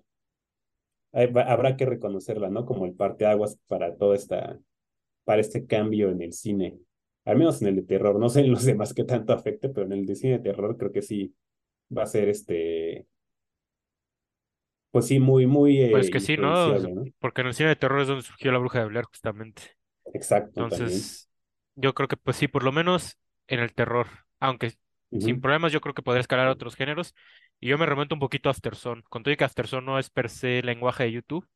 va- 1.14 1.44
habrá 1.52 1.76
que 1.78 1.86
reconocerla, 1.86 2.50
¿no? 2.50 2.66
Como 2.66 2.86
el 2.86 2.94
parteaguas 2.94 3.58
para 3.68 3.96
toda 3.96 4.16
esta, 4.16 4.60
para 5.26 5.42
este 5.42 5.68
cambio 5.68 6.10
en 6.12 6.22
el 6.22 6.34
cine. 6.34 6.80
Al 7.26 7.38
menos 7.38 7.62
en 7.62 7.70
el 7.70 7.78
de 7.78 7.84
terror, 7.84 8.20
no 8.20 8.30
sé 8.30 8.42
en 8.42 8.52
los 8.52 8.66
demás 8.66 8.94
qué 8.94 9.04
tanto 9.06 9.34
afecte, 9.34 9.70
pero 9.70 9.88
en 9.88 9.94
el 9.94 10.06
de 10.08 10.16
cine 10.16 10.34
de 10.40 10.40
terror 10.46 10.78
creo 10.78 10.92
que 10.92 11.02
sí 11.02 11.36
va 11.96 12.04
a 12.04 12.08
ser 12.08 12.30
este, 12.30 13.08
pues 14.92 15.08
sí, 15.08 15.20
muy, 15.20 15.46
muy 15.48 15.80
Pues 15.90 16.10
eh, 16.10 16.12
que 16.12 16.20
sí, 16.20 16.38
¿no? 16.38 16.76
Porque 17.20 17.42
en 17.42 17.48
el 17.48 17.54
cine 17.54 17.70
de 17.70 17.76
terror 17.76 18.02
es 18.02 18.08
donde 18.08 18.24
surgió 18.24 18.52
la 18.52 18.60
Bruja 18.60 18.80
de 18.80 18.86
Blair, 18.86 19.06
justamente. 19.06 19.64
Exacto, 20.14 20.66
también. 20.68 21.10
Entonces, 21.10 21.30
yo 21.76 21.94
creo 21.94 22.08
que 22.08 22.18
pues 22.18 22.38
sí, 22.38 22.48
por 22.48 22.64
lo 22.64 22.72
menos 22.72 23.18
en 23.48 23.60
el 23.60 23.74
terror, 23.74 24.08
aunque 24.40 24.74
sin 25.18 25.40
problemas 25.42 25.72
yo 25.74 25.82
creo 25.82 25.94
que 25.94 26.02
podría 26.04 26.22
escalar 26.22 26.48
a 26.48 26.52
otros 26.52 26.76
géneros. 26.76 27.16
Y 27.60 27.70
yo 27.70 27.78
me 27.78 27.86
remonto 27.86 28.16
un 28.16 28.20
poquito 28.22 28.50
a 28.50 28.52
Afterson. 28.54 29.04
Con 29.10 29.24
todo 29.24 29.34
y 29.34 29.38
que 29.38 29.44
Afterson 29.46 29.86
no 29.86 30.00
es 30.00 30.10
per 30.10 30.30
se 30.30 30.62
lenguaje 30.64 31.04
de 31.06 31.12
YouTube, 31.14 31.48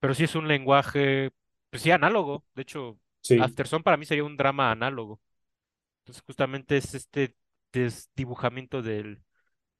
pero 0.00 0.14
sí 0.14 0.24
es 0.24 0.34
un 0.36 0.48
lenguaje, 0.48 1.32
pues 1.70 1.82
sí, 1.82 1.90
análogo. 1.92 2.44
De 2.54 2.62
hecho, 2.62 2.98
Sí. 3.22 3.38
Afterson 3.38 3.82
para 3.82 3.96
mí 3.98 4.06
sería 4.06 4.24
un 4.24 4.36
drama 4.36 4.70
análogo. 4.72 5.20
Entonces, 6.00 6.22
justamente 6.26 6.76
es 6.76 6.94
este 6.94 7.36
desdibujamiento 7.72 8.82
del, 8.82 9.22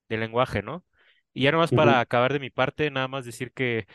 del 0.09 0.21
lenguaje, 0.21 0.63
¿no? 0.63 0.85
Y 1.37 1.45
ya 1.45 1.53
nomás 1.53 1.73
para 1.73 2.01
acabar 2.01 2.33
de 2.33 2.41
mi 2.41 2.51
parte, 2.51 2.91
nada 2.91 3.09
más 3.09 3.25
decir 3.27 3.53
que 3.53 3.87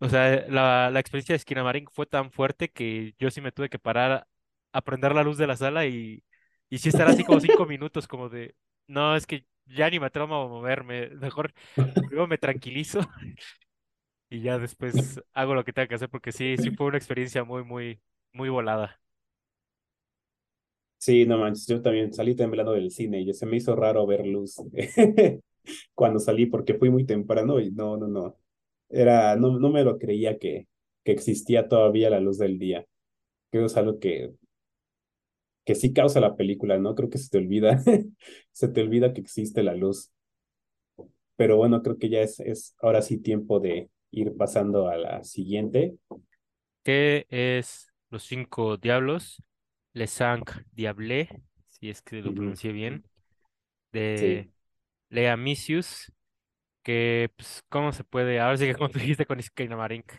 o 0.00 0.08
sea, 0.08 0.46
la, 0.48 0.90
la 0.90 1.00
experiencia 1.00 1.34
de 1.34 1.36
Esquinamarín 1.38 1.86
fue 1.92 2.06
tan 2.06 2.30
fuerte 2.32 2.70
que 2.70 3.14
yo 3.18 3.30
sí 3.30 3.40
me 3.40 3.52
tuve 3.52 3.68
que 3.70 3.78
parar 3.78 4.26
a 4.72 4.82
prender 4.82 5.14
la 5.14 5.22
luz 5.24 5.38
de 5.38 5.46
la 5.46 5.56
sala 5.56 5.86
y, 5.86 6.24
y 6.70 6.78
sí 6.78 6.88
estar 6.90 7.08
así 7.08 7.24
como 7.24 7.40
cinco 7.40 7.66
minutos, 7.66 8.08
como 8.08 8.28
de, 8.28 8.54
no, 8.86 9.16
es 9.16 9.26
que 9.26 9.46
ya 9.66 9.90
ni 9.90 10.00
me 10.00 10.06
atrevo 10.06 10.34
a 10.36 10.48
moverme, 10.48 11.10
mejor 11.10 11.52
primero 11.94 12.26
me 12.28 12.38
tranquilizo 12.38 13.00
y 14.30 14.42
ya 14.42 14.58
después 14.58 15.20
hago 15.34 15.54
lo 15.54 15.64
que 15.64 15.72
tenga 15.72 15.88
que 15.88 15.94
hacer, 15.96 16.08
porque 16.10 16.32
sí, 16.32 16.56
sí 16.58 16.70
fue 16.70 16.86
una 16.86 16.98
experiencia 16.98 17.44
muy, 17.44 17.64
muy, 17.64 18.00
muy 18.32 18.48
volada. 18.48 19.00
Sí, 20.98 21.24
no 21.26 21.38
manches, 21.38 21.66
yo 21.66 21.80
también 21.80 22.12
salí 22.12 22.34
temblando 22.36 22.72
del 22.72 22.90
cine 22.90 23.20
y 23.22 23.32
se 23.32 23.46
me 23.46 23.56
hizo 23.56 23.74
raro 23.74 24.06
ver 24.06 24.26
luz 24.26 24.56
cuando 25.94 26.18
salí 26.20 26.46
porque 26.46 26.74
fui 26.74 26.90
muy 26.90 27.04
temprano 27.06 27.60
y 27.60 27.70
no, 27.72 27.96
no, 27.96 28.08
no. 28.08 28.36
Era, 28.88 29.36
no, 29.36 29.58
no 29.58 29.70
me 29.70 29.84
lo 29.84 29.98
creía 29.98 30.38
que, 30.38 30.68
que 31.04 31.12
existía 31.12 31.68
todavía 31.68 32.10
la 32.10 32.20
luz 32.20 32.38
del 32.38 32.58
día. 32.58 32.86
Creo 33.50 33.64
que 33.64 33.66
es 33.68 33.76
algo 33.78 33.98
que, 34.00 34.34
que 35.64 35.74
sí 35.74 35.92
causa 35.92 36.20
la 36.20 36.36
película, 36.36 36.78
¿no? 36.78 36.94
Creo 36.94 37.10
que 37.10 37.18
se 37.18 37.30
te 37.30 37.38
olvida, 37.38 37.82
se 38.52 38.68
te 38.68 38.80
olvida 38.82 39.12
que 39.12 39.20
existe 39.20 39.62
la 39.62 39.74
luz. 39.74 40.10
Pero 41.36 41.56
bueno, 41.56 41.82
creo 41.82 41.98
que 41.98 42.08
ya 42.10 42.20
es, 42.20 42.40
es 42.40 42.74
ahora 42.82 43.02
sí 43.02 43.18
tiempo 43.18 43.60
de 43.60 43.90
ir 44.10 44.36
pasando 44.36 44.88
a 44.88 44.96
la 44.96 45.24
siguiente. 45.24 45.96
¿Qué 46.82 47.26
es 47.30 47.92
Los 48.10 48.24
Cinco 48.24 48.76
Diablos? 48.76 49.42
Les 49.92 50.10
Cinq 50.10 50.50
Diables, 50.72 51.28
si 51.70 51.90
es 51.90 52.02
que 52.02 52.22
lo 52.22 52.34
pronuncié 52.34 52.72
bien, 52.72 53.04
Sí. 54.14 54.46
Lea 55.10 55.36
Misius. 55.36 56.12
que, 56.82 57.30
pues, 57.36 57.62
¿cómo 57.68 57.92
se 57.92 58.04
puede, 58.04 58.40
ahora 58.40 58.56
sí 58.56 58.66
que 58.66 58.74
como 58.76 58.88
tú 58.90 58.98
dijiste 58.98 59.26
con 59.26 59.38
Marink, 59.76 60.12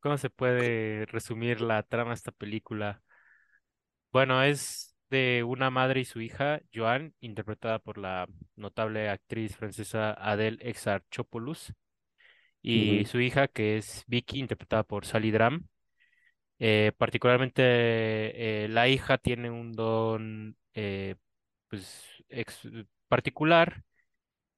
¿cómo 0.00 0.18
se 0.18 0.30
puede 0.30 1.06
resumir 1.06 1.60
la 1.60 1.82
trama 1.82 2.10
de 2.10 2.16
esta 2.16 2.32
película? 2.32 3.02
Bueno, 4.12 4.42
es 4.42 4.94
de 5.10 5.44
una 5.44 5.70
madre 5.70 6.00
y 6.00 6.04
su 6.04 6.20
hija, 6.20 6.60
Joan, 6.74 7.14
interpretada 7.20 7.78
por 7.78 7.98
la 7.98 8.28
notable 8.56 9.08
actriz 9.08 9.56
francesa 9.56 10.12
Adele 10.12 10.58
Exarchopoulos, 10.60 11.72
y 12.60 13.04
su 13.06 13.20
hija, 13.20 13.48
que 13.48 13.78
es 13.78 14.04
Vicky, 14.06 14.40
interpretada 14.40 14.82
por 14.82 15.06
Sally 15.06 15.30
Dram. 15.30 15.68
Eh, 16.58 16.92
particularmente, 16.98 17.62
eh, 17.64 18.68
la 18.68 18.88
hija 18.88 19.16
tiene 19.16 19.48
un 19.50 19.72
don, 19.72 20.56
eh, 20.74 21.14
pues, 21.68 22.04
particular 23.08 23.84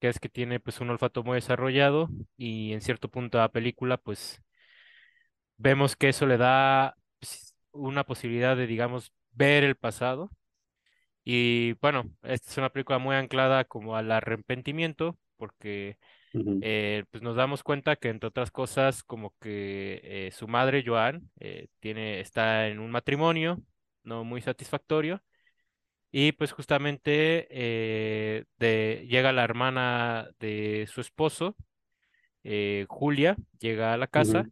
que 0.01 0.09
es 0.09 0.19
que 0.19 0.29
tiene 0.29 0.61
pues 0.61 0.81
un 0.81 0.91
olfato 0.91 1.23
muy 1.23 1.37
desarrollado 1.37 2.09
y 2.37 2.73
en 2.73 2.81
cierto 2.81 3.09
punto 3.11 3.39
de 3.39 3.43
la 3.45 3.53
película 3.53 3.99
pues 3.99 4.43
vemos 5.57 5.97
que 5.97 6.09
eso 6.09 6.27
le 6.27 6.39
da 6.39 6.97
pues, 7.19 7.55
una 7.73 8.05
posibilidad 8.05 8.57
de 8.57 8.67
digamos 8.67 9.13
ver 9.33 9.65
el 9.65 9.77
pasado. 9.77 10.31
Y 11.25 11.75
bueno, 11.75 12.11
esta 12.23 12.51
es 12.51 12.59
una 12.59 12.71
película 12.71 12.99
muy 12.99 13.15
anclada 13.15 13.65
como 13.65 13.97
al 13.97 14.11
arrepentimiento 14.11 15.19
porque 15.37 15.99
eh, 16.63 17.05
pues 17.11 17.23
nos 17.23 17.37
damos 17.37 17.63
cuenta 17.63 17.97
que 17.97 18.09
entre 18.09 18.29
otras 18.29 18.51
cosas 18.51 19.03
como 19.03 19.35
que 19.41 20.01
eh, 20.05 20.31
su 20.33 20.49
madre 20.49 20.85
Joan 20.87 21.31
eh, 21.41 21.69
tiene 21.81 22.21
está 22.21 22.69
en 22.69 22.79
un 22.79 22.91
matrimonio 22.91 23.61
no 24.05 24.25
muy 24.25 24.41
satisfactorio 24.41 25.23
y 26.13 26.33
pues 26.33 26.53
justamente 26.53 27.47
eh, 27.51 28.45
de, 28.59 29.07
llega 29.09 29.33
la 29.33 29.45
hermana 29.45 30.29
de 30.39 30.89
su 30.91 31.01
esposo 31.01 31.57
eh, 32.43 32.87
Julia 32.89 33.37
llega 33.59 33.93
a 33.93 33.97
la 33.97 34.07
casa. 34.07 34.47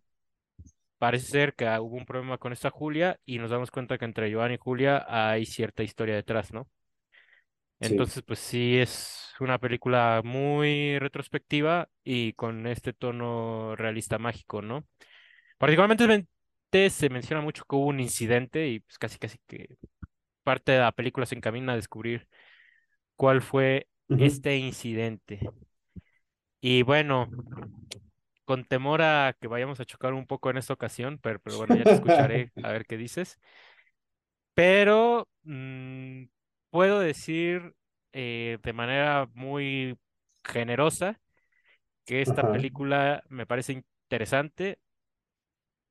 Parece 0.98 1.26
ser 1.26 1.54
que 1.54 1.66
ah, 1.66 1.80
hubo 1.80 1.96
un 1.96 2.06
problema 2.06 2.38
con 2.38 2.52
esta 2.52 2.70
Julia 2.70 3.20
y 3.24 3.38
nos 3.38 3.50
damos 3.50 3.70
cuenta 3.70 3.98
que 3.98 4.04
entre 4.04 4.32
Joan 4.32 4.52
y 4.52 4.56
Julia 4.58 5.06
hay 5.08 5.46
cierta 5.46 5.82
historia 5.84 6.16
detrás, 6.16 6.52
¿no? 6.52 6.68
Sí. 7.80 7.92
Entonces, 7.92 8.24
pues 8.24 8.40
sí, 8.40 8.78
es 8.78 9.32
una 9.38 9.58
película 9.58 10.22
muy 10.24 10.98
retrospectiva 10.98 11.88
y 12.02 12.32
con 12.32 12.66
este 12.66 12.92
tono 12.92 13.76
realista 13.76 14.18
mágico, 14.18 14.60
¿no? 14.60 14.84
Particularmente 15.56 16.26
se 16.90 17.08
menciona 17.08 17.42
mucho 17.42 17.62
que 17.68 17.76
hubo 17.76 17.86
un 17.86 18.00
incidente 18.00 18.66
y 18.68 18.80
pues 18.80 18.98
casi 18.98 19.18
casi 19.18 19.38
que 19.46 19.76
parte 20.48 20.72
de 20.72 20.78
la 20.80 20.92
película 20.92 21.26
se 21.26 21.34
encamina 21.36 21.72
a 21.74 21.76
descubrir 21.76 22.28
cuál 23.16 23.42
fue 23.42 23.88
este 24.16 24.56
incidente. 24.58 25.40
Y 26.60 26.82
bueno, 26.82 27.32
con 28.44 28.64
temor 28.64 29.02
a 29.02 29.36
que 29.40 29.46
vayamos 29.48 29.78
a 29.80 29.84
chocar 29.84 30.14
un 30.14 30.26
poco 30.26 30.50
en 30.50 30.56
esta 30.58 30.72
ocasión, 30.72 31.18
pero, 31.22 31.38
pero 31.40 31.56
bueno, 31.56 31.76
ya 31.76 31.86
te 31.86 31.94
escucharé 31.94 32.52
a 32.62 32.70
ver 32.72 32.86
qué 32.86 32.96
dices. 32.96 33.38
pero 34.54 35.28
mm, 35.44 36.24
puedo 36.70 37.00
decir 37.00 37.74
eh, 38.12 38.58
de 38.62 38.72
manera 38.72 39.28
muy 39.34 39.98
generosa 40.44 41.20
que 42.06 42.22
esta 42.22 42.44
Ajá. 42.44 42.44
película 42.44 43.24
me 43.28 43.46
parece 43.46 43.72
interesante 43.74 44.80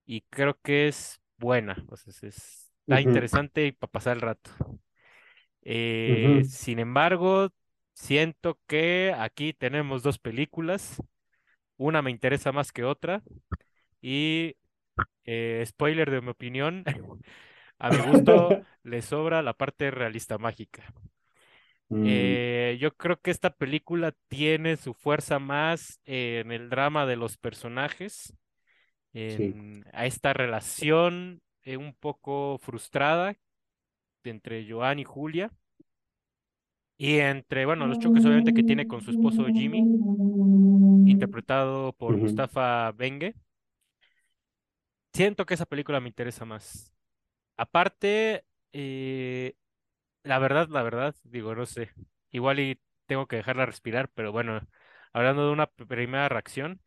y 0.06 0.22
creo 0.30 0.60
que 0.62 0.88
es 0.88 1.20
buena, 1.38 1.84
o 1.90 1.98
sea, 1.98 2.30
es- 2.30 2.67
ujú, 2.88 3.00
interesante 3.02 3.66
y 3.68 3.72
para 3.72 3.92
pasar 3.92 4.16
el 4.18 4.22
rato. 4.22 4.52
Eh, 5.62 6.44
sin 6.46 6.80
embargo, 6.80 7.50
siento 7.94 8.60
que 8.68 9.14
aquí 9.18 9.54
tenemos 9.54 10.04
dos 10.04 10.20
películas, 10.20 11.02
una 11.78 12.02
me 12.02 12.12
interesa 12.12 12.52
más 12.52 12.72
que 12.72 12.84
otra 12.86 13.24
y 14.02 14.58
eh, 15.26 15.64
spoiler 15.68 16.12
de 16.12 16.22
mi 16.22 16.30
opinión, 16.32 16.84
a 17.80 17.92
mi 17.92 18.00
gusto 18.02 18.60
le 18.84 19.02
sobra 19.02 19.42
la 19.44 19.54
parte 19.56 19.92
realista 19.92 20.38
mágica. 20.38 20.94
Mm, 21.92 22.38
Eh, 22.40 22.78
yo 22.80 22.96
creo 22.96 23.20
que 23.22 23.32
esta 23.32 23.50
película 23.56 24.14
tiene 24.28 24.78
su 24.78 24.94
fuerza 24.94 25.40
más 25.40 26.00
en 26.06 26.52
el 26.52 26.70
drama 26.70 27.06
de 27.06 27.16
los 27.16 27.38
personajes, 27.38 28.34
sí. 29.28 29.58
en 29.60 29.86
a 29.94 30.06
esta 30.08 30.34
relación 30.34 31.42
eh, 31.68 31.78
un 31.78 31.94
poco 31.96 32.58
frustrada 32.60 33.36
entre 34.24 34.68
Joan 34.70 35.00
y 35.00 35.06
Julia, 35.06 35.52
y 36.98 37.20
entre, 37.20 37.66
bueno, 37.66 37.88
los 37.88 38.00
choques 38.00 38.26
obviamente 38.26 38.54
que 38.54 38.64
tiene 38.64 38.86
con 38.88 39.02
su 39.02 39.12
esposo 39.12 39.48
Jimmy, 39.50 39.88
interpretado 41.06 41.94
por 41.94 42.16
Ujú. 42.16 42.18
Mustafa 42.18 42.92
Benge. 42.92 43.36
Siento 45.14 45.46
que 45.46 45.56
esa 45.56 45.66
película 45.66 46.00
me 46.00 46.10
interesa 46.10 46.46
más. 46.46 46.94
Aparte, 47.58 48.46
eh, 48.74 49.56
la 50.24 50.40
verdad, 50.40 50.70
la 50.70 50.84
verdad, 50.84 51.16
digo, 51.24 51.56
no 51.56 51.66
sé, 51.66 51.92
igual 52.32 52.60
y 52.60 52.82
tengo 53.08 53.28
que 53.28 53.38
dejarla 53.38 53.66
respirar, 53.68 54.10
pero 54.10 54.32
bueno, 54.32 54.62
hablando 55.14 55.48
de 55.48 55.54
una 55.54 55.68
primera 55.68 56.30
reacción, 56.30 56.82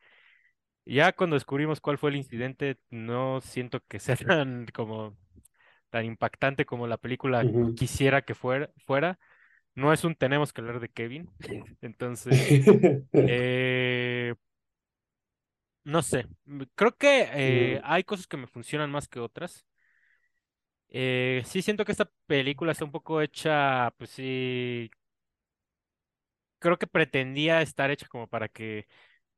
ya 0.85 1.13
cuando 1.13 1.35
descubrimos 1.37 1.81
cuál 1.81 1.99
fue 1.99 2.11
el 2.11 2.17
incidente, 2.17 2.79
no 2.91 3.41
siento 3.41 3.81
que 3.89 4.01
sea 4.01 4.17
tan 4.17 4.67
como 4.75 5.17
tan 5.91 6.05
impactante 6.07 6.67
como 6.67 6.87
la 6.87 6.99
película 6.99 7.49
quisiera 7.75 8.23
que 8.23 8.35
fuera, 8.35 8.71
fuera. 8.87 9.19
No 9.75 9.93
es 9.93 10.05
un 10.05 10.15
tenemos 10.17 10.53
que 10.53 10.61
hablar 10.63 10.81
de 10.81 10.91
Kevin. 10.91 11.31
Entonces, 11.83 12.63
eh, 13.27 14.35
no 15.85 16.03
sé. 16.03 16.27
Creo 16.75 16.97
que 16.97 17.29
eh, 17.33 17.81
Mm, 17.81 17.85
hay 17.85 18.05
cosas 18.05 18.27
que 18.27 18.37
me 18.37 18.47
funcionan 18.47 18.91
más 18.91 19.09
que 19.09 19.21
otras. 19.21 19.67
Eh, 20.93 21.43
sí 21.47 21.63
siento 21.63 21.85
que 21.85 21.93
esta 21.93 22.11
película 22.27 22.73
está 22.73 22.85
un 22.85 22.91
poco 22.93 23.21
hecha, 23.23 23.93
pues 23.97 24.11
sí, 24.11 24.91
creo 26.59 26.79
que 26.79 26.87
pretendía 26.87 27.63
estar 27.63 27.91
hecha 27.91 28.07
como 28.09 28.27
para 28.29 28.49
que 28.49 28.87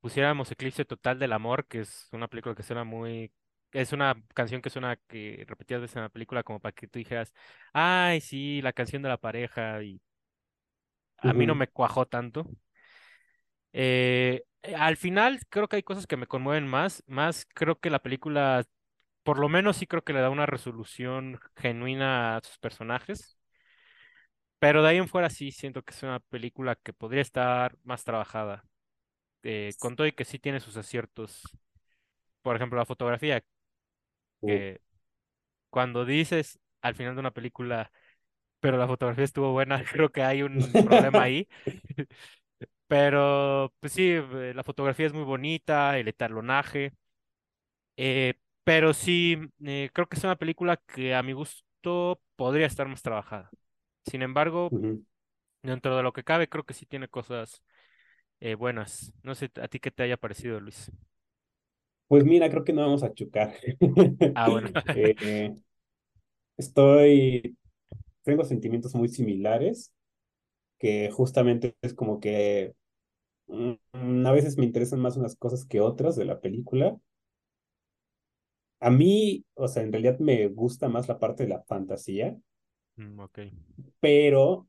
pusiéramos 0.03 0.53
Eclipse 0.53 0.85
Total 0.87 1.19
del 1.19 1.33
Amor, 1.35 1.67
que 1.69 1.81
es 1.81 2.09
una 2.13 2.29
película 2.29 2.55
que 2.57 2.65
suena 2.65 2.85
muy... 2.85 3.33
Es 3.73 3.93
una 3.95 4.17
canción 4.35 4.63
que 4.63 4.71
suena 4.71 4.97
que 5.09 5.45
repetidas 5.49 5.83
veces 5.83 5.97
en 5.97 6.03
la 6.03 6.11
película 6.11 6.43
como 6.45 6.61
para 6.61 6.73
que 6.75 6.89
tú 6.89 6.99
dijeras, 6.99 7.33
ay, 7.73 8.21
sí, 8.21 8.63
la 8.63 8.75
canción 8.75 9.03
de 9.03 9.09
la 9.11 9.19
pareja 9.19 9.83
y 9.83 10.01
a 11.19 11.33
mí 11.33 11.47
no 11.47 11.55
me 11.55 11.69
cuajó 11.69 12.07
tanto. 12.07 12.47
Eh, 13.73 14.45
eh, 14.63 14.75
al 14.75 14.97
final 14.97 15.41
creo 15.49 15.69
que 15.69 15.77
hay 15.77 15.83
cosas 15.83 16.07
que 16.07 16.17
me 16.17 16.27
conmueven 16.27 16.67
más, 16.67 17.03
más 17.07 17.47
creo 17.55 17.81
que 17.81 17.91
la 17.91 18.01
película, 18.03 18.65
por 19.23 19.39
lo 19.39 19.49
menos 19.49 19.77
sí 19.79 19.87
creo 19.87 20.05
que 20.05 20.13
le 20.13 20.21
da 20.21 20.31
una 20.31 20.47
resolución 20.47 21.41
genuina 21.57 22.37
a 22.37 22.41
sus 22.43 22.59
personajes, 22.59 23.39
pero 24.59 24.83
de 24.83 24.91
ahí 24.91 24.97
en 24.99 25.09
fuera 25.09 25.31
sí 25.31 25.51
siento 25.53 25.83
que 25.83 25.93
es 25.93 26.03
una 26.03 26.21
película 26.21 26.77
que 26.77 26.93
podría 26.93 27.23
estar 27.23 27.77
más 27.85 28.05
trabajada, 28.05 28.65
eh, 29.43 29.73
con 29.79 29.97
todo 29.97 30.07
y 30.07 30.13
que 30.13 30.25
sí 30.25 30.39
tiene 30.39 30.61
sus 30.61 30.77
aciertos. 30.77 31.43
Por 32.43 32.57
ejemplo, 32.57 32.79
la 32.79 32.87
fotografía, 32.87 33.43
uh. 34.41 34.47
que 34.47 34.81
cuando 35.71 36.05
dices 36.05 36.61
al 36.83 36.95
final 36.95 37.15
de 37.15 37.21
una 37.21 37.31
película, 37.33 37.91
pero 38.61 38.77
la 38.79 38.87
fotografía 38.87 39.25
estuvo 39.25 39.53
buena, 39.53 39.83
creo 39.93 40.11
que 40.11 40.23
hay 40.23 40.43
un 40.43 40.59
problema 40.73 41.23
ahí. 41.23 41.49
Pero, 42.87 43.73
pues 43.81 43.95
sí, 43.95 44.11
eh, 44.13 44.53
la 44.55 44.63
fotografía 44.65 45.07
es 45.07 45.15
muy 45.15 45.25
bonita, 45.25 45.99
el 45.99 46.09
etalonaje. 46.09 46.93
Eh, 47.97 48.35
pero 48.65 48.93
sí, 48.93 49.39
eh, 49.65 49.89
creo 49.95 50.07
que 50.07 50.17
es 50.17 50.25
una 50.25 50.37
película 50.37 50.77
que 50.77 51.15
a 51.15 51.23
mi 51.23 51.33
gusto 51.33 52.21
podría 52.37 52.67
estar 52.67 52.87
más 52.89 53.01
trabajada. 53.01 53.51
Sin 54.05 54.21
embargo, 54.21 54.69
dentro 55.63 55.97
de 55.97 56.03
lo 56.03 56.13
que 56.13 56.23
cabe, 56.23 56.51
creo 56.51 56.65
que 56.65 56.75
sí 56.75 56.85
tiene 56.85 57.09
cosas 57.09 57.63
eh, 58.43 58.55
buenas. 58.57 59.13
No 59.23 59.35
sé 59.35 59.51
a 59.63 59.69
ti 59.69 59.81
qué 59.81 59.91
te 59.91 60.03
haya 60.05 60.17
parecido, 60.19 60.61
Luis. 60.61 60.91
Pues 62.09 62.25
mira, 62.25 62.51
creo 62.51 62.65
que 62.65 62.73
no 62.75 62.83
vamos 62.83 63.03
a 63.03 63.15
chocar. 63.15 63.55
Ah, 64.35 64.49
bueno. 64.51 64.71
Eh, 64.95 65.55
estoy, 66.57 67.57
tengo 68.25 68.45
sentimientos 68.45 68.95
muy 68.97 69.09
similares, 69.09 69.93
que 70.79 71.11
justamente 71.13 71.77
es 71.83 71.95
como 71.95 72.21
que 72.21 72.75
mm, 73.49 74.27
a 74.27 74.33
veces 74.33 74.59
me 74.59 74.65
interesan 74.67 75.01
más 75.01 75.17
unas 75.19 75.37
cosas 75.37 75.67
que 75.67 75.81
otras 75.83 76.17
de 76.17 76.27
la 76.27 76.41
película. 76.41 76.99
A 78.81 78.91
mí, 78.91 79.47
o 79.55 79.67
sea, 79.67 79.83
en 79.83 79.93
realidad 79.93 80.19
me 80.19 80.47
gusta 80.49 80.89
más 80.91 81.09
la 81.09 81.19
parte 81.19 81.45
de 81.45 81.49
la 81.49 81.63
fantasía, 81.63 82.37
Mm, 82.99 83.19
ok. 83.21 83.39
pero, 84.01 84.67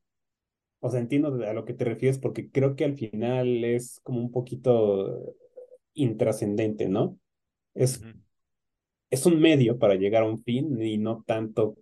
o 0.86 0.90
sea, 0.92 1.00
entiendo 1.00 1.30
a 1.30 1.54
lo 1.54 1.64
que 1.64 1.74
te 1.74 1.86
refieres 1.86 2.20
porque 2.20 2.52
creo 2.52 2.76
que 2.76 2.84
al 2.84 2.98
final 2.98 3.64
es 3.64 4.02
como 4.04 4.20
un 4.20 4.32
poquito 4.32 5.34
intrascendente, 5.94 6.90
¿no? 6.90 7.20
Es, 7.74 8.02
es 9.10 9.26
un 9.26 9.40
medio 9.40 9.78
para 9.80 9.96
llegar 9.96 10.24
a 10.24 10.28
un 10.28 10.44
fin 10.44 10.82
y 10.82 10.98
no 10.98 11.24
tanto, 11.26 11.78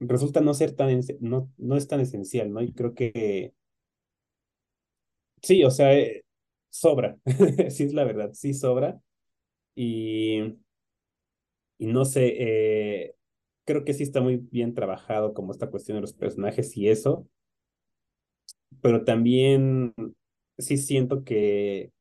resulta 0.00 0.40
no 0.42 0.54
ser 0.54 0.74
tan, 0.76 1.00
no, 1.20 1.52
no 1.58 1.76
es 1.76 1.88
tan 1.88 2.00
esencial, 2.00 2.52
¿no? 2.52 2.62
Y 2.62 2.72
creo 2.74 2.94
que 2.94 3.54
sí, 5.42 5.64
o 5.64 5.70
sea, 5.70 5.94
eh, 5.94 6.24
sobra, 6.70 7.16
sí 7.70 7.84
es 7.84 7.94
la 7.94 8.04
verdad, 8.04 8.30
sí 8.34 8.54
sobra. 8.54 9.00
Y, 9.76 10.40
y 11.78 11.86
no 11.86 12.04
sé, 12.04 12.34
eh, 12.38 13.16
creo 13.64 13.84
que 13.84 13.94
sí 13.94 14.02
está 14.02 14.20
muy 14.20 14.36
bien 14.36 14.74
trabajado 14.74 15.34
como 15.34 15.52
esta 15.52 15.70
cuestión 15.70 15.96
de 15.96 16.02
los 16.02 16.14
personajes 16.14 16.76
y 16.76 16.88
eso, 16.88 17.28
pero 18.80 19.04
también 19.04 19.94
sí 20.58 20.76
siento 20.76 21.24
que, 21.24 21.92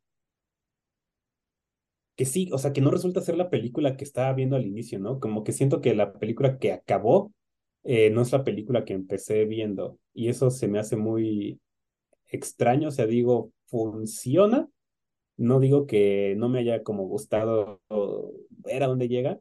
que 2.16 2.26
sí, 2.26 2.50
o 2.54 2.58
sea, 2.58 2.74
que 2.74 2.82
no 2.82 2.92
resulta 2.92 3.22
ser 3.22 3.36
la 3.38 3.50
película 3.50 3.98
que 3.98 4.04
estaba 4.06 4.34
viendo 4.34 4.56
al 4.56 4.66
inicio, 4.66 5.00
¿no? 5.00 5.20
Como 5.20 5.44
que 5.44 5.52
siento 5.52 5.82
que 5.82 5.96
la 5.96 6.14
película 6.14 6.58
que 6.60 6.72
acabó 6.72 7.34
eh, 7.84 8.10
no 8.10 8.22
es 8.22 8.32
la 8.32 8.44
película 8.44 8.86
que 8.86 8.94
empecé 8.94 9.46
viendo 9.46 10.00
y 10.14 10.30
eso 10.30 10.50
se 10.50 10.68
me 10.68 10.80
hace 10.80 10.96
muy 10.96 11.60
extraño, 12.28 12.90
o 12.90 12.92
sea, 12.92 13.06
digo, 13.08 13.52
funciona, 13.68 14.70
no 15.38 15.60
digo 15.60 15.88
que 15.88 16.36
no 16.38 16.50
me 16.50 16.60
haya 16.60 16.84
como 16.84 17.06
gustado 17.08 17.82
ver 18.50 18.84
a 18.84 18.88
dónde 18.88 19.08
llega, 19.10 19.40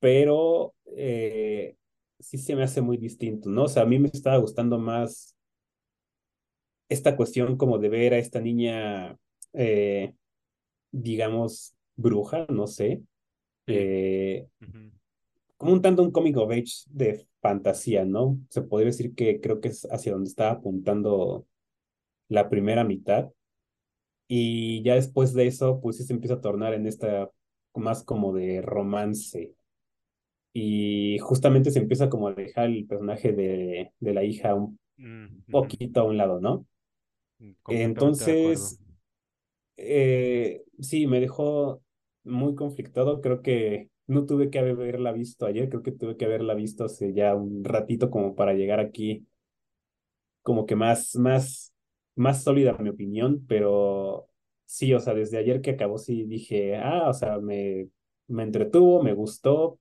pero 0.00 0.74
eh, 0.96 1.76
sí 2.18 2.38
se 2.38 2.56
me 2.56 2.62
hace 2.64 2.80
muy 2.80 2.96
distinto, 2.96 3.48
¿no? 3.50 3.64
O 3.64 3.68
sea, 3.68 3.84
a 3.84 3.86
mí 3.86 3.98
me 3.98 4.08
estaba 4.08 4.36
gustando 4.38 4.78
más 4.78 5.37
esta 6.88 7.16
cuestión 7.16 7.56
como 7.56 7.78
de 7.78 7.88
ver 7.88 8.14
a 8.14 8.18
esta 8.18 8.40
niña, 8.40 9.16
eh, 9.52 10.14
digamos, 10.92 11.74
bruja, 11.96 12.46
no 12.50 12.66
sé, 12.66 13.02
eh, 13.66 14.48
como 15.56 15.72
un 15.72 15.82
tanto 15.82 16.02
un 16.02 16.10
comic 16.12 16.36
of 16.36 16.50
age 16.50 16.84
de 16.86 17.26
fantasía, 17.40 18.04
¿no? 18.04 18.38
Se 18.50 18.62
podría 18.62 18.86
decir 18.86 19.14
que 19.14 19.40
creo 19.40 19.60
que 19.60 19.68
es 19.68 19.86
hacia 19.90 20.12
donde 20.12 20.28
estaba 20.28 20.52
apuntando 20.52 21.46
la 22.28 22.48
primera 22.50 22.84
mitad. 22.84 23.30
Y 24.28 24.82
ya 24.82 24.94
después 24.94 25.32
de 25.34 25.46
eso, 25.46 25.80
pues 25.80 25.96
sí 25.96 26.04
se 26.04 26.12
empieza 26.12 26.34
a 26.34 26.40
tornar 26.40 26.74
en 26.74 26.86
esta 26.86 27.30
más 27.74 28.02
como 28.04 28.32
de 28.32 28.60
romance. 28.62 29.54
Y 30.52 31.18
justamente 31.20 31.70
se 31.70 31.78
empieza 31.78 32.08
como 32.10 32.28
a 32.28 32.34
dejar 32.34 32.66
el 32.66 32.86
personaje 32.86 33.32
de, 33.32 33.92
de 34.00 34.14
la 34.14 34.24
hija 34.24 34.54
un 34.54 34.78
mm, 34.96 35.50
poquito 35.50 36.00
a 36.00 36.04
un 36.04 36.16
lado, 36.16 36.40
¿no? 36.40 36.66
mm, 36.66 36.66
Completamente 36.66 36.66
de 36.66 36.66
acuerdo. 36.66 36.66
Entonces, 37.66 38.80
eh, 39.76 40.64
sí, 40.80 41.06
me 41.06 41.20
dejó 41.20 41.82
muy 42.24 42.54
conflictado. 42.54 43.20
Creo 43.20 43.42
que 43.42 43.90
no 44.06 44.26
tuve 44.26 44.50
que 44.50 44.58
haberla 44.60 45.12
visto 45.12 45.46
ayer, 45.46 45.68
creo 45.68 45.82
que 45.82 45.92
tuve 45.92 46.16
que 46.16 46.24
haberla 46.26 46.54
visto 46.54 46.84
hace 46.84 47.12
ya 47.14 47.34
un 47.34 47.64
ratito 47.64 48.10
como 48.10 48.34
para 48.34 48.54
llegar 48.54 48.80
aquí 48.80 49.26
como 50.42 50.66
que 50.66 50.76
más, 50.76 51.14
más, 51.16 51.74
más 52.16 52.42
sólida 52.42 52.76
mi 52.78 52.88
opinión, 52.90 53.44
pero 53.48 54.28
sí, 54.66 54.92
o 54.94 55.00
sea, 55.00 55.14
desde 55.14 55.38
ayer 55.38 55.60
que 55.60 55.70
acabó 55.72 55.98
sí 55.98 56.24
dije, 56.24 56.76
ah, 56.76 57.08
o 57.08 57.14
sea, 57.14 57.38
me, 57.38 57.88
me 58.28 58.42
entretuvo, 58.44 59.02
me 59.02 59.12
gustó, 59.14 59.78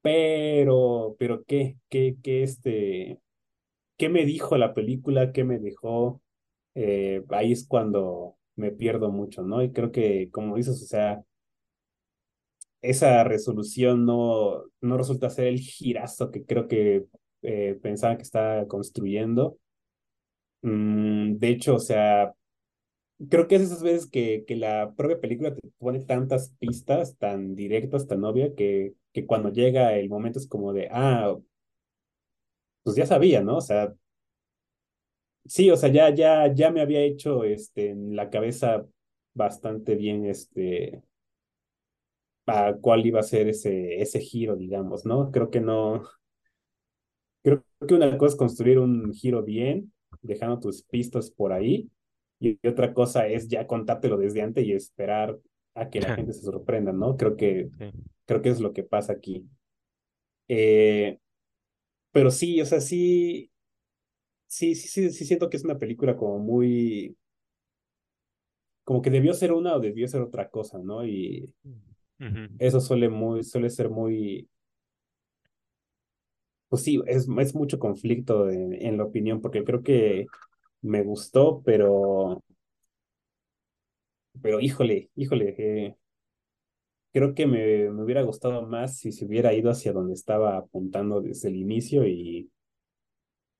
pero, 0.00 1.16
pero 1.18 1.44
¿qué? 1.44 1.78
¿Qué, 1.88 2.16
qué 2.22 2.42
este, 2.42 3.20
qué 3.98 4.10
me 4.10 4.26
dijo 4.26 4.58
la 4.58 4.74
película? 4.74 5.32
¿Qué 5.32 5.44
me 5.44 5.60
dejó? 5.60 6.21
Eh, 6.74 7.22
ahí 7.30 7.52
es 7.52 7.66
cuando 7.66 8.36
me 8.56 8.70
pierdo 8.72 9.10
mucho, 9.10 9.42
¿no? 9.42 9.62
Y 9.62 9.72
creo 9.72 9.92
que, 9.92 10.30
como 10.30 10.56
dices, 10.56 10.82
o 10.82 10.86
sea, 10.86 11.22
esa 12.82 13.24
resolución 13.24 14.04
no, 14.06 14.64
no 14.80 14.98
resulta 14.98 15.30
ser 15.30 15.46
el 15.46 15.60
girazo 15.60 16.30
que 16.30 16.44
creo 16.44 16.68
que 16.68 17.04
eh, 17.42 17.78
pensaba 17.82 18.16
que 18.16 18.22
estaba 18.22 18.66
construyendo. 18.68 19.58
Mm, 20.62 21.38
de 21.38 21.48
hecho, 21.48 21.74
o 21.76 21.78
sea, 21.80 22.32
creo 23.30 23.48
que 23.48 23.56
es 23.56 23.62
esas 23.62 23.82
veces 23.82 24.08
que, 24.10 24.44
que 24.46 24.56
la 24.56 24.94
propia 24.96 25.20
película 25.20 25.54
te 25.54 25.60
pone 25.78 26.00
tantas 26.00 26.50
pistas 26.58 27.16
tan 27.18 27.54
directas, 27.54 28.06
tan 28.06 28.24
obvias, 28.24 28.52
que, 28.56 28.94
que 29.12 29.26
cuando 29.26 29.50
llega 29.52 29.94
el 29.96 30.08
momento 30.08 30.38
es 30.38 30.48
como 30.48 30.72
de, 30.72 30.88
ah, 30.92 31.36
pues 32.82 32.96
ya 32.96 33.06
sabía, 33.06 33.42
¿no? 33.42 33.56
O 33.58 33.60
sea, 33.60 33.92
sí, 35.46 35.70
o 35.70 35.76
sea, 35.76 35.90
ya, 35.90 36.10
ya, 36.14 36.52
ya 36.54 36.70
me 36.70 36.80
había 36.80 37.00
hecho 37.02 37.44
este, 37.44 37.90
en 37.90 38.16
la 38.16 38.30
cabeza 38.30 38.86
bastante 39.34 39.94
bien 39.96 40.26
este, 40.26 41.02
a 42.46 42.74
cuál 42.80 43.06
iba 43.06 43.20
a 43.20 43.22
ser 43.22 43.48
ese, 43.48 44.00
ese 44.00 44.20
giro, 44.20 44.56
digamos, 44.56 45.04
¿no? 45.06 45.30
Creo 45.30 45.50
que 45.50 45.60
no, 45.60 46.02
creo 47.42 47.64
que 47.86 47.94
una 47.94 48.16
cosa 48.18 48.34
es 48.34 48.38
construir 48.38 48.78
un 48.78 49.12
giro 49.12 49.42
bien, 49.42 49.92
dejando 50.22 50.60
tus 50.60 50.82
pistas 50.82 51.30
por 51.30 51.52
ahí, 51.52 51.90
y 52.40 52.58
otra 52.66 52.92
cosa 52.92 53.26
es 53.28 53.48
ya 53.48 53.66
contártelo 53.66 54.16
desde 54.18 54.42
antes 54.42 54.64
y 54.66 54.72
esperar 54.72 55.38
a 55.74 55.88
que 55.90 56.00
la 56.00 56.14
gente 56.16 56.32
se 56.32 56.42
sorprenda, 56.42 56.92
¿no? 56.92 57.16
Creo 57.16 57.36
que, 57.36 57.70
Sí. 57.78 57.90
creo 58.26 58.42
que 58.42 58.50
es 58.50 58.60
lo 58.60 58.72
que 58.72 58.82
pasa 58.84 59.12
aquí. 59.14 59.46
Eh, 60.48 61.18
pero 62.12 62.32
sí, 62.32 62.60
o 62.62 62.66
sea, 62.66 62.82
sí, 62.82 63.51
sí, 64.52 64.74
sí, 64.74 64.88
sí, 64.88 65.10
sí 65.10 65.24
siento 65.24 65.48
que 65.50 65.56
es 65.56 65.64
una 65.64 65.78
película 65.78 66.16
como 66.16 66.38
muy, 66.38 67.16
como 68.84 69.02
que 69.02 69.10
debió 69.10 69.34
ser 69.34 69.52
una 69.52 69.74
o 69.76 69.80
debió 69.80 70.06
ser 70.08 70.22
otra 70.22 70.48
cosa, 70.50 70.78
¿no? 70.78 71.04
Y 71.06 71.52
eso 72.58 72.80
suele 72.80 73.08
muy, 73.08 73.42
suele 73.44 73.70
ser 73.70 73.90
muy, 73.90 74.48
pues 76.68 76.82
sí, 76.84 77.00
es, 77.06 77.28
es 77.38 77.54
mucho 77.54 77.78
conflicto 77.78 78.48
en, 78.50 78.72
en 78.74 78.96
la 78.98 79.04
opinión, 79.04 79.40
porque 79.40 79.64
creo 79.64 79.82
que 79.82 80.26
me 80.82 81.02
gustó, 81.02 81.62
pero, 81.64 82.42
pero 84.42 84.60
híjole, 84.60 85.10
híjole, 85.14 85.54
eh, 85.58 85.96
creo 87.12 87.34
que 87.34 87.46
me, 87.46 87.90
me 87.90 88.02
hubiera 88.04 88.22
gustado 88.22 88.62
más 88.66 88.98
si 88.98 89.12
se 89.12 89.24
hubiera 89.26 89.52
ido 89.54 89.70
hacia 89.70 89.92
donde 89.92 90.14
estaba 90.14 90.56
apuntando 90.58 91.20
desde 91.20 91.48
el 91.48 91.56
inicio 91.56 92.06
y, 92.06 92.50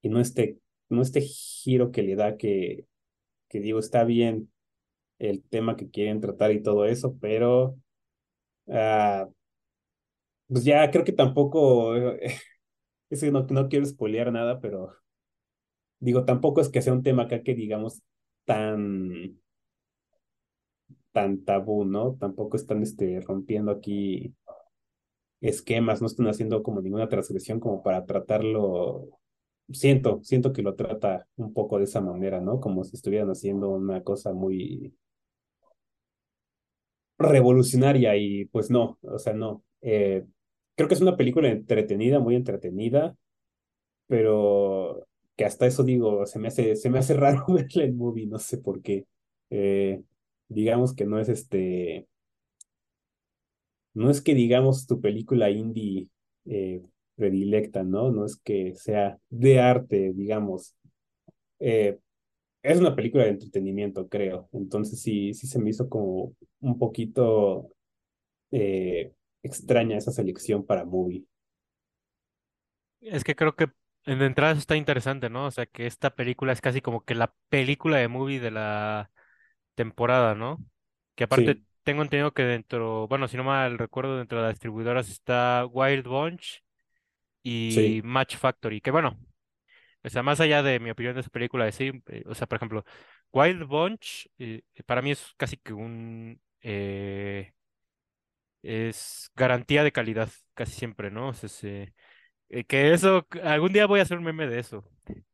y 0.02 0.08
no 0.08 0.20
este, 0.20 0.58
no 0.92 1.02
este 1.02 1.22
giro 1.22 1.92
que 1.92 2.02
le 2.02 2.16
da 2.16 2.36
que, 2.36 2.86
que 3.48 3.60
digo, 3.60 3.78
está 3.80 4.04
bien 4.04 4.52
el 5.18 5.42
tema 5.44 5.76
que 5.76 5.90
quieren 5.90 6.20
tratar 6.20 6.52
y 6.52 6.62
todo 6.62 6.86
eso, 6.86 7.16
pero 7.20 7.76
ah, 8.70 9.28
pues 10.48 10.64
ya 10.64 10.90
creo 10.90 11.04
que 11.04 11.12
tampoco, 11.12 11.96
eh, 11.96 12.20
es 13.10 13.20
que 13.20 13.30
no, 13.32 13.46
no 13.50 13.68
quiero 13.68 13.86
spoilear 13.86 14.32
nada, 14.32 14.60
pero 14.60 14.94
digo, 16.00 16.24
tampoco 16.24 16.60
es 16.60 16.68
que 16.68 16.82
sea 16.82 16.92
un 16.92 17.02
tema 17.02 17.24
acá 17.24 17.42
que 17.42 17.54
digamos 17.54 18.02
tan, 18.44 19.40
tan 21.12 21.44
tabú, 21.44 21.84
¿no? 21.84 22.16
Tampoco 22.18 22.56
están 22.56 22.82
este, 22.82 23.20
rompiendo 23.20 23.70
aquí 23.70 24.34
esquemas, 25.40 26.00
no 26.00 26.06
están 26.06 26.28
haciendo 26.28 26.62
como 26.62 26.80
ninguna 26.80 27.08
transgresión 27.08 27.60
como 27.60 27.82
para 27.82 28.06
tratarlo. 28.06 29.08
Siento, 29.70 30.20
siento 30.22 30.52
que 30.52 30.62
lo 30.62 30.74
trata 30.76 31.26
un 31.36 31.52
poco 31.52 31.78
de 31.78 31.84
esa 31.84 32.00
manera, 32.00 32.40
¿no? 32.40 32.60
Como 32.60 32.84
si 32.84 32.94
estuvieran 32.96 33.28
haciendo 33.30 33.70
una 33.70 34.02
cosa 34.04 34.32
muy 34.32 34.94
revolucionaria 37.18 38.16
y 38.16 38.46
pues 38.46 38.70
no, 38.70 38.98
o 39.02 39.18
sea, 39.18 39.32
no. 39.34 39.64
Eh, 39.80 40.24
creo 40.76 40.88
que 40.88 40.94
es 40.94 41.00
una 41.00 41.16
película 41.16 41.48
entretenida, 41.50 42.18
muy 42.20 42.34
entretenida, 42.36 43.16
pero 44.08 45.06
que 45.36 45.44
hasta 45.44 45.66
eso 45.66 45.84
digo, 45.84 46.26
se 46.26 46.38
me 46.38 46.48
hace, 46.48 46.76
se 46.76 46.90
me 46.90 46.98
hace 47.00 47.14
raro 47.16 47.46
verla 47.48 47.84
en 47.84 47.96
movie, 47.96 48.26
no 48.26 48.38
sé 48.38 48.58
por 48.58 48.82
qué. 48.82 49.06
Eh, 49.50 50.02
digamos 50.48 50.94
que 50.94 51.06
no 51.06 51.20
es 51.20 51.28
este, 51.28 52.08
no 53.94 54.10
es 54.10 54.20
que 54.20 54.34
digamos 54.34 54.86
tu 54.86 55.00
película 55.00 55.50
indie 55.50 56.08
eh, 56.46 56.82
predilecta, 57.22 57.84
¿no? 57.84 58.10
No 58.10 58.24
es 58.26 58.36
que 58.36 58.74
sea 58.76 59.18
de 59.30 59.60
arte, 59.60 60.12
digamos. 60.14 60.74
Eh, 61.60 61.98
es 62.62 62.78
una 62.80 62.96
película 62.96 63.24
de 63.24 63.30
entretenimiento, 63.30 64.08
creo. 64.08 64.48
Entonces 64.52 65.00
sí, 65.02 65.34
sí 65.34 65.46
se 65.48 65.58
me 65.60 65.70
hizo 65.70 65.88
como 65.88 66.34
un 66.60 66.78
poquito 66.78 67.70
eh, 68.52 69.12
extraña 69.42 69.98
esa 69.98 70.12
selección 70.12 70.64
para 70.66 70.84
movie. 70.84 71.24
Es 73.00 73.24
que 73.24 73.34
creo 73.36 73.56
que 73.56 73.68
en 74.04 74.22
entrada 74.22 74.52
está 74.54 74.76
interesante, 74.76 75.28
¿no? 75.30 75.46
O 75.46 75.50
sea, 75.50 75.66
que 75.66 75.86
esta 75.86 76.14
película 76.14 76.52
es 76.52 76.60
casi 76.60 76.80
como 76.80 77.04
que 77.04 77.14
la 77.14 77.34
película 77.48 77.96
de 77.98 78.08
movie 78.08 78.40
de 78.40 78.50
la 78.50 79.10
temporada, 79.74 80.34
¿no? 80.34 80.64
Que 81.14 81.24
aparte 81.24 81.56
Sí, 81.56 81.64
tengo 81.84 82.02
entendido 82.02 82.32
que 82.34 82.44
dentro, 82.44 83.08
bueno, 83.08 83.28
si 83.28 83.36
no 83.36 83.44
mal 83.44 83.78
recuerdo, 83.78 84.18
dentro 84.18 84.38
de 84.38 84.44
las 84.46 84.54
distribuidoras 84.54 85.10
está 85.10 85.66
Wild 85.70 86.06
Bunch 86.08 86.62
y 87.42 88.00
sí. 88.00 88.02
Match 88.04 88.36
Factory, 88.36 88.80
que 88.80 88.90
bueno, 88.90 89.18
o 90.04 90.10
sea, 90.10 90.22
más 90.22 90.40
allá 90.40 90.62
de 90.62 90.80
mi 90.80 90.90
opinión 90.90 91.14
de 91.14 91.20
esa 91.22 91.30
película, 91.30 91.64
de 91.66 91.72
sí, 91.72 91.92
eh, 92.08 92.24
o 92.26 92.34
sea, 92.34 92.46
por 92.48 92.56
ejemplo, 92.56 92.84
Wild 93.32 93.64
Bunch 93.66 94.28
eh, 94.38 94.62
para 94.86 95.02
mí 95.02 95.12
es 95.12 95.34
casi 95.38 95.56
que 95.58 95.72
un, 95.74 96.40
eh, 96.62 97.52
es 98.62 99.30
garantía 99.36 99.82
de 99.84 99.92
calidad, 99.92 100.30
casi 100.54 100.72
siempre, 100.72 101.10
¿no? 101.10 101.28
O 101.28 101.34
sea, 101.34 101.48
se- 101.48 101.94
que 102.68 102.92
eso, 102.94 103.26
algún 103.44 103.72
día 103.72 103.86
voy 103.86 104.00
a 104.00 104.02
hacer 104.04 104.18
un 104.18 104.24
meme 104.24 104.46
de 104.48 104.60
eso. 104.60 104.84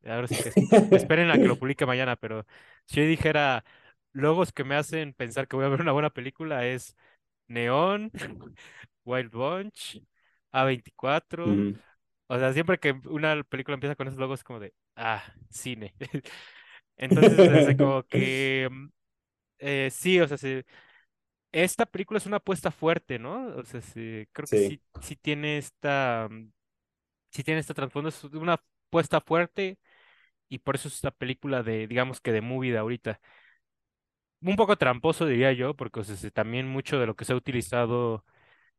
Ahora 0.07 0.29
sí 0.29 0.39
que 0.39 0.51
es- 0.51 0.61
esperen 0.93 1.31
a 1.31 1.39
que 1.39 1.49
lo 1.49 1.57
publique 1.59 1.87
mañana, 1.87 2.17
pero 2.17 2.47
si 2.87 2.97
yo 3.01 3.07
dijera 3.07 3.65
logos 4.13 4.53
que 4.53 4.65
me 4.65 4.77
hacen 4.77 5.15
pensar 5.15 5.49
que 5.49 5.57
voy 5.57 5.65
a 5.67 5.69
ver 5.69 5.81
una 5.83 5.93
buena 5.93 6.11
película 6.11 6.67
es 6.67 6.97
Neon, 7.49 8.13
Wild 9.05 9.33
Bunch, 9.33 10.03
A24. 10.53 11.63
Ujú. 11.63 11.79
O 12.29 12.39
sea, 12.39 12.53
siempre 12.53 12.79
que 12.79 12.93
una 13.07 13.43
película 13.45 13.75
empieza 13.75 13.97
con 13.97 14.09
esos 14.09 14.21
logos 14.21 14.41
es 14.41 14.45
como 14.45 14.61
de, 14.61 14.75
ah, 14.97 15.25
cine. 15.51 15.95
Entonces, 16.97 17.51
desde 17.51 17.77
como 17.77 18.03
que, 18.09 18.69
mm, 18.71 18.87
eh, 19.61 19.89
sí, 19.93 20.21
o 20.21 20.29
sea, 20.29 20.39
sí, 20.39 20.63
esta 21.53 21.87
película 21.87 22.19
es 22.19 22.27
una 22.27 22.39
apuesta 22.39 22.71
fuerte, 22.71 23.19
¿no? 23.19 23.47
O 23.57 23.65
sea, 23.65 23.81
sí, 23.81 24.27
creo 24.33 24.49
que 24.49 24.59
Sí, 24.59 24.59
sí, 24.61 24.83
sí 25.01 25.17
tiene 25.17 25.59
esta, 25.59 26.29
mm, 26.31 26.53
sí 27.33 27.45
tiene 27.45 27.61
esta 27.61 27.75
trasfondo, 27.75 28.11
es 28.11 28.25
una 28.25 28.55
apuesta 28.89 29.21
fuerte 29.21 29.79
y 30.49 30.59
por 30.61 30.77
eso 30.77 30.89
es 30.89 30.97
esta 30.97 31.11
película 31.13 31.63
de, 31.63 31.87
digamos 31.89 32.21
que 32.21 32.33
de 32.33 32.43
movie 32.43 32.73
de 32.73 32.79
ahorita. 32.79 33.21
Un 34.41 34.55
poco 34.57 34.77
tramposo, 34.77 35.27
diría 35.27 35.53
yo, 35.53 35.75
porque 35.75 36.01
o 36.01 36.05
sea, 36.05 36.31
también 36.31 36.69
mucho 36.69 36.99
de 37.01 37.07
lo 37.07 37.17
que 37.17 37.25
se 37.25 37.33
ha 37.33 37.37
utilizado 37.37 38.25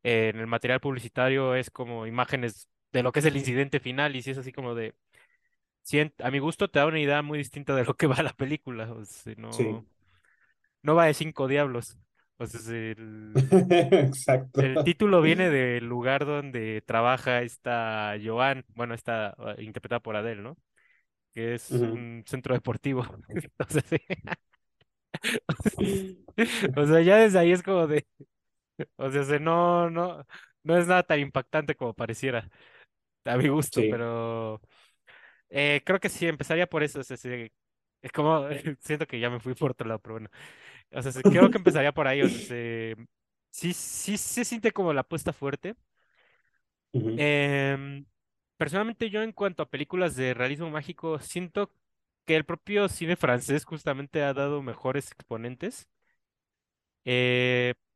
en 0.03 0.39
el 0.39 0.47
material 0.47 0.81
publicitario 0.81 1.55
es 1.55 1.69
como 1.71 2.07
imágenes 2.07 2.69
de 2.93 3.03
lo 3.03 3.11
que 3.11 3.19
es 3.19 3.25
el 3.25 3.37
incidente 3.37 3.79
final 3.79 4.15
y 4.15 4.21
si 4.21 4.31
es 4.31 4.37
así 4.37 4.51
como 4.51 4.75
de, 4.75 4.95
a 6.23 6.31
mi 6.31 6.39
gusto 6.39 6.69
te 6.69 6.79
da 6.79 6.85
una 6.85 6.99
idea 6.99 7.21
muy 7.21 7.37
distinta 7.39 7.75
de 7.75 7.85
lo 7.85 7.95
que 7.95 8.07
va 8.07 8.21
la 8.23 8.33
película, 8.33 8.91
o 8.91 9.05
sea, 9.05 9.33
no, 9.37 9.49
sí. 9.51 9.85
no 10.83 10.95
va 10.95 11.05
de 11.05 11.13
cinco 11.13 11.47
diablos. 11.47 11.97
O 12.37 12.45
sea, 12.47 12.59
es 12.59 12.67
el, 12.69 13.33
Exacto. 13.71 14.61
el 14.61 14.81
título 14.83 15.21
viene 15.21 15.49
del 15.49 15.85
lugar 15.87 16.25
donde 16.25 16.81
trabaja 16.85 17.41
esta 17.41 18.15
Joan, 18.23 18.65
bueno, 18.75 18.93
está 18.93 19.35
interpretada 19.59 20.01
por 20.01 20.15
Adele, 20.15 20.41
¿no? 20.41 20.57
Que 21.33 21.55
es 21.55 21.81
un 21.83 22.23
centro 22.27 22.55
deportivo. 22.55 23.05
Entonces, 23.29 23.85
sí. 25.57 26.25
O 26.75 26.85
sea, 26.85 27.01
ya 27.01 27.17
desde 27.17 27.39
ahí 27.39 27.51
es 27.51 27.63
como 27.63 27.87
de, 27.87 28.07
o 28.97 29.11
sea, 29.11 29.23
se- 29.23 29.39
no, 29.39 29.89
no, 29.89 30.25
no 30.63 30.77
es 30.77 30.87
nada 30.87 31.03
tan 31.03 31.19
impactante 31.19 31.75
como 31.75 31.93
pareciera, 31.95 32.49
a 33.29 33.37
mi 33.37 33.47
gusto, 33.49 33.83
Sí. 33.83 33.87
pero 33.87 34.61
eh, 35.49 35.81
creo 35.85 35.99
que 35.99 36.09
sí, 36.09 36.27
empezaría 36.27 36.67
por 36.67 36.83
eso, 36.83 36.99
o 37.01 37.03
sea, 37.03 37.17
sí, 37.17 37.51
es 38.01 38.11
como, 38.13 38.47
siento 38.81 39.07
que 39.07 39.19
ya 39.19 39.29
me 39.29 39.39
fui 39.39 39.55
por 39.55 39.71
otro 39.71 39.87
lado, 39.87 39.99
pero 40.01 40.15
bueno, 40.15 40.29
o 40.91 41.01
sea, 41.03 41.23
creo 41.25 41.49
que 41.49 41.57
empezaría 41.59 41.93
por 41.93 42.07
ahí, 42.07 42.23
o 42.23 42.29
sea, 42.29 42.41
se- 42.41 42.95
sí, 43.51 43.73
sí 43.73 44.17
se 44.17 44.45
siente 44.45 44.71
como 44.73 44.93
la 44.93 45.01
apuesta 45.01 45.33
fuerte. 45.33 45.75
Ujú. 46.93 47.21
Em, 47.21 48.05
personalmente 48.57 49.09
yo 49.09 49.21
en 49.23 49.31
cuanto 49.33 49.63
a 49.63 49.69
películas 49.69 50.15
de 50.15 50.33
realismo 50.33 50.69
mágico, 50.69 51.19
siento 51.19 51.71
que 52.25 52.35
el 52.35 52.45
propio 52.45 52.87
cine 52.89 53.15
francés 53.15 53.65
justamente 53.65 54.23
ha 54.23 54.33
dado 54.33 54.61
mejores 54.61 55.11
exponentes. 55.11 55.89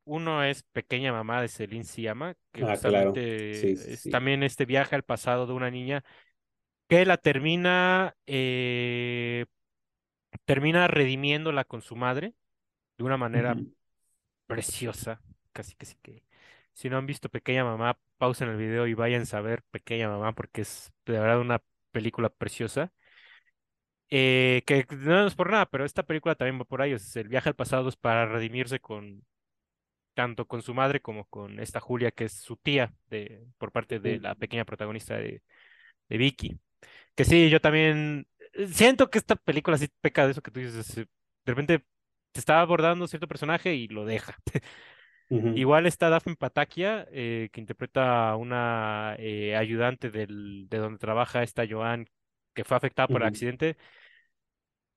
Uno 0.05 0.43
es 0.43 0.63
Pequeña 0.63 1.11
Mamá 1.13 1.41
de 1.41 1.47
Celine 1.47 1.85
Sciamma, 1.85 2.35
que 2.51 2.63
Ah, 2.63 2.77
claro. 2.77 3.13
Sí, 3.13 3.75
justamente 3.75 3.77
sí, 3.77 3.93
es 3.93 4.01
sí. 4.01 4.11
también 4.11 4.43
este 4.43 4.65
viaje 4.65 4.95
al 4.95 5.03
pasado 5.03 5.47
de 5.47 5.53
una 5.53 5.71
niña 5.71 6.03
que 6.87 7.05
la 7.05 7.17
termina, 7.17 8.15
eh, 8.27 9.45
termina 10.45 10.87
redimiéndola 10.87 11.63
con 11.65 11.81
su 11.81 11.95
madre 11.95 12.33
de 12.97 13.03
una 13.03 13.17
manera 13.17 13.57
preciosa, 14.47 15.21
casi 15.53 15.75
que 15.75 15.85
sí 15.85 15.97
que. 16.01 16.23
Si 16.73 16.89
no 16.89 16.97
han 16.97 17.05
visto 17.05 17.29
Pequeña 17.29 17.63
Mamá, 17.63 17.99
pausen 18.17 18.49
el 18.49 18.57
video 18.57 18.87
y 18.87 18.93
vayan 18.95 19.23
a 19.31 19.41
ver 19.41 19.63
Pequeña 19.71 20.09
Mamá 20.09 20.33
porque 20.33 20.61
es 20.61 20.91
de 21.05 21.13
verdad 21.19 21.39
una 21.39 21.61
película 21.91 22.29
preciosa. 22.29 22.91
Eh, 24.09 24.61
que 24.67 24.85
no 24.91 25.25
es 25.27 25.33
por 25.35 25.49
nada, 25.49 25.65
pero 25.65 25.85
esta 25.85 26.03
película 26.03 26.35
también 26.35 26.59
va 26.59 26.65
por 26.65 26.81
ahí. 26.81 26.93
o 26.93 26.99
sea, 26.99 27.21
el 27.21 27.29
viaje 27.29 27.49
al 27.49 27.55
pasado 27.55 27.89
es 27.89 27.95
para 27.95 28.25
redimirse 28.27 28.79
con 28.79 29.25
tanto 30.13 30.45
con 30.47 30.61
su 30.61 30.73
madre 30.73 31.01
como 31.01 31.25
con 31.25 31.59
esta 31.59 31.79
Julia, 31.79 32.11
que 32.11 32.25
es 32.25 32.33
su 32.33 32.57
tía 32.57 32.93
de, 33.09 33.45
por 33.57 33.71
parte 33.71 33.99
de 33.99 34.19
la 34.19 34.35
pequeña 34.35 34.65
protagonista 34.65 35.17
de, 35.17 35.41
de 36.09 36.17
Vicky. 36.17 36.59
Que 37.15 37.25
sí, 37.25 37.49
yo 37.49 37.61
también 37.61 38.27
eh, 38.53 38.67
siento 38.69 39.09
que 39.09 39.19
esta 39.19 39.35
película 39.35 39.77
sí 39.77 39.89
peca 40.01 40.25
de 40.25 40.31
eso 40.33 40.41
que 40.43 40.51
tú 40.51 40.59
dices. 40.61 40.97
eh, 40.97 41.07
De 41.45 41.51
repente 41.53 41.79
te 42.31 42.39
está 42.39 42.61
abordando 42.61 43.07
cierto 43.07 43.27
personaje 43.27 43.75
y 43.75 43.87
lo 43.87 44.05
deja. 44.05 44.37
Igual 45.55 45.85
está 45.85 46.09
Daphne 46.09 46.35
Patakia, 46.35 47.07
eh, 47.11 47.49
que 47.51 47.59
interpreta 47.61 48.29
a 48.31 48.37
una 48.37 49.15
eh, 49.19 49.55
ayudante 49.55 50.09
del, 50.09 50.67
de 50.69 50.77
donde 50.79 50.97
trabaja 50.99 51.43
esta 51.43 51.65
Joan, 51.69 52.07
que 52.53 52.63
fue 52.63 52.77
afectada 52.77 53.07
por 53.09 53.21
el 53.21 53.27
accidente. 53.27 53.77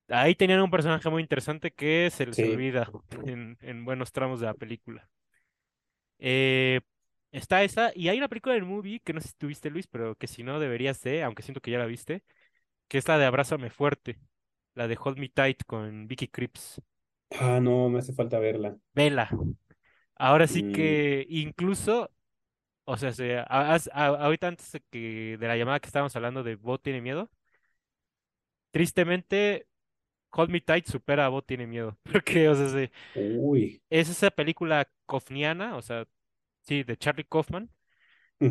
Ahí 0.08 0.34
tenían 0.34 0.60
un 0.62 0.70
personaje 0.70 1.08
muy 1.10 1.22
interesante 1.22 1.72
que 1.72 2.10
se 2.12 2.26
les 2.26 2.42
Sí. 2.42 2.42
olvida 2.42 2.90
en, 3.24 3.58
en 3.60 3.84
buenos 3.84 4.12
tramos 4.12 4.40
de 4.40 4.46
la 4.46 4.54
película. 4.54 5.08
Eh, 6.18 6.80
está 7.32 7.62
esa, 7.64 7.92
y 7.94 8.08
hay 8.08 8.18
una 8.18 8.28
película 8.28 8.54
del 8.54 8.64
movie 8.64 9.00
que 9.00 9.12
no 9.12 9.20
sé 9.20 9.28
si 9.28 9.34
tuviste, 9.34 9.70
Luis, 9.70 9.86
pero 9.86 10.16
que 10.16 10.26
si 10.26 10.42
no 10.42 10.58
deberías 10.60 11.02
de, 11.02 11.22
aunque 11.22 11.42
siento 11.42 11.60
que 11.60 11.70
ya 11.70 11.78
la 11.78 11.86
viste, 11.86 12.24
que 12.88 12.98
es 12.98 13.08
la 13.08 13.18
de 13.18 13.26
Abrázame 13.26 13.70
Fuerte, 13.70 14.18
la 14.74 14.88
de 14.88 14.98
Hold 15.02 15.18
Me 15.18 15.28
Tight 15.30 15.64
con 15.66 16.08
Vicky 16.08 16.28
Krieps. 16.28 16.80
Ah, 17.38 17.60
no, 17.60 17.88
me 17.88 17.98
hace 18.00 18.12
falta 18.12 18.38
verla. 18.40 18.76
Vela. 18.94 19.28
Ahora 20.16 20.46
sí 20.48 20.62
Mm, 20.62 20.64
que 20.64 21.26
incluso, 21.28 22.10
o 22.84 22.96
sea, 22.98 23.12
se, 23.12 23.38
a- 23.38 23.44
a- 23.92 24.06
ahorita 24.06 24.48
antes 24.48 24.72
de 24.72 24.80
que 24.90 25.38
de 25.38 25.48
la 25.48 25.56
llamada 25.56 25.80
que 25.80 25.88
estábamos 25.88 26.16
hablando 26.16 26.42
de 26.44 26.56
Bo 26.56 26.78
tiene 26.80 27.02
miedo, 27.02 27.30
tristemente 28.70 29.66
Hold 30.36 30.50
Me 30.50 30.60
Tight 30.60 30.86
supera 30.86 31.26
a 31.26 31.28
Bo 31.30 31.42
tiene 31.42 31.66
miedo, 31.66 31.98
porque, 32.12 32.48
o 32.48 32.54
sea, 32.54 32.90
uy. 33.14 33.80
es 33.90 34.08
esa 34.08 34.30
película 34.30 34.88
kofniana, 35.06 35.76
o 35.76 35.82
sea, 35.82 36.06
sí, 36.62 36.82
de 36.84 36.96
Charlie 36.96 37.24
Kaufman 37.24 37.70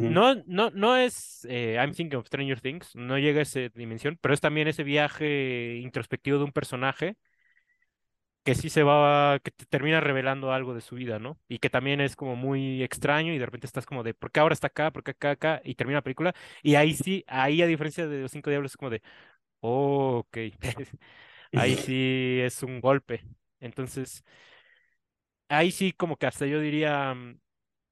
No, 0.01 0.36
no, 0.47 0.71
no 0.71 0.97
es 0.97 1.45
eh, 1.49 1.75
I'm 1.79 1.93
Thinking 1.93 2.19
of 2.19 2.27
Stranger 2.27 2.61
Things, 2.61 2.95
no 2.95 3.17
llega 3.19 3.39
a 3.41 3.43
esa 3.43 3.61
dimensión, 3.69 4.19
pero 4.21 4.33
es 4.33 4.41
también 4.41 4.67
ese 4.69 4.83
viaje 4.83 5.77
introspectivo 5.83 6.39
de 6.39 6.45
un 6.45 6.53
personaje 6.53 7.17
que 8.43 8.53
sí 8.55 8.69
se 8.69 8.83
va, 8.83 9.39
que 9.43 9.49
te 9.51 9.65
termina 9.65 9.99
revelando 10.01 10.51
algo 10.53 10.75
de 10.75 10.81
su 10.81 10.95
vida, 10.95 11.17
¿no? 11.19 11.39
Y 11.47 11.57
que 11.59 11.69
también 11.71 11.99
es 11.99 12.15
como 12.15 12.36
muy 12.36 12.83
extraño 12.83 13.33
y 13.33 13.39
de 13.39 13.45
repente 13.45 13.65
estás 13.67 13.86
como 13.88 14.03
de, 14.03 14.13
¿por 14.13 14.31
qué 14.31 14.39
ahora 14.39 14.53
está 14.53 14.67
acá? 14.67 14.91
¿Por 14.91 15.03
qué 15.03 15.11
acá, 15.11 15.31
acá? 15.31 15.61
Y 15.63 15.73
termina 15.75 15.97
la 15.99 16.03
película. 16.03 16.36
Y 16.61 16.75
ahí 16.75 16.93
sí, 16.93 17.23
ahí 17.27 17.61
a 17.63 17.67
diferencia 17.67 18.07
de 18.07 18.21
Los 18.21 18.31
Cinco 18.31 18.49
Diablos 18.51 18.73
es 18.73 18.77
como 18.77 18.91
de, 18.91 19.01
oh, 19.61 20.19
ok, 20.27 20.38
ahí 21.58 21.76
sí 21.78 22.39
es 22.41 22.64
un 22.64 22.80
golpe. 22.82 23.24
Entonces, 23.60 24.24
ahí 25.49 25.72
sí 25.72 25.91
como 25.91 26.18
que 26.18 26.28
hasta 26.28 26.45
yo 26.45 26.60
diría, 26.60 27.14
mm, 27.14 27.39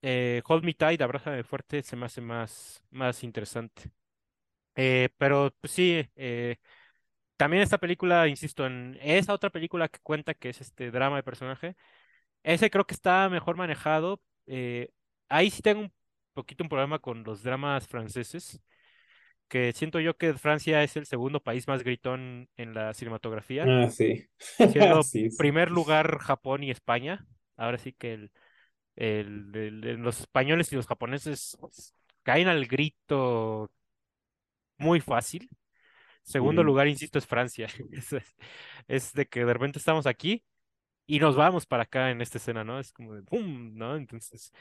eh, 0.03 0.41
Hold 0.47 0.63
Me 0.65 0.73
Tight, 0.73 1.01
Abrázame 1.01 1.43
Fuerte, 1.43 1.83
se 1.83 1.95
me 1.95 2.05
hace 2.05 2.21
más, 2.21 2.83
más 2.91 3.23
interesante. 3.23 3.91
Eh, 4.75 5.09
pero 5.17 5.53
pues 5.61 5.73
sí, 5.73 6.05
eh, 6.15 6.57
también 7.37 7.63
esta 7.63 7.77
película, 7.79 8.27
insisto, 8.27 8.65
en 8.65 8.97
esa 9.01 9.33
otra 9.33 9.49
película 9.51 9.89
que 9.89 9.99
cuenta 10.01 10.33
que 10.33 10.49
es 10.49 10.61
este 10.61 10.91
drama 10.91 11.17
de 11.17 11.23
personaje, 11.23 11.75
ese 12.43 12.69
creo 12.71 12.85
que 12.87 12.95
está 12.95 13.29
mejor 13.29 13.57
manejado. 13.57 14.21
ahí 15.29 15.49
sí 15.51 15.61
tengo 15.61 15.81
un 15.81 15.93
poquito 16.33 16.63
un 16.63 16.69
problema 16.69 16.99
con 16.99 17.23
los 17.23 17.43
dramas 17.43 17.87
franceses, 17.87 18.61
que 19.47 19.73
siento 19.73 19.99
yo 19.99 20.17
que 20.17 20.33
Francia 20.35 20.83
es 20.83 20.95
el 20.97 21.05
segundo 21.05 21.41
país 21.43 21.67
más 21.67 21.83
gritón 21.83 22.49
en 22.57 22.73
la 22.73 22.93
cinematografía, 22.93 23.71
Ah, 23.71 23.89
sí. 23.89 24.27
siendo 24.65 25.11
Sí, 25.11 25.29
sí. 25.31 25.37
primer 25.37 25.71
lugar 25.71 26.19
Japón 26.19 26.63
y 26.63 26.71
España. 26.71 27.27
Ahora 27.57 27.77
sí 27.77 27.93
que 27.93 28.13
el, 28.15 28.31
el- 28.95 29.51
los 30.01 30.21
españoles 30.21 30.71
y 30.73 30.75
los 30.77 30.87
japoneses 30.87 31.57
caen 32.23 32.47
al 32.47 32.65
grito 32.67 33.71
muy 34.77 34.99
fácil. 35.01 35.49
Segundo 36.23 36.63
lugar, 36.63 36.87
insisto, 36.87 37.19
es 37.19 37.27
Francia. 37.27 37.67
Es, 37.91 38.13
es- 38.13 38.35
es 38.87 39.13
de 39.13 39.27
que 39.27 39.45
de 39.45 39.53
repente 39.53 39.79
estamos 39.79 40.07
aquí 40.07 40.43
y 41.07 41.19
nos 41.19 41.35
vamos 41.35 41.65
para 41.67 41.83
acá 41.83 42.11
en 42.11 42.21
esta 42.21 42.39
escena, 42.39 42.63
¿no? 42.63 42.79
Es 42.79 42.93
como 42.93 43.15
de 43.15 43.23
¡pum! 43.23 43.75
¿no? 43.75 43.95
Entonces, 43.97 44.53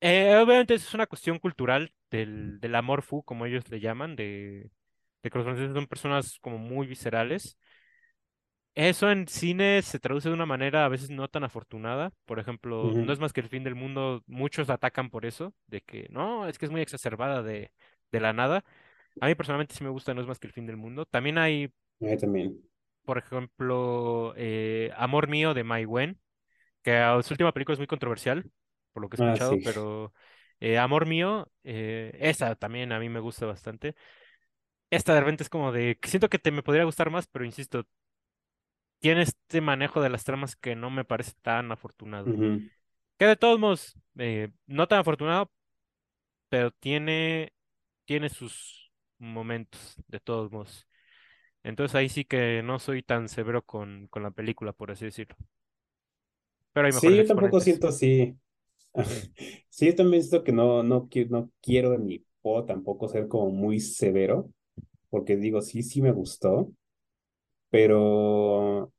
eh, 0.00 0.36
obviamente 0.36 0.74
eso 0.74 0.88
es 0.88 0.94
una 0.94 1.06
cuestión 1.06 1.38
cultural 1.38 1.92
del, 2.10 2.60
del 2.60 2.74
amor 2.74 3.02
fu, 3.02 3.22
como 3.24 3.46
ellos 3.46 3.68
le 3.70 3.80
llaman, 3.80 4.16
de, 4.16 4.70
de 5.22 5.30
que 5.30 5.38
los 5.38 5.44
franceses 5.44 5.74
son 5.74 5.86
personas 5.86 6.38
como 6.40 6.58
muy 6.58 6.86
viscerales. 6.86 7.58
Eso 8.74 9.10
en 9.10 9.26
cine 9.28 9.82
se 9.82 9.98
traduce 9.98 10.28
de 10.28 10.34
una 10.34 10.46
manera 10.46 10.84
a 10.84 10.88
veces 10.88 11.10
no 11.10 11.28
tan 11.28 11.44
afortunada. 11.44 12.12
Por 12.24 12.38
ejemplo, 12.38 12.94
no 13.02 13.12
es 13.12 13.18
más 13.18 13.32
que 13.32 13.40
el 13.40 13.48
fin 13.48 13.64
del 13.64 13.74
mundo, 13.74 14.22
muchos 14.26 14.68
la 14.68 14.74
atacan 14.74 15.10
por 15.10 15.26
eso, 15.26 15.54
de 15.66 15.80
que 15.82 16.06
no, 16.10 16.46
es 16.48 16.56
que 16.58 16.66
es 16.66 16.70
muy 16.72 16.80
exacerbada 16.80 17.42
de, 17.42 17.72
de 18.12 18.20
la 18.20 18.32
nada. 18.32 18.64
A 19.20 19.26
mí 19.26 19.34
personalmente 19.34 19.74
sí 19.74 19.84
me 19.84 19.90
gusta, 19.90 20.14
no 20.14 20.20
es 20.22 20.26
más 20.28 20.38
que 20.38 20.46
el 20.48 20.52
fin 20.54 20.66
del 20.66 20.76
mundo. 20.76 21.06
También 21.06 21.38
hay 21.38 21.72
también. 22.20 22.60
por 23.04 23.18
ejemplo, 23.18 24.34
eh, 24.36 24.90
Amor 24.96 25.28
Mío 25.28 25.54
de 25.54 25.64
Mai 25.64 25.84
Wen, 25.84 26.20
que 26.82 26.92
su 27.24 27.34
última 27.34 27.52
película 27.52 27.74
es 27.74 27.80
muy 27.80 27.88
controversial, 27.88 28.50
por 28.92 29.02
lo 29.02 29.08
que 29.08 29.16
he 29.16 29.18
Ah, 29.18 29.18
escuchado, 29.18 29.58
sí. 29.58 29.60
pero 29.60 30.12
eh, 30.60 30.78
Amor 30.78 31.06
Mío, 31.06 31.50
eh, 31.64 32.16
esa 32.20 32.54
también 32.56 32.92
a 32.92 32.98
mí 33.00 33.08
me 33.08 33.20
gusta 33.20 33.46
bastante. 33.46 33.94
Esta 34.90 35.14
de 35.14 35.20
repente 35.20 35.42
es 35.44 35.50
como 35.50 35.72
de, 35.72 35.98
que 36.00 36.08
siento 36.08 36.28
que 36.28 36.38
te 36.38 36.52
me 36.52 36.62
podría 36.62 36.84
gustar 36.84 37.10
más, 37.10 37.26
pero 37.28 37.44
insisto, 37.44 37.86
tiene 38.98 39.22
este 39.22 39.60
manejo 39.60 40.00
de 40.00 40.10
las 40.10 40.24
tramas 40.24 40.56
que 40.56 40.76
no 40.76 40.90
me 40.90 41.04
parece 41.04 41.32
tan 41.42 41.72
afortunado. 41.72 42.36
Que 43.18 43.26
de 43.26 43.36
todos 43.36 43.58
modos, 43.60 43.96
eh, 44.18 44.50
no 44.66 44.88
tan 44.88 45.00
afortunado, 45.00 45.50
pero 46.48 46.70
tiene, 46.72 47.52
tiene 48.04 48.28
sus 48.30 48.92
momentos, 49.18 49.96
de 50.08 50.20
todos 50.20 50.50
modos. 50.52 50.86
Entonces 51.64 51.94
ahí 51.96 52.08
sí 52.10 52.24
que 52.24 52.62
no 52.64 52.78
soy 52.78 53.02
tan 53.02 53.28
severo 53.28 53.64
con, 53.64 54.08
con 54.08 54.22
la 54.22 54.30
película, 54.32 54.72
por 54.72 54.90
así 54.92 55.06
decirlo. 55.06 55.36
Pero 56.72 56.86
hay 56.86 56.92
Sí, 56.92 57.16
yo 57.16 57.26
tampoco 57.26 57.60
siento 57.60 57.88
así. 57.88 58.36
Sí, 59.68 59.86
yo 59.86 59.94
también 59.96 60.22
siento 60.22 60.44
que 60.44 60.52
no, 60.52 60.82
no, 60.82 61.08
no 61.30 61.50
quiero 61.62 61.98
ni 61.98 62.24
puedo 62.42 62.64
tampoco 62.64 63.08
ser 63.08 63.28
como 63.28 63.50
muy 63.50 63.80
severo, 63.80 64.50
porque 65.10 65.36
digo, 65.36 65.62
sí, 65.62 65.82
sí 65.84 66.02
me 66.02 66.12
gustó, 66.12 66.72
pero, 67.70 68.92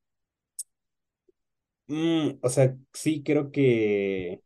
mm, 1.88 2.40
o 2.42 2.50
sea, 2.50 2.76
sí 2.94 3.24
creo 3.24 3.52
que, 3.52 4.42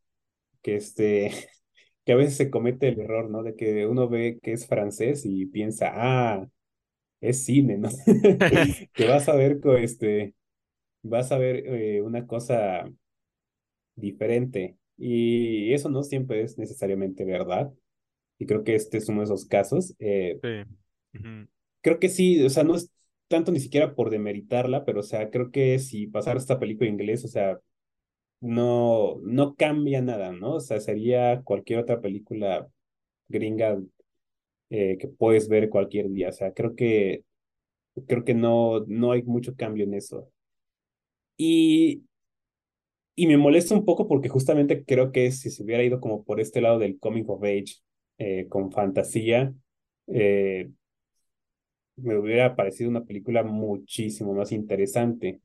que 0.62 0.78
este, 0.78 1.32
que 2.06 2.14
a 2.14 2.16
veces 2.16 2.38
se 2.38 2.52
comete 2.52 2.89
el 2.89 3.00
error, 3.02 3.30
¿no? 3.30 3.43
De 3.43 3.56
que 3.56 3.88
uno 3.88 4.10
ve 4.10 4.39
que 4.43 4.54
es 4.54 4.68
francés 4.68 5.24
y 5.26 5.46
piensa, 5.48 5.91
ah, 5.96 6.48
es 7.22 7.46
cine, 7.46 7.78
¿no? 7.80 7.89
Que 8.96 9.06
vas 9.08 9.30
a 9.30 9.36
ver, 9.36 9.60
co- 9.62 9.78
este, 9.78 10.36
vas 11.04 11.32
a 11.34 11.38
ver 11.39 11.58
eh, 11.68 12.02
una 12.04 12.28
cosa 12.28 12.89
diferente. 13.96 14.78
Y 14.98 15.74
eso 15.74 15.89
no 15.89 16.04
siempre 16.04 16.41
es 16.43 16.58
necesariamente 16.58 17.26
verdad. 17.26 17.72
Y 18.39 18.46
creo 18.46 18.64
que 18.64 18.76
este 18.76 18.98
es 18.98 19.10
uno 19.10 19.20
de 19.20 19.26
esos 19.26 19.46
casos. 19.46 19.93
Eh, 20.00 20.39
sí. 20.41 21.20
Ujú. 21.20 21.48
creo 21.82 22.00
que 22.00 22.10
sí, 22.10 22.43
o 22.43 22.50
sea, 22.50 22.64
no 22.64 22.76
es 22.76 22.91
tanto 23.30 23.52
ni 23.52 23.60
siquiera 23.60 23.96
por 23.96 24.10
demeritarla, 24.10 24.86
pero 24.86 25.00
o 25.00 25.04
sea, 25.04 25.30
creo 25.30 25.52
que 25.52 25.80
si 25.80 26.08
pasara 26.08 26.39
esta 26.39 26.60
película 26.60 26.89
en 26.89 26.96
inglés, 26.96 27.24
o 27.26 27.28
sea, 27.28 27.60
no, 28.41 29.18
no 29.24 29.56
cambia 29.56 30.02
nada, 30.02 30.32
¿no? 30.32 30.56
O 30.56 30.60
sea, 30.60 30.80
sería 30.80 31.41
cualquier 31.43 31.80
otra 31.80 32.02
película 32.02 32.68
gringa 33.30 33.80
eh, 34.70 34.98
que 35.00 35.08
puedes 35.08 35.50
ver 35.50 35.70
cualquier 35.70 36.10
día. 36.10 36.30
O 36.30 36.34
sea, 36.34 36.54
creo 36.54 36.76
que, 36.76 37.24
creo 38.08 38.24
que 38.26 38.34
no, 38.36 38.82
no 38.88 39.12
hay 39.12 39.24
mucho 39.24 39.56
cambio 39.56 39.86
en 39.86 39.96
eso. 39.96 40.32
Y, 41.38 42.04
y 43.16 43.28
me 43.28 43.38
molesta 43.38 43.74
un 43.76 43.86
poco 43.86 44.07
porque 44.07 44.30
justamente 44.30 44.84
creo 44.86 45.11
que 45.11 45.32
si 45.32 45.49
se 45.49 45.63
hubiera 45.63 45.84
ido 45.84 45.99
como 46.01 46.24
por 46.26 46.39
este 46.39 46.61
lado 46.61 46.80
del 46.80 46.99
coming 46.99 47.26
of 47.28 47.43
age, 47.43 47.78
eh, 48.18 48.47
con 48.49 48.72
fantasía, 48.72 49.53
eh, 50.07 50.70
me 51.97 52.18
hubiera 52.18 52.55
parecido 52.55 52.89
una 52.89 53.05
película 53.05 53.43
muchísimo 53.43 54.34
más 54.34 54.51
interesante. 54.51 55.41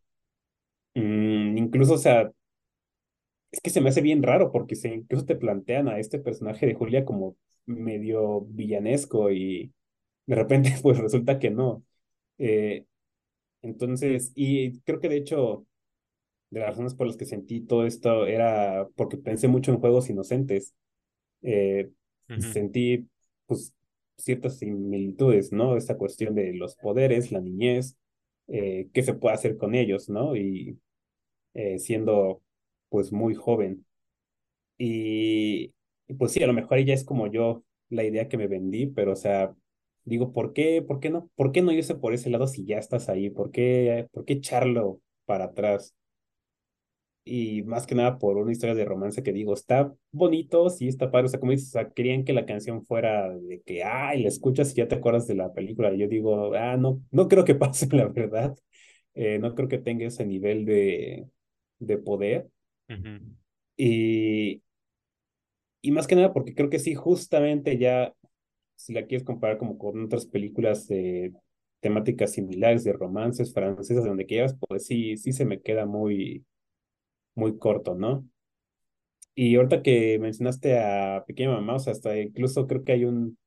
Mm, 0.94 1.56
incluso, 1.58 1.94
o 1.94 1.98
sea, 1.98 2.30
es 3.50 3.60
que 3.60 3.70
se 3.70 3.80
me 3.80 3.88
hace 3.90 4.00
bien 4.00 4.22
raro 4.22 4.52
porque 4.52 4.76
se, 4.76 4.88
incluso 4.94 5.26
te 5.26 5.36
plantean 5.36 5.88
a 5.88 5.98
este 5.98 6.18
personaje 6.18 6.66
de 6.66 6.74
Julia 6.74 7.04
como 7.04 7.36
medio 7.66 8.42
villanesco 8.42 9.30
y 9.30 9.72
de 10.26 10.34
repente 10.36 10.72
pues 10.82 10.98
resulta 10.98 11.38
que 11.38 11.50
no. 11.50 11.84
Eh, 12.38 12.86
entonces, 13.62 14.32
y 14.34 14.80
creo 14.82 15.00
que 15.00 15.08
de 15.08 15.18
hecho, 15.18 15.66
de 16.51 16.61
las 16.61 16.70
razones 16.70 16.94
por 16.94 17.07
las 17.07 17.16
que 17.16 17.26
sentí 17.26 17.61
todo 17.62 17.86
esto 17.86 18.26
era 18.26 18.88
porque 18.96 19.16
pensé 19.16 19.48
mucho 19.48 19.72
en 19.72 19.80
juegos 19.80 20.11
inocentes. 20.11 20.74
Eh, 21.42 21.90
Ujú, 22.30 22.48
sentí 22.53 23.09
pues 23.46 23.74
ciertas 24.16 24.59
similitudes, 24.59 25.53
¿no? 25.53 25.76
Esta 25.76 25.96
cuestión 25.98 26.34
de 26.34 26.55
los 26.55 26.76
poderes, 26.76 27.32
la 27.32 27.40
niñez, 27.40 27.96
eh, 28.48 28.88
qué 28.92 29.03
se 29.03 29.14
puede 29.14 29.34
hacer 29.34 29.57
con 29.57 29.74
ellos, 29.74 30.09
¿no? 30.09 30.36
Y 30.36 30.78
eh, 31.55 31.78
siendo 31.78 32.42
pues 32.90 33.12
muy 33.12 33.34
joven. 33.34 33.86
Y, 34.78 35.74
y, 36.09 36.14
pues 36.14 36.32
sí, 36.32 36.42
a 36.42 36.46
lo 36.46 36.53
mejor 36.55 36.78
ella 36.78 36.94
es 36.94 37.05
como 37.05 37.26
yo 37.28 37.64
la 37.90 38.05
idea 38.05 38.28
que 38.28 38.36
me 38.38 38.46
vendí, 38.48 38.86
pero 38.86 39.12
o 39.12 39.16
sea, 39.16 39.55
digo, 40.05 40.32
¿por 40.32 40.53
qué, 40.53 40.82
por 40.82 41.01
qué 41.01 41.11
no? 41.11 41.30
¿Por 41.36 41.53
qué 41.53 41.62
no 41.62 41.72
irse 41.72 41.94
por 41.96 42.14
ese 42.14 42.30
lado 42.30 42.46
si 42.46 42.64
ya 42.66 42.78
estás 42.78 43.09
ahí? 43.09 43.30
¿Por 43.30 43.51
qué, 43.51 44.09
por 44.12 44.24
qué 44.24 44.34
echarlo 44.34 45.01
para 45.26 45.46
atrás? 45.46 45.94
Y 47.24 47.62
más 47.62 47.86
que 47.86 47.94
nada 47.94 48.18
por 48.18 48.36
una 48.38 48.50
historia 48.52 48.74
de 48.74 48.84
romance 48.84 49.22
que 49.22 49.32
digo, 49.32 49.54
está 49.54 49.92
bonito, 50.10 50.70
sí 50.70 50.88
está 50.88 51.10
padre, 51.10 51.26
o 51.26 51.28
sea, 51.28 51.38
como 51.40 51.52
dices, 51.52 51.68
o 51.68 51.72
sea, 51.72 51.90
querían 51.90 52.24
que 52.24 52.32
la 52.32 52.46
canción 52.46 52.84
fuera 52.84 53.30
de 53.30 53.62
que, 53.62 53.84
ay, 53.84 54.22
la 54.22 54.28
escuchas 54.28 54.72
y 54.72 54.76
ya 54.76 54.88
te 54.88 54.96
acuerdas 54.96 55.26
de 55.26 55.34
la 55.36 55.52
película. 55.52 55.94
Yo 55.94 56.08
digo, 56.08 56.54
ah, 56.56 56.76
no, 56.76 57.02
no 57.10 57.28
creo 57.28 57.44
que 57.44 57.54
pase, 57.56 57.88
la 57.94 58.08
verdad. 58.08 58.56
Eh, 59.14 59.38
no 59.38 59.54
creo 59.54 59.68
que 59.68 59.78
tenga 59.78 60.06
ese 60.06 60.26
nivel 60.26 60.64
de, 60.66 61.28
de 61.78 61.98
poder. 61.98 62.50
ujú, 62.90 63.36
Y, 63.76 64.62
y 65.82 65.92
más 65.92 66.06
que 66.06 66.16
nada 66.16 66.32
porque 66.32 66.54
creo 66.54 66.70
que 66.70 66.78
sí, 66.78 66.94
justamente 66.94 67.78
ya, 67.78 68.14
si 68.76 68.92
la 68.92 69.06
quieres 69.06 69.24
comparar 69.26 69.58
como 69.58 69.78
con 69.78 70.04
otras 70.04 70.26
películas 70.26 70.86
de 70.88 71.32
temáticas 71.80 72.32
similares, 72.32 72.84
de 72.84 72.92
romances 72.92 73.52
francesas, 73.54 74.04
de 74.04 74.08
donde 74.10 74.26
quieras, 74.26 74.56
pues 74.68 74.86
sí, 74.86 75.16
sí 75.16 75.32
se 75.32 75.44
me 75.46 75.60
queda 75.62 75.86
muy, 75.86 76.44
muy 77.41 77.59
corto, 77.59 77.95
¿no? 77.95 78.24
Y 79.34 79.57
ahorita 79.57 79.82
que 79.82 80.18
mencionaste 80.18 80.78
a 80.78 81.24
Pequeña 81.26 81.51
Mamá, 81.53 81.76
o 81.76 81.78
sea, 81.78 81.93
hasta 81.93 82.18
incluso 82.18 82.66
creo 82.66 82.84
que 82.84 82.93
hay 82.93 83.05
un 83.05 83.38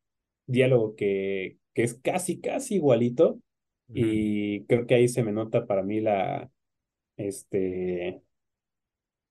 diálogo 0.47 0.95
que, 0.95 1.57
que 1.73 1.83
es 1.83 1.93
casi, 1.95 2.41
casi 2.41 2.75
igualito, 2.75 3.39
y 3.95 4.63
creo 4.65 4.87
que 4.87 4.95
ahí 4.95 5.07
se 5.07 5.21
me 5.23 5.31
nota 5.31 5.67
para 5.67 5.83
mí 5.83 5.99
la, 6.01 6.49
este, 7.15 8.23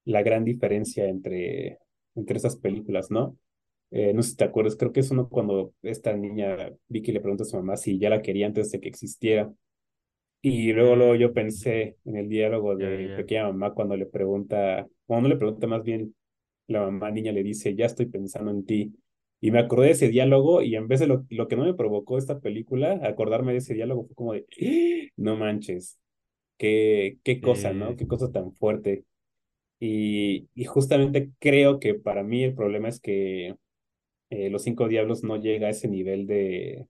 la 0.05 0.23
gran 0.23 0.45
diferencia 0.45 1.09
entre, 1.09 1.79
entre 2.15 2.37
esas 2.37 2.57
películas, 2.57 3.11
¿no? 3.11 3.37
Eh, 3.91 4.13
no 4.15 4.23
sé 4.23 4.31
si 4.31 4.37
te 4.37 4.45
acuerdas, 4.45 4.77
creo 4.77 4.93
que 4.93 5.01
es 5.01 5.11
uno 5.11 5.29
cuando 5.29 5.75
esta 5.83 6.15
niña 6.17 6.71
Vicky 6.89 7.13
le 7.13 7.21
pregunta 7.21 7.43
a 7.43 7.47
su 7.47 7.57
mamá 7.57 7.77
si 7.77 7.99
ya 7.99 8.09
la 8.09 8.23
quería 8.23 8.47
antes 8.47 8.71
de 8.71 8.81
que 8.81 8.89
existiera. 8.89 9.53
Y 10.45 10.72
luego, 10.72 10.97
luego 10.97 11.14
yo 11.14 11.32
pensé 11.32 11.99
en 12.05 12.16
el 12.16 12.28
diálogo 12.28 12.74
de 12.76 13.09
ya. 13.11 13.16
pequeña 13.16 13.45
mamá 13.47 13.72
cuando 13.74 13.97
le 13.97 14.07
pregunta, 14.07 14.86
cuando 15.07 15.28
le 15.28 15.36
pregunta 15.36 15.66
más 15.68 15.84
bien, 15.84 16.14
la 16.66 16.80
mamá 16.82 17.11
niña 17.12 17.32
le 17.32 17.43
dice, 17.45 17.74
ya 17.76 17.86
estoy 17.86 18.07
pensando 18.07 18.51
en 18.51 18.66
ti. 18.66 18.95
Y 19.40 19.51
me 19.53 19.61
acordé 19.61 19.86
de 19.86 19.93
ese 19.93 20.09
diálogo 20.09 20.62
y 20.62 20.74
en 20.76 20.88
vez 20.88 21.01
de 21.01 21.07
lo, 21.09 21.26
lo 21.30 21.49
que 21.49 21.57
no 21.57 21.64
me 21.64 21.74
provocó 21.74 22.18
esta 22.18 22.40
película, 22.40 23.01
acordarme 23.05 23.53
de 23.53 23.59
ese 23.59 23.74
diálogo 23.74 24.07
fue 24.07 24.14
como 24.16 24.32
de, 24.34 24.47
"Ah, 24.62 25.12
no 25.16 25.36
manches, 25.36 25.99
qué, 26.59 27.18
qué 27.24 27.40
cosa, 27.40 27.74
¿no? 27.74 27.97
Qué 27.97 28.07
cosa 28.09 28.32
tan 28.32 28.53
fuerte. 28.55 29.05
Y, 29.80 30.49
y 30.55 30.64
justamente 30.64 31.32
creo 31.40 31.80
que 31.80 31.95
para 31.95 32.22
mí 32.24 32.45
el 32.45 32.55
problema 32.55 32.88
es 32.88 33.01
que 33.01 33.57
eh, 34.30 34.51
Los 34.51 34.62
Cinco 34.64 34.88
Diablos 34.88 35.22
no 35.24 35.36
llega 35.36 35.68
a 35.68 35.70
ese 35.70 35.88
nivel 35.88 36.26
de, 36.26 36.86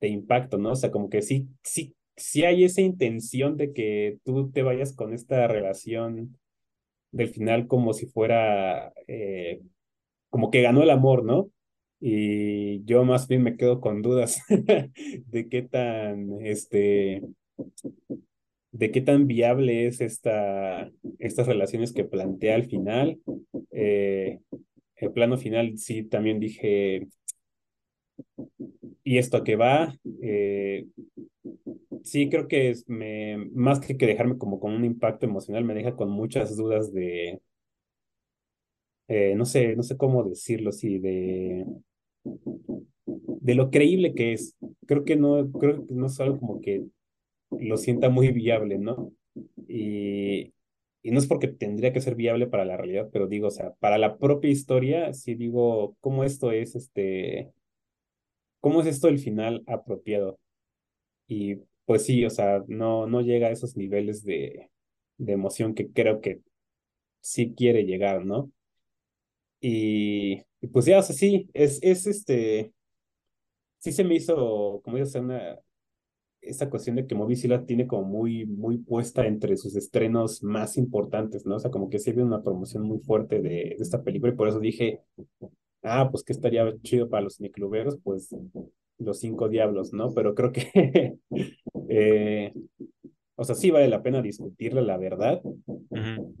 de 0.00 0.08
impacto, 0.08 0.58
¿no? 0.58 0.72
O 0.72 0.76
sea, 0.76 0.90
como 0.92 1.10
que 1.10 1.22
sí, 1.22 1.48
sí, 1.62 1.94
sí 2.16 2.44
hay 2.44 2.64
esa 2.64 2.80
intención 2.80 3.56
de 3.56 3.72
que 3.72 4.18
tú 4.24 4.50
te 4.50 4.62
vayas 4.62 4.94
con 4.94 5.12
esta 5.12 5.46
relación 5.48 6.38
del 7.12 7.28
final 7.28 7.66
como 7.68 7.92
si 7.92 8.06
fuera, 8.06 8.92
eh, 9.06 9.60
como 10.30 10.50
que 10.50 10.62
ganó 10.62 10.82
el 10.82 10.90
amor, 10.90 11.24
¿no? 11.24 11.50
Y 12.00 12.84
yo 12.84 13.04
más 13.04 13.28
bien 13.28 13.42
me 13.42 13.56
quedo 13.56 13.80
con 13.80 14.02
dudas 14.02 14.42
de 14.48 15.48
qué 15.48 15.62
tan, 15.62 16.40
este, 16.44 17.22
de 18.72 18.90
qué 18.90 19.00
tan 19.00 19.26
viable 19.26 19.86
es 19.86 20.00
esta, 20.00 20.90
estas 21.18 21.46
relaciones 21.46 21.92
que 21.92 22.04
plantea 22.04 22.56
al 22.56 22.66
final. 22.66 23.18
Eh, 23.70 24.40
el 24.96 25.12
plano 25.12 25.38
final 25.38 25.78
sí 25.78 26.02
también 26.04 26.40
dije, 26.40 27.06
¿y 29.04 29.18
esto 29.18 29.36
a 29.38 29.44
qué 29.44 29.56
va? 29.56 29.94
Eh, 30.22 30.86
sí, 32.02 32.28
creo 32.30 32.48
que 32.48 32.70
es, 32.70 32.88
me, 32.88 33.36
más 33.54 33.80
que, 33.80 33.96
que 33.96 34.06
dejarme 34.06 34.38
como 34.38 34.60
con 34.60 34.72
un 34.72 34.84
impacto 34.84 35.26
emocional, 35.26 35.64
me 35.64 35.74
deja 35.74 35.96
con 35.96 36.10
muchas 36.10 36.56
dudas 36.56 36.92
de, 36.92 37.40
eh, 39.08 39.34
no 39.36 39.44
sé, 39.44 39.76
no 39.76 39.82
sé 39.82 39.96
cómo 39.96 40.24
decirlo, 40.24 40.72
sí, 40.72 40.98
de, 40.98 41.66
de 43.04 43.54
lo 43.54 43.70
creíble 43.70 44.14
que 44.14 44.32
es. 44.32 44.56
Creo 44.86 45.04
que 45.04 45.16
no, 45.16 45.50
creo 45.52 45.86
que 45.86 45.94
no 45.94 46.06
es 46.06 46.20
algo 46.20 46.38
como 46.38 46.60
que 46.60 46.84
lo 47.50 47.76
sienta 47.78 48.10
muy 48.10 48.32
viable, 48.32 48.78
¿no? 48.78 49.12
Y, 49.68 50.54
y 51.02 51.10
no 51.12 51.18
es 51.20 51.26
porque 51.26 51.48
tendría 51.48 51.92
que 51.92 52.00
ser 52.00 52.14
viable 52.16 52.46
para 52.46 52.64
la 52.64 52.76
realidad, 52.76 53.10
pero 53.12 53.28
digo, 53.28 53.48
o 53.48 53.50
sea, 53.50 53.74
para 53.80 53.98
la 53.98 54.18
propia 54.18 54.50
historia, 54.50 55.12
sí 55.14 55.34
digo, 55.34 55.96
¿cómo 56.00 56.24
esto 56.24 56.52
es, 56.52 56.76
este, 56.76 57.52
cómo 58.64 58.80
es 58.80 58.86
esto 58.86 59.08
el 59.08 59.18
final 59.18 59.62
apropiado? 59.66 60.38
Y 61.28 61.56
pues 61.84 62.06
sí, 62.06 62.24
o 62.24 62.30
sea, 62.30 62.64
no, 62.66 63.06
no 63.06 63.20
llega 63.20 63.48
a 63.48 63.50
esos 63.50 63.76
niveles 63.76 64.24
de, 64.24 64.70
de 65.18 65.32
emoción 65.34 65.74
que 65.74 65.90
creo 65.92 66.22
que 66.22 66.40
sí 67.20 67.54
quiere 67.54 67.84
llegar, 67.84 68.24
¿no? 68.24 68.50
Y, 69.60 70.42
pues 70.72 70.86
ya, 70.86 70.98
o 71.00 71.02
sea, 71.02 71.14
sí, 71.14 71.50
es, 71.52 71.78
es 71.82 72.06
este, 72.06 72.72
sí 73.80 73.92
se 73.92 74.02
me 74.02 74.14
hizo, 74.14 74.80
como 74.82 74.96
dices, 74.96 75.14
una, 75.16 75.58
esa 76.40 76.70
cuestión 76.70 76.96
de 76.96 77.06
que 77.06 77.14
Movie 77.14 77.36
tiene 77.66 77.86
como 77.86 78.04
muy, 78.04 78.46
muy 78.46 78.78
puesta 78.78 79.26
entre 79.26 79.58
sus 79.58 79.76
estrenos 79.76 80.42
más 80.42 80.78
importantes, 80.78 81.44
¿no? 81.44 81.56
O 81.56 81.60
sea, 81.60 81.70
como 81.70 81.90
que 81.90 81.98
sí 81.98 82.12
había 82.12 82.24
una 82.24 82.42
promoción 82.42 82.84
muy 82.84 83.00
fuerte 83.00 83.42
de, 83.42 83.50
de 83.50 83.76
esta 83.78 84.02
película 84.02 84.32
y 84.32 84.36
por 84.36 84.48
eso 84.48 84.58
dije, 84.58 85.02
ah, 85.84 86.08
pues 86.10 86.24
que 86.24 86.32
estaría 86.32 86.74
chido 86.82 87.08
para 87.08 87.22
los 87.22 87.36
cinecluberos, 87.36 87.98
pues 88.02 88.34
los 88.98 89.20
cinco 89.20 89.48
diablos, 89.48 89.92
¿no? 89.92 90.12
Pero 90.14 90.34
creo 90.34 90.52
que, 90.52 91.18
eh, 91.88 92.52
o 93.36 93.44
sea, 93.44 93.54
sí 93.54 93.70
vale 93.70 93.88
la 93.88 94.02
pena 94.02 94.22
discutirla, 94.22 94.80
la 94.80 94.96
verdad, 94.96 95.42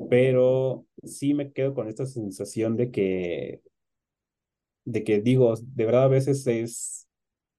pero 0.08 0.86
sí 1.04 1.34
me 1.34 1.52
quedo 1.52 1.74
con 1.74 1.88
esta 1.88 2.06
sensación 2.06 2.76
de 2.76 2.90
que, 2.90 3.60
de 4.84 5.04
que 5.04 5.20
digo, 5.20 5.54
de 5.56 5.84
verdad 5.84 6.04
a 6.04 6.08
veces 6.08 6.46
es 6.46 7.08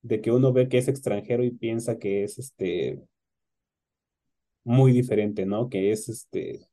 de 0.02 0.22
que 0.22 0.32
uno 0.32 0.54
ve 0.54 0.70
que 0.70 0.78
es 0.78 0.88
extranjero 0.88 1.44
y 1.44 1.52
piensa 1.52 1.98
que 1.98 2.24
es 2.24 2.38
este 2.38 3.00
muy 4.64 4.92
diferente, 4.92 5.46
¿no? 5.46 5.70
Que 5.70 5.92
es 5.92 6.10
este 6.10 6.68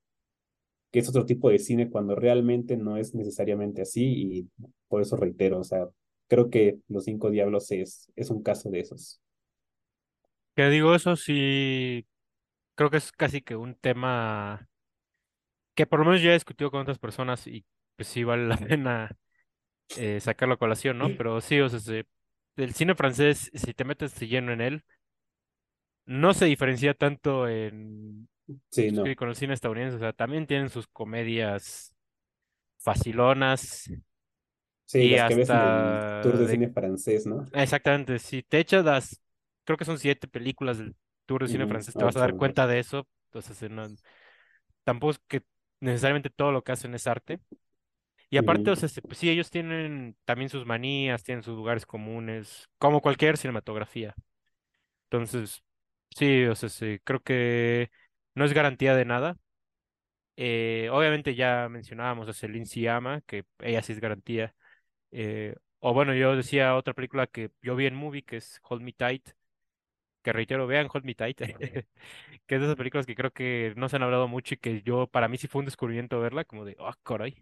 que 0.92 1.00
es 1.00 1.08
otro 1.10 1.26
tipo 1.26 1.50
de 1.50 1.58
cine 1.60 1.90
cuando 1.90 2.14
realmente 2.16 2.76
no 2.78 2.96
es 2.98 3.14
necesariamente 3.14 3.82
así 3.82 4.04
y 4.06 4.50
por 4.88 5.02
eso 5.02 5.16
reitero, 5.16 5.60
o 5.60 5.64
sea, 5.64 5.88
creo 6.28 6.50
que 6.50 6.80
Los 6.88 7.04
Cinco 7.06 7.30
Diablos 7.30 7.70
es, 7.72 8.12
es 8.16 8.30
un 8.30 8.42
caso 8.44 8.70
de 8.70 8.80
esos. 8.80 9.20
Que 10.54 10.68
digo, 10.68 10.94
eso 10.94 11.16
sí, 11.16 12.06
creo 12.76 12.90
que 12.90 12.98
es 12.98 13.12
casi 13.12 13.42
que 13.42 13.56
un 13.56 13.74
tema 13.76 14.68
que 15.74 15.86
por 15.86 15.98
lo 16.00 16.04
menos 16.06 16.20
yo 16.22 16.30
he 16.30 16.34
discutido 16.34 16.70
con 16.70 16.80
otras 16.82 16.98
personas 16.98 17.46
y 17.46 17.64
pues 17.96 18.08
sí 18.08 18.24
vale 18.24 18.46
la 18.46 18.56
pena 18.58 19.16
eh, 19.96 20.20
sacarlo 20.20 20.54
a 20.54 20.58
colación, 20.58 20.98
¿no? 20.98 21.12
Pero 21.12 21.40
sí, 21.40 21.60
o 21.60 21.70
sea, 21.70 21.80
se- 21.80 22.06
el 22.56 22.74
cine 22.74 22.94
francés, 22.96 23.50
si 23.54 23.74
te 23.74 23.84
metes 23.84 24.18
lleno 24.20 24.52
en 24.52 24.60
él, 24.60 24.84
no 26.06 26.34
se 26.34 26.46
diferencia 26.46 26.94
tanto 26.94 27.48
en 27.48 28.28
Sí, 28.70 28.90
no. 28.90 29.14
con 29.16 29.28
el 29.28 29.36
cine 29.36 29.54
estadounidense, 29.54 29.96
o 29.96 30.00
sea, 30.00 30.12
también 30.12 30.46
tienen 30.46 30.68
sus 30.70 30.86
comedias 30.88 31.94
facilonas 32.78 33.92
Sí, 34.86 35.06
y 35.06 35.08
las 35.08 35.24
que 35.24 35.34
ves 35.34 35.52
en 35.52 35.62
el 35.62 36.06
Tour 36.20 36.36
hasta 36.36 36.44
de 36.44 36.46
de 36.46 36.48
Cine 36.48 36.68
francés, 36.70 37.26
¿no? 37.26 37.46
exactamente, 37.52 38.18
si 38.18 38.42
te 38.42 38.58
echas 38.60 38.84
las, 38.84 39.20
creo 39.64 39.78
que 39.78 39.84
son 39.84 39.98
siete 39.98 40.28
películas 40.28 40.78
del 40.78 40.96
Tour 41.26 41.42
de 41.42 41.48
Cine 41.48 41.66
Ujú, 41.66 41.68
francés, 41.68 41.96
te 41.96 42.04
vas 42.04 42.16
a 42.16 42.20
dar 42.20 42.34
Ocho. 42.34 42.36
cuenta 42.36 42.66
de 42.66 42.78
eso, 42.80 43.08
entonces 43.26 43.70
no- 43.70 43.88
tampoco 44.84 45.12
es 45.12 45.20
que 45.28 45.42
necesariamente 45.80 46.30
todo 46.30 46.52
lo 46.52 46.62
que 46.64 46.72
hacen 46.72 46.94
es 46.94 47.06
arte. 47.06 47.40
Y 48.30 48.38
aparte, 48.38 48.70
o 48.72 48.76
Ujú. 48.76 48.76
sea, 48.76 48.86
este, 48.88 49.02
pues 49.02 49.18
sí, 49.18 49.30
ellos 49.30 49.50
tienen 49.50 50.16
también 50.24 50.50
sus 50.50 50.66
manías, 50.66 51.22
tienen 51.24 51.44
sus 51.44 51.56
lugares 51.56 51.86
comunes, 51.86 52.68
como 52.78 53.00
cualquier 53.02 53.38
cinematografía. 53.38 54.16
Entonces, 55.10 55.62
sí, 56.16 56.44
o 56.46 56.54
sea, 56.54 56.68
sí, 56.68 56.98
creo 57.04 57.20
que 57.22 57.90
no 58.34 58.44
es 58.44 58.52
garantía 58.52 58.94
de 58.96 59.04
nada, 59.04 59.38
Eh, 60.36 60.88
obviamente 60.90 61.34
ya 61.34 61.68
mencionábamos 61.68 62.28
a 62.28 62.32
Celine 62.32 62.66
Sciamma, 62.66 63.20
que 63.22 63.44
ella 63.60 63.82
sí 63.82 63.92
es 63.92 64.00
garantía. 64.00 64.54
Eh, 65.12 65.56
o 65.80 65.94
bueno, 65.94 66.14
yo 66.14 66.36
decía 66.36 66.76
otra 66.76 66.94
película 66.94 67.26
que 67.26 67.50
yo 67.62 67.76
vi 67.76 67.86
en 67.86 67.94
movie, 67.96 68.22
que 68.24 68.38
es 68.38 68.60
Hold 68.68 68.82
Me 68.82 68.92
Tight, 68.92 69.30
que 70.22 70.32
reitero, 70.32 70.66
vean 70.66 70.88
Hold 70.92 71.04
Me 71.04 71.14
Tight, 71.14 71.38
que 72.46 72.56
es 72.56 72.60
de 72.60 72.66
esas 72.66 72.76
películas 72.76 73.06
que 73.06 73.14
creo 73.16 73.32
que 73.32 73.74
no 73.76 73.88
se 73.88 73.96
han 73.96 74.02
hablado 74.04 74.28
mucho 74.28 74.54
y 74.54 74.58
que 74.58 74.82
yo, 74.82 75.06
para 75.08 75.28
mí 75.28 75.38
sí 75.38 75.48
fue 75.48 75.60
un 75.60 75.66
descubrimiento 75.66 76.20
verla, 76.20 76.44
como 76.44 76.64
de, 76.64 76.76
oh, 76.78 76.92
caray. 77.04 77.36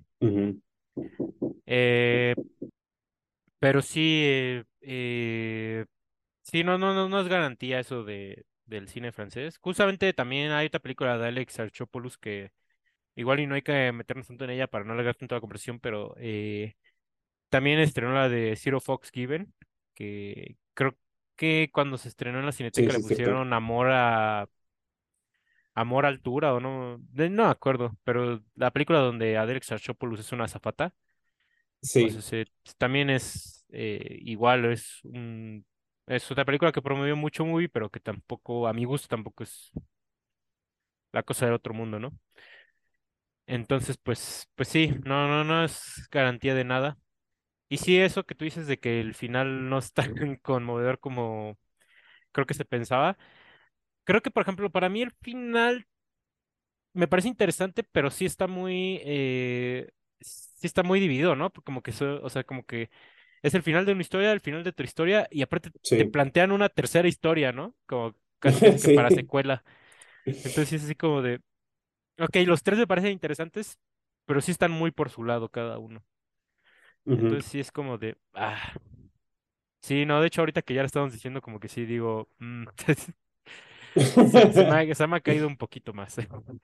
Eh, 1.66 2.34
pero 3.59 3.82
sí, 3.82 4.62
sí, 6.43 6.64
no, 6.64 6.78
no, 6.78 6.95
no, 6.95 7.09
no 7.09 7.20
es 7.20 7.28
garantía 7.28 7.80
eso 7.80 8.05
de, 8.05 8.45
del 8.70 8.88
cine 8.88 9.12
francés. 9.12 9.58
Justamente 9.58 10.12
también 10.14 10.52
hay 10.52 10.68
otra 10.68 10.80
película 10.80 11.18
de 11.18 11.28
Alex 11.28 11.60
Archopoulos 11.60 12.18
que 12.18 12.52
igual 13.16 13.40
y 13.40 13.46
no 13.46 13.54
hay 13.56 13.62
que 13.62 13.92
meternos 13.92 14.28
tanto 14.28 14.44
en 14.44 14.50
ella 14.50 14.68
para 14.68 14.84
no 14.84 14.92
alargar 14.94 15.16
tanto 15.16 15.34
la 15.36 15.40
conversación, 15.42 15.80
pero 15.80 16.14
eh, 16.18 16.76
también 17.50 17.78
estrenó 17.80 18.14
la 18.14 18.28
de 18.28 18.56
Zero 18.56 18.80
Fox 18.80 19.10
Given, 19.12 19.52
que 19.94 20.56
creo 20.74 20.96
que 21.36 21.70
cuando 21.72 21.98
se 21.98 22.08
estrenó 22.08 22.40
en 22.40 22.46
la 22.46 22.52
Cineteca 22.52 22.92
le 22.92 23.00
sí, 23.00 23.02
pusieron 23.02 23.52
Amor 23.52 23.88
a 23.90 24.48
Amor 25.74 26.04
a 26.04 26.08
Altura 26.08 26.54
o 26.54 26.60
no, 26.60 26.98
no 26.98 27.44
me 27.44 27.50
acuerdo, 27.50 27.96
pero 28.04 28.42
la 28.56 28.70
película 28.72 28.98
donde 29.00 29.36
Alex 29.38 29.72
Archopoulos 29.72 30.20
es 30.20 30.32
una 30.32 30.44
azafata, 30.44 30.94
pues 31.98 32.14
Sí. 32.14 32.16
ese 32.16 32.46
también 32.78 33.10
es 33.10 33.64
eh, 33.70 34.18
igual, 34.22 34.64
es 34.66 35.00
un, 35.04 35.64
es 36.07 36.30
otra 36.30 36.44
película 36.44 36.72
que 36.72 36.82
promovió 36.82 37.16
mucho 37.16 37.44
movie, 37.46 37.68
pero 37.68 37.90
que 37.90 38.01
tampoco, 38.01 38.66
a 38.68 38.72
mi 38.72 38.84
gusto, 38.84 39.09
tampoco 39.09 39.44
es 39.44 39.72
la 41.12 41.22
cosa 41.22 41.46
del 41.46 41.55
otro 41.55 41.74
mundo, 41.74 41.98
¿no? 42.01 42.12
Entonces, 43.46 43.96
pues, 43.98 44.48
pues 44.55 44.68
sí, 44.68 44.88
no, 45.05 45.26
no, 45.28 45.42
no 45.44 45.64
es 45.64 46.09
garantía 46.11 46.55
de 46.55 46.64
nada. 46.64 46.98
Y 47.68 47.78
sí, 47.78 47.98
eso 47.98 48.24
que 48.26 48.34
tú 48.36 48.44
dices 48.44 48.66
de 48.68 48.80
que 48.80 49.01
el 49.01 49.14
final 49.14 49.68
no 49.70 49.78
es 49.78 49.92
tan 49.94 50.36
conmovedor 50.38 51.01
como 51.01 51.59
creo 52.32 52.46
que 52.46 52.55
se 52.55 52.64
pensaba. 52.66 53.18
Creo 54.05 54.22
que, 54.22 54.30
por 54.32 54.42
ejemplo, 54.44 54.70
para 54.70 54.88
mí 54.90 55.03
el 55.03 55.12
final 55.22 55.86
me 56.92 57.09
parece 57.09 57.28
interesante, 57.28 57.84
pero 57.84 58.11
sí 58.11 58.24
está 58.26 58.46
muy, 58.46 59.01
eh, 59.05 59.90
sí 60.20 60.66
está 60.66 60.82
muy 60.82 61.01
dividido, 61.01 61.36
¿no? 61.36 61.51
Como 61.53 61.82
que, 61.82 61.90
eso- 61.92 62.20
o 62.22 62.30
sea, 62.30 62.44
como 62.44 62.64
que 62.64 62.90
es 63.43 63.55
el 63.55 63.62
final 63.62 63.86
de 63.86 63.93
una 63.93 64.03
historia, 64.03 64.32
el 64.32 64.41
final 64.41 64.64
de 64.64 64.70
otra 64.70 64.84
historia, 64.86 65.28
y 65.30 65.43
aparte 65.43 65.70
te 65.95 66.07
plantean 66.07 66.53
una 66.53 66.68
tercera 66.68 67.09
historia, 67.09 67.53
¿no? 67.53 67.74
Como 67.86 68.16
casi, 68.38 68.66
que 68.80 68.91
para 68.91 69.11
secuela. 69.11 69.64
Entonces 70.45 70.70
sí 70.70 70.76
es 70.76 70.84
así 70.84 70.95
como 70.97 71.22
de, 71.22 71.41
ok, 72.20 72.36
los 72.47 72.62
tres 72.62 72.78
me 72.78 72.86
parecen 72.86 73.12
interesantes, 73.12 73.78
pero 74.26 74.41
sí 74.41 74.53
están 74.53 74.72
muy 74.72 74.91
por 74.93 75.11
su 75.11 75.24
lado 75.24 75.51
cada 75.51 75.78
uno. 75.78 76.05
Entonces 77.09 77.51
sí 77.51 77.61
es 77.61 77.72
como 77.72 77.99
de, 77.99 78.16
ah. 78.34 78.74
Sí, 79.82 80.05
no, 80.07 80.20
de 80.20 80.26
hecho 80.28 80.43
ahorita 80.43 80.62
que 80.62 80.74
ya 80.74 80.82
lo 80.82 80.86
estamos 80.86 81.12
diciendo 81.12 81.41
como 81.41 81.59
que 81.61 81.68
sí 81.68 81.84
digo, 81.86 82.28
mm, 82.38 82.64
se, 84.24 84.53
se 84.53 84.64
me 84.64 84.74
ha, 84.91 84.95
se 84.95 85.07
me 85.07 85.16
ha 85.16 85.20
caído 85.20 85.47
un 85.47 85.57
poquito 85.57 85.93
más. 85.93 86.16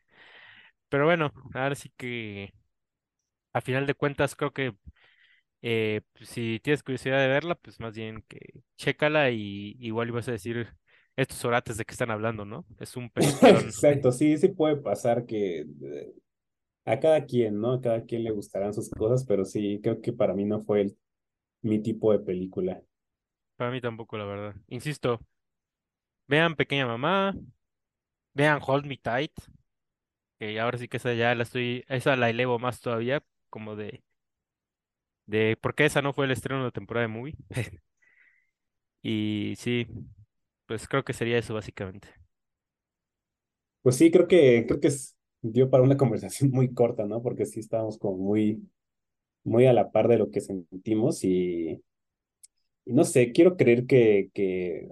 Pero 0.88 1.04
bueno, 1.06 1.32
ahora 1.54 1.74
sí 1.74 1.90
que 1.96 2.52
a 3.52 3.60
final 3.60 3.86
de 3.86 3.94
cuentas 3.94 4.36
creo 4.36 4.52
que 4.52 4.74
eh, 5.62 6.02
pues, 6.14 6.28
si 6.30 6.60
tienes 6.62 6.82
curiosidad 6.82 7.18
de 7.20 7.28
verla, 7.28 7.54
pues 7.56 7.80
más 7.80 7.94
bien 7.96 8.22
que 8.28 8.38
chécala 8.76 9.30
y 9.30 9.76
igual 9.80 10.08
ibas 10.08 10.28
a 10.28 10.32
decir 10.32 10.68
estos 11.16 11.44
orates 11.44 11.76
de 11.76 11.84
que 11.84 11.92
están 11.92 12.10
hablando, 12.10 12.44
¿no? 12.44 12.66
Es 12.78 12.96
un 12.96 13.10
peliculón. 13.50 13.74
Exacto, 13.74 14.12
sí, 14.12 14.36
sí 14.38 14.48
puede 14.48 14.76
pasar 14.76 15.24
que 15.26 15.60
eh, 15.82 16.14
a 16.86 17.00
cada 17.00 17.26
quien, 17.26 17.60
¿no? 17.60 17.72
A 17.74 17.80
cada 17.80 18.04
quien 18.04 18.24
le 18.24 18.30
gustarán 18.32 18.74
sus 18.74 18.90
cosas, 18.94 19.24
pero 19.26 19.44
sí, 19.44 19.80
creo 19.82 20.00
que 20.02 20.12
para 20.12 20.34
mí 20.34 20.44
no 20.44 20.62
fue 20.62 20.82
el- 20.82 20.98
mi 21.62 21.80
tipo 21.82 22.12
de 22.12 22.20
película. 22.20 22.82
Para 23.56 23.70
mí 23.70 23.80
tampoco, 23.80 24.16
la 24.18 24.24
verdad. 24.24 24.54
Insisto, 24.68 25.20
vean 26.28 26.54
Pequeña 26.56 26.86
Mamá, 26.86 27.34
vean 28.34 28.60
Hold 28.66 28.86
Me 28.86 28.96
Tight, 28.98 29.32
que 30.38 30.60
ahora 30.60 30.78
sí 30.78 30.88
que 30.88 30.98
esa 30.98 31.14
ya 31.14 31.34
la 31.34 31.42
estoy, 31.44 31.84
esa 31.88 32.16
la 32.16 32.30
elevo 32.30 32.58
más 32.58 32.80
todavía, 32.80 33.24
como 33.50 33.76
de, 33.76 34.04
de 35.26 35.56
por 35.60 35.74
qué 35.74 35.86
esa 35.86 36.02
no 36.02 36.12
fue 36.12 36.26
el 36.26 36.32
estreno 36.32 36.64
de 36.64 36.72
temporada 36.72 37.06
de 37.06 37.12
movie. 37.12 37.36
Y 39.02 39.54
sí, 39.58 39.86
pues 40.66 40.88
creo 40.88 41.04
que 41.04 41.12
sería 41.12 41.38
eso 41.38 41.54
básicamente. 41.54 42.08
Pues 43.82 43.96
sí, 43.96 44.10
creo 44.10 44.26
que, 44.28 44.64
creo 44.66 44.80
que 44.80 44.90
dio 45.42 45.70
para 45.70 45.82
una 45.82 45.96
conversación 45.96 46.50
muy 46.50 46.72
corta, 46.74 47.06
¿no? 47.06 47.22
Porque 47.22 47.46
sí 47.46 47.60
estábamos 47.60 47.98
como 47.98 48.16
muy, 48.18 48.68
muy 49.44 49.66
a 49.66 49.72
la 49.72 49.92
par 49.92 50.08
de 50.08 50.18
lo 50.18 50.30
que 50.30 50.40
sentimos 50.40 51.24
y, 51.24 51.82
y 52.84 52.92
no 52.92 53.04
sé, 53.04 53.32
quiero 53.32 53.56
creer 53.56 53.86
que, 53.86 54.30
que, 54.34 54.88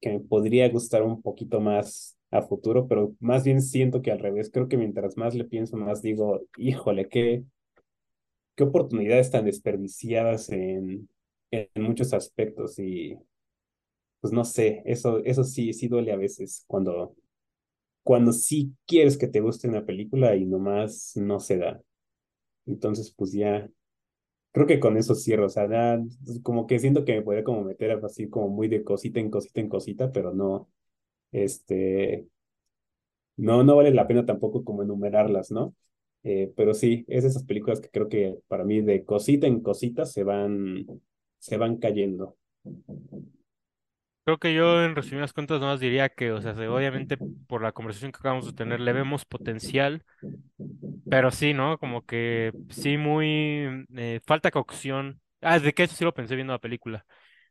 que 0.00 0.10
me 0.10 0.20
podría 0.20 0.68
gustar 0.68 1.02
un 1.02 1.22
poquito 1.22 1.60
más 1.60 2.16
a 2.30 2.42
futuro, 2.42 2.88
pero 2.88 3.14
más 3.20 3.44
bien 3.44 3.62
siento 3.62 4.02
que 4.02 4.10
al 4.12 4.18
revés, 4.18 4.50
creo 4.52 4.68
que 4.68 4.76
mientras 4.76 5.16
más 5.16 5.34
le 5.34 5.44
pienso, 5.44 5.76
más 5.76 6.02
digo, 6.02 6.42
híjole, 6.58 7.08
qué, 7.08 7.44
qué 8.56 8.64
oportunidades 8.64 9.30
tan 9.30 9.44
desperdiciadas 9.46 10.50
en, 10.50 11.08
en 11.50 11.68
muchos 11.82 12.12
aspectos 12.14 12.78
y 12.78 13.16
pues 14.20 14.32
no 14.32 14.44
sé, 14.44 14.82
eso, 14.86 15.18
eso 15.24 15.44
sí, 15.44 15.72
sí 15.72 15.88
duele 15.88 16.12
a 16.12 16.16
veces 16.16 16.64
cuando, 16.66 17.14
cuando 18.04 18.32
sí 18.32 18.74
quieres 18.86 19.18
que 19.18 19.28
te 19.28 19.40
guste 19.40 19.68
una 19.68 19.86
película 19.86 20.36
y 20.36 20.46
nomás 20.46 21.12
no 21.16 21.40
se 21.40 21.58
da. 21.58 21.82
Entonces, 22.66 23.12
pues 23.16 23.32
ya, 23.32 23.68
creo 24.52 24.66
que 24.66 24.80
con 24.80 24.96
eso 24.98 25.14
cierro, 25.16 25.46
o 25.46 25.48
sea, 25.50 25.68
ya, 25.70 26.00
como 26.42 26.66
que 26.66 26.78
siento 26.80 27.04
que 27.04 27.14
me 27.16 27.22
puede 27.22 27.44
como 27.44 27.62
meter 27.64 27.92
así 28.04 28.28
como 28.30 28.48
muy 28.50 28.68
de 28.68 28.84
cosita 28.84 29.20
en 29.20 29.30
cosita 29.30 29.60
en 29.60 29.68
cosita, 29.70 30.12
pero 30.12 30.32
no, 30.34 30.70
este, 31.32 32.28
no, 33.36 33.62
no 33.64 33.76
vale 33.76 33.90
la 33.92 34.06
pena 34.06 34.24
tampoco 34.26 34.64
como 34.64 34.82
enumerarlas, 34.82 35.50
¿no? 35.50 35.74
Eh, 36.24 36.52
pero 36.56 36.74
sí, 36.74 37.04
es 37.08 37.22
de 37.24 37.28
esas 37.30 37.44
películas 37.44 37.80
que 37.80 37.90
creo 37.90 38.08
que 38.08 38.38
para 38.48 38.64
mí 38.64 38.80
de 38.82 39.04
cosita 39.04 39.46
en 39.46 39.60
cosita 39.60 40.06
se 40.06 40.24
van, 40.24 40.86
se 41.38 41.56
van 41.58 41.76
cayendo. 41.78 42.36
Creo 44.24 44.38
que 44.38 44.54
yo 44.54 44.82
en 44.84 44.96
resumidas 44.96 45.32
cuentas 45.34 45.60
nomás 45.60 45.80
diría 45.80 46.08
que, 46.08 46.32
o 46.32 46.40
sea, 46.40 46.54
se- 46.54 46.66
obviamente 46.68 47.18
por 47.46 47.62
la 47.62 47.72
conversación 47.72 48.10
que 48.12 48.18
acabamos 48.18 48.46
de 48.46 48.52
tener 48.54 48.80
le 48.80 48.92
vemos 48.94 49.24
potencial, 49.26 50.02
pero 51.08 51.30
sí, 51.30 51.54
¿no? 51.54 51.78
Como 51.78 52.04
que 52.04 52.54
sí 52.68 52.96
muy 52.98 53.86
eh, 53.96 54.20
falta 54.26 54.50
cocción. 54.50 55.20
Ah, 55.40 55.58
de 55.58 55.72
que 55.74 55.84
eso 55.84 55.94
sí 55.96 56.04
lo 56.04 56.14
pensé 56.14 56.34
viendo 56.34 56.52
la 56.52 56.58
película. 56.60 57.06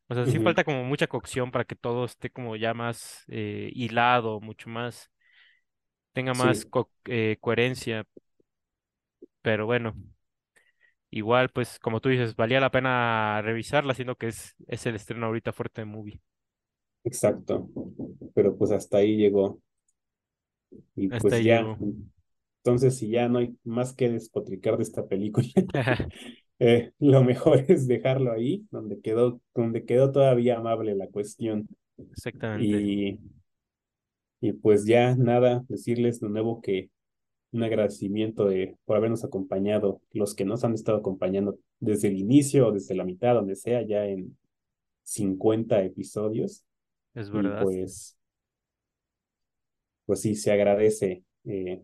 O 0.08 0.16
sea, 0.16 0.28
sí 0.28 0.40
falta 0.40 0.64
como 0.64 0.84
mucha 0.86 1.08
cocción 1.08 1.52
para 1.52 1.66
que 1.66 1.76
todo 1.76 2.06
esté 2.06 2.32
como 2.32 2.56
ya 2.58 2.74
más 2.74 3.24
eh, 3.30 3.72
hilado, 3.76 4.42
mucho 4.42 4.70
más, 4.70 5.12
tenga 6.14 6.34
más 6.34 6.66
Sí, 6.66 6.66
co- 6.66 6.92
eh, 7.06 7.38
coherencia, 7.42 8.06
pero 9.44 9.68
bueno. 9.68 9.96
Igual, 11.12 11.50
pues, 11.50 11.78
como 11.80 12.02
tú 12.02 12.10
dices, 12.10 12.36
valía 12.36 12.60
la 12.60 12.72
pena 12.72 13.42
revisarla, 13.44 13.94
siendo 13.94 14.16
que 14.18 14.28
es, 14.30 14.56
es 14.68 14.86
el 14.88 14.96
estreno 14.96 15.28
ahorita 15.28 15.54
fuerte 15.54 15.82
de 15.82 15.86
movie. 15.86 16.22
exacto. 17.04 17.70
Pero 18.36 18.58
pues 18.58 18.72
hasta 18.72 18.98
ahí 18.98 19.18
llegó. 19.18 19.62
Y 20.96 21.10
Hasta 21.10 21.20
pues 21.20 21.36
ahí 21.38 21.46
ya, 21.46 21.62
llegó. 21.62 21.80
entonces 22.60 22.98
si 22.98 23.10
ya 23.10 23.28
no 23.30 23.40
hay 23.40 23.58
más 23.64 23.94
que 23.96 24.10
despotricar 24.10 24.78
de 24.78 24.84
esta 24.84 25.08
película, 25.08 25.48
eh, 26.60 26.92
lo 27.00 27.24
mejor 27.24 27.66
es 27.70 27.88
dejarlo 27.88 28.32
ahí, 28.32 28.68
donde 28.72 29.02
quedó, 29.02 29.42
donde 29.56 29.86
quedó 29.86 30.12
todavía 30.12 30.58
amable 30.58 30.96
la 30.96 31.08
cuestión. 31.08 31.68
Exactamente. 32.12 32.66
Y, 32.68 33.20
y 34.42 34.54
pues 34.54 34.86
ya 34.86 35.16
nada, 35.16 35.64
decirles 35.70 36.20
de 36.20 36.30
nuevo 36.30 36.62
que 36.62 36.90
un 37.54 37.64
agradecimiento 37.64 38.46
de, 38.48 38.78
por 38.86 38.98
habernos 38.98 39.24
acompañado, 39.26 40.02
los 40.12 40.36
que 40.36 40.46
nos 40.46 40.64
han 40.64 40.74
estado 40.74 41.00
acompañando 41.00 41.60
desde 41.80 42.10
el 42.10 42.18
inicio 42.18 42.72
desde 42.72 42.96
la 42.96 43.06
mitad, 43.06 43.36
donde 43.36 43.56
sea, 43.56 43.82
ya 43.86 44.06
en 44.08 44.38
50 45.04 45.84
episodios. 45.84 46.66
Es 47.16 47.30
Y 47.32 47.50
verdad. 47.50 47.54
pues, 47.54 48.18
pues 50.06 50.22
sí, 50.22 50.36
se 50.36 50.52
agradece 50.52 51.24
eh, 51.46 51.82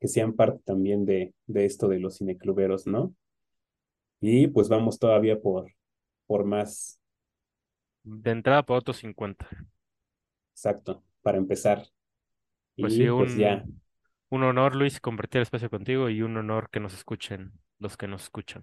que 0.00 0.08
sean 0.08 0.34
parte 0.34 0.62
también 0.64 1.04
de, 1.06 1.34
de 1.46 1.66
esto 1.66 1.88
de 1.88 2.00
los 2.00 2.18
cinecluberos, 2.18 2.86
¿no? 2.86 3.14
Y 4.20 4.46
pues 4.48 4.68
vamos 4.68 4.98
todavía 4.98 5.40
por, 5.40 5.72
por 6.26 6.44
más, 6.44 7.00
De 8.02 8.32
entrada 8.32 8.64
por 8.66 8.78
otros 8.78 8.96
cincuenta 8.96 9.46
exacto, 10.54 11.02
para 11.22 11.38
empezar. 11.38 11.86
Pues 12.80 12.94
sí, 12.96 13.06
Y 13.06 13.10
pues 13.10 13.36
ya, 13.36 13.64
un, 14.30 14.42
honor, 14.42 14.74
Luis, 14.74 15.00
compartir 15.00 15.38
el 15.38 15.42
espacio 15.42 15.70
contigo 15.70 16.08
y 16.08 16.22
un 16.22 16.36
honor 16.36 16.70
que 16.70 16.80
nos 16.80 16.94
escuchen 16.94 17.52
los 17.78 17.96
que 17.96 18.08
nos 18.08 18.24
escuchan 18.24 18.62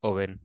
o 0.00 0.14
ven. 0.14 0.40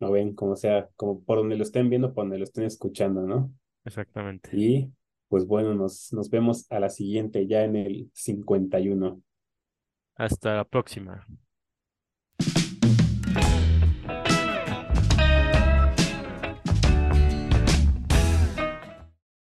no 0.00 0.12
ven, 0.12 0.34
como 0.34 0.56
sea, 0.56 0.88
como 0.96 1.22
por 1.22 1.38
donde 1.38 1.56
lo 1.56 1.62
estén 1.62 1.90
viendo, 1.90 2.14
por 2.14 2.24
donde 2.24 2.38
lo 2.38 2.44
estén 2.44 2.64
escuchando, 2.64 3.22
¿no? 3.22 3.52
Exactamente. 3.84 4.50
Y 4.52 4.92
Pues 5.28 5.46
bueno, 5.46 5.74
nos, 5.74 6.12
nos 6.12 6.30
vemos 6.30 6.70
a 6.70 6.80
la 6.80 6.88
siguiente, 6.88 7.46
ya 7.46 7.64
en 7.64 7.76
el 7.76 8.10
51. 8.14 9.22
Hasta 10.16 10.56
la 10.56 10.64
próxima. 10.64 11.26